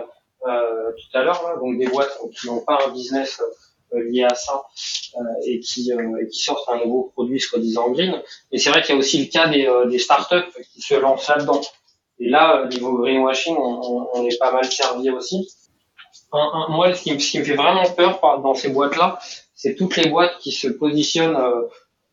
[0.46, 3.40] euh, tout à l'heure, là, donc des boîtes qui n'ont pas un business
[3.94, 4.62] euh, lié à ça
[5.16, 8.20] euh, et, qui, et qui sortent un nouveau produit soi-disant green.
[8.52, 11.28] Mais c'est vrai qu'il y a aussi le cas des, des startups qui se lancent
[11.28, 11.60] là-dedans.
[12.20, 15.48] Et là, niveau greenwashing, on, on, est pas mal servi aussi.
[16.32, 19.18] Moi, ce qui, me- ce qui me fait vraiment peur dans ces boîtes-là,
[19.54, 21.68] c'est toutes les boîtes qui se positionnent euh,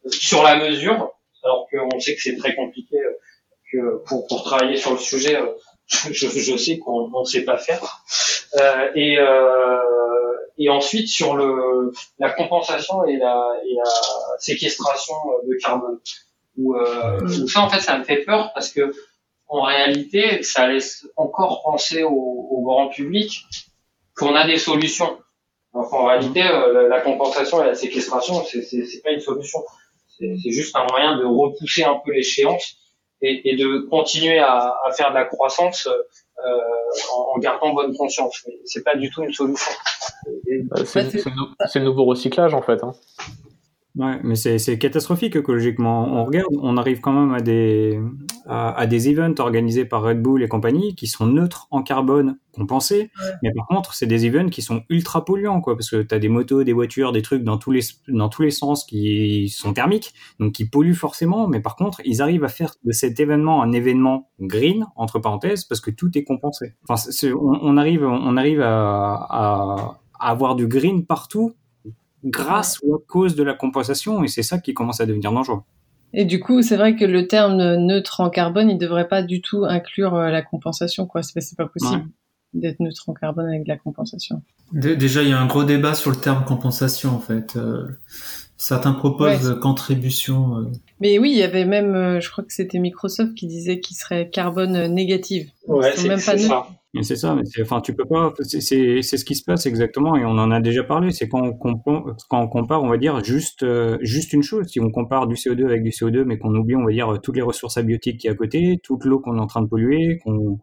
[0.09, 1.11] sur la mesure,
[1.43, 2.97] alors qu'on sait que c'est très compliqué,
[3.71, 5.47] que pour, pour travailler sur le sujet, euh,
[5.87, 8.03] je, je sais qu'on ne sait pas faire.
[8.59, 9.77] Euh, et, euh,
[10.57, 13.91] et ensuite sur le la compensation et la, et la
[14.39, 15.15] séquestration
[15.47, 15.99] de carbone.
[16.57, 18.91] Où, où ça en fait ça me fait peur parce que
[19.47, 23.45] en réalité ça laisse encore penser au, au grand public
[24.15, 25.17] qu'on a des solutions.
[25.73, 29.59] Donc en réalité euh, la, la compensation et la séquestration c'est pas une solution.
[30.17, 32.75] C'est juste un moyen de repousser un peu l'échéance
[33.21, 36.49] et, et de continuer à, à faire de la croissance euh,
[37.13, 38.43] en, en gardant bonne conscience.
[38.47, 39.71] Mais c'est pas du tout une solution.
[40.27, 42.83] Euh, c'est le nouveau recyclage en fait.
[42.83, 42.93] Hein.
[43.97, 46.07] Ouais, mais c'est catastrophique écologiquement.
[46.13, 47.99] On regarde, on arrive quand même à des
[48.45, 52.37] à, à des events organisés par Red Bull et compagnie qui sont neutres en carbone
[52.53, 53.11] compensé.
[53.43, 56.19] Mais par contre, c'est des events qui sont ultra polluants, quoi, parce que tu as
[56.19, 59.73] des motos, des voitures, des trucs dans tous les dans tous les sens qui sont
[59.73, 61.49] thermiques, donc qui polluent forcément.
[61.49, 65.65] Mais par contre, ils arrivent à faire de cet événement un événement green entre parenthèses
[65.65, 66.75] parce que tout est compensé.
[66.87, 67.01] Enfin,
[67.35, 71.53] on, on arrive on arrive à, à, à avoir du green partout
[72.23, 75.61] grâce ou à cause de la compensation, et c'est ça qui commence à devenir dangereux.
[76.13, 79.41] Et du coup, c'est vrai que le terme neutre en carbone, il devrait pas du
[79.41, 81.23] tout inclure euh, la compensation, quoi.
[81.23, 82.05] C'est c'est pas possible
[82.53, 84.41] d'être neutre en carbone avec de la compensation.
[84.73, 87.55] Dé- Déjà, il y a un gros débat sur le terme compensation, en fait.
[87.55, 87.87] Euh,
[88.57, 89.59] certains proposent Ouais.
[89.61, 90.57] contribution.
[90.57, 90.65] euh,
[90.99, 93.95] Mais oui, il y avait même, euh, je crois que c'était Microsoft qui disait qu'il
[93.95, 95.49] serait carbone négative.
[95.67, 96.73] Ouais, c'est même pas c'est neutres.
[97.03, 100.31] C'est ça, mais enfin, tu peux pas, c'est, ce qui se passe exactement, et on
[100.31, 104.43] en a déjà parlé, c'est quand on, compare, on va dire, juste, euh, juste une
[104.43, 104.67] chose.
[104.67, 107.37] Si on compare du CO2 avec du CO2, mais qu'on oublie, on va dire, toutes
[107.37, 110.19] les ressources abiotiques qui est à côté, toute l'eau qu'on est en train de polluer,
[110.25, 110.59] qu'on,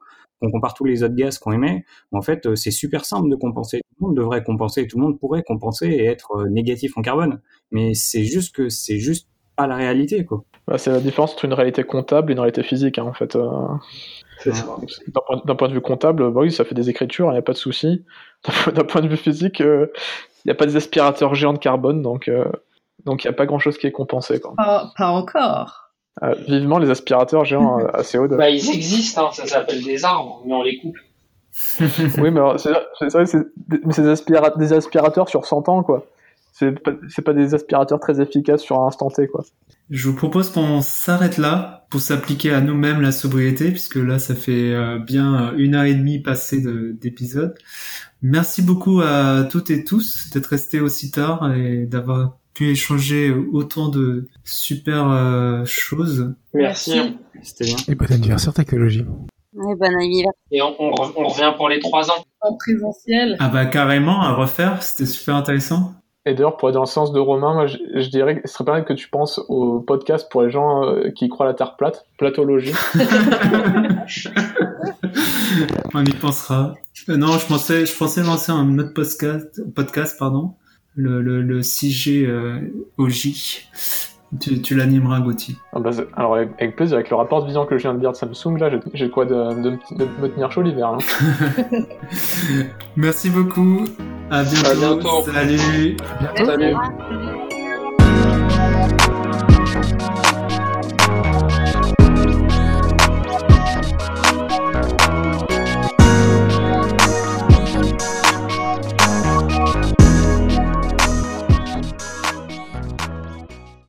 [0.52, 3.78] compare tous les autres gaz qu'on émet, en fait, euh, c'est super simple de compenser.
[3.78, 7.02] Tout le monde devrait compenser, tout le monde pourrait compenser et être euh, négatif en
[7.02, 7.40] carbone.
[7.70, 10.44] Mais c'est juste que c'est juste pas la réalité, quoi.
[10.66, 13.34] Bah, c'est la différence entre une réalité comptable et une réalité physique, hein, en fait.
[13.34, 13.66] euh.
[14.52, 14.66] C'est ça.
[15.08, 17.38] D'un point, d'un point de vue comptable, bah oui, ça fait des écritures, il n'y
[17.38, 18.04] a pas de souci.
[18.46, 19.86] D'un point- D'un point de vue physique, euh,
[20.44, 22.44] il n'y a pas des aspirateurs géants de carbone, donc euh,
[23.04, 24.40] donc il n'y a pas grand-chose qui est compensé.
[24.40, 24.54] Quoi.
[24.56, 25.90] Pas, pas encore.
[26.22, 28.36] Euh, vivement les aspirateurs géants à, à CO2.
[28.36, 30.96] Bah, ils existent, hein, ça s'appelle des arbres, mais on les coupe.
[32.18, 33.38] oui, mais alors, c'est c'est vrai, c'est
[33.84, 36.04] mais c'est des, aspira- des aspirateurs sur 100 ans, quoi.
[36.58, 36.92] C'est pas,
[37.24, 39.44] pas des aspirateurs très efficaces sur un instant T, quoi.
[39.90, 44.34] Je vous propose qu'on s'arrête là pour s'appliquer à nous-mêmes la sobriété, puisque là, ça
[44.34, 47.54] fait euh, bien une heure et demie passée de- d'épisode.
[48.22, 53.88] Merci beaucoup à toutes et tous d'être restés aussi tard et d'avoir pu échanger autant
[53.88, 56.34] de super euh, choses.
[56.54, 57.16] Merci.
[57.40, 57.76] C'était bien.
[57.86, 59.06] Et bon anniversaire technologie.
[59.54, 60.32] Ouais, bon anniversaire.
[60.50, 62.24] Et on, on revient pour les trois ans.
[62.40, 63.36] En présentiel.
[63.40, 65.94] Ah bah carrément, à refaire, c'était super intéressant.
[66.28, 68.72] Et d'ailleurs, pour être dans le sens de Romain, je, dirais que ce serait pas
[68.72, 71.74] mal que tu penses au podcast pour les gens euh, qui croient à la Terre
[71.76, 72.74] plate, platologie.
[75.94, 76.74] On y pensera.
[77.08, 80.52] Euh, non, je pensais, je pensais lancer un autre podcast, podcast pardon,
[80.94, 82.60] le, le, le 6G euh,
[82.98, 83.66] OJ.
[84.40, 85.56] Tu, tu l'animeras, Gauthier.
[85.72, 87.98] Ah bah, alors, avec, avec plaisir, avec le rapport de vision que je viens de
[87.98, 90.88] dire de Samsung, là, j'ai- quoi de, de, de me tenir chaud l'hiver.
[90.88, 90.98] hein.
[92.96, 93.84] Merci beaucoup.
[94.30, 94.68] À bientôt.
[94.68, 95.22] À bientôt.
[95.32, 95.96] Salut.
[96.10, 96.44] À bientôt.
[96.44, 96.74] Salut.
[97.08, 97.47] Salut.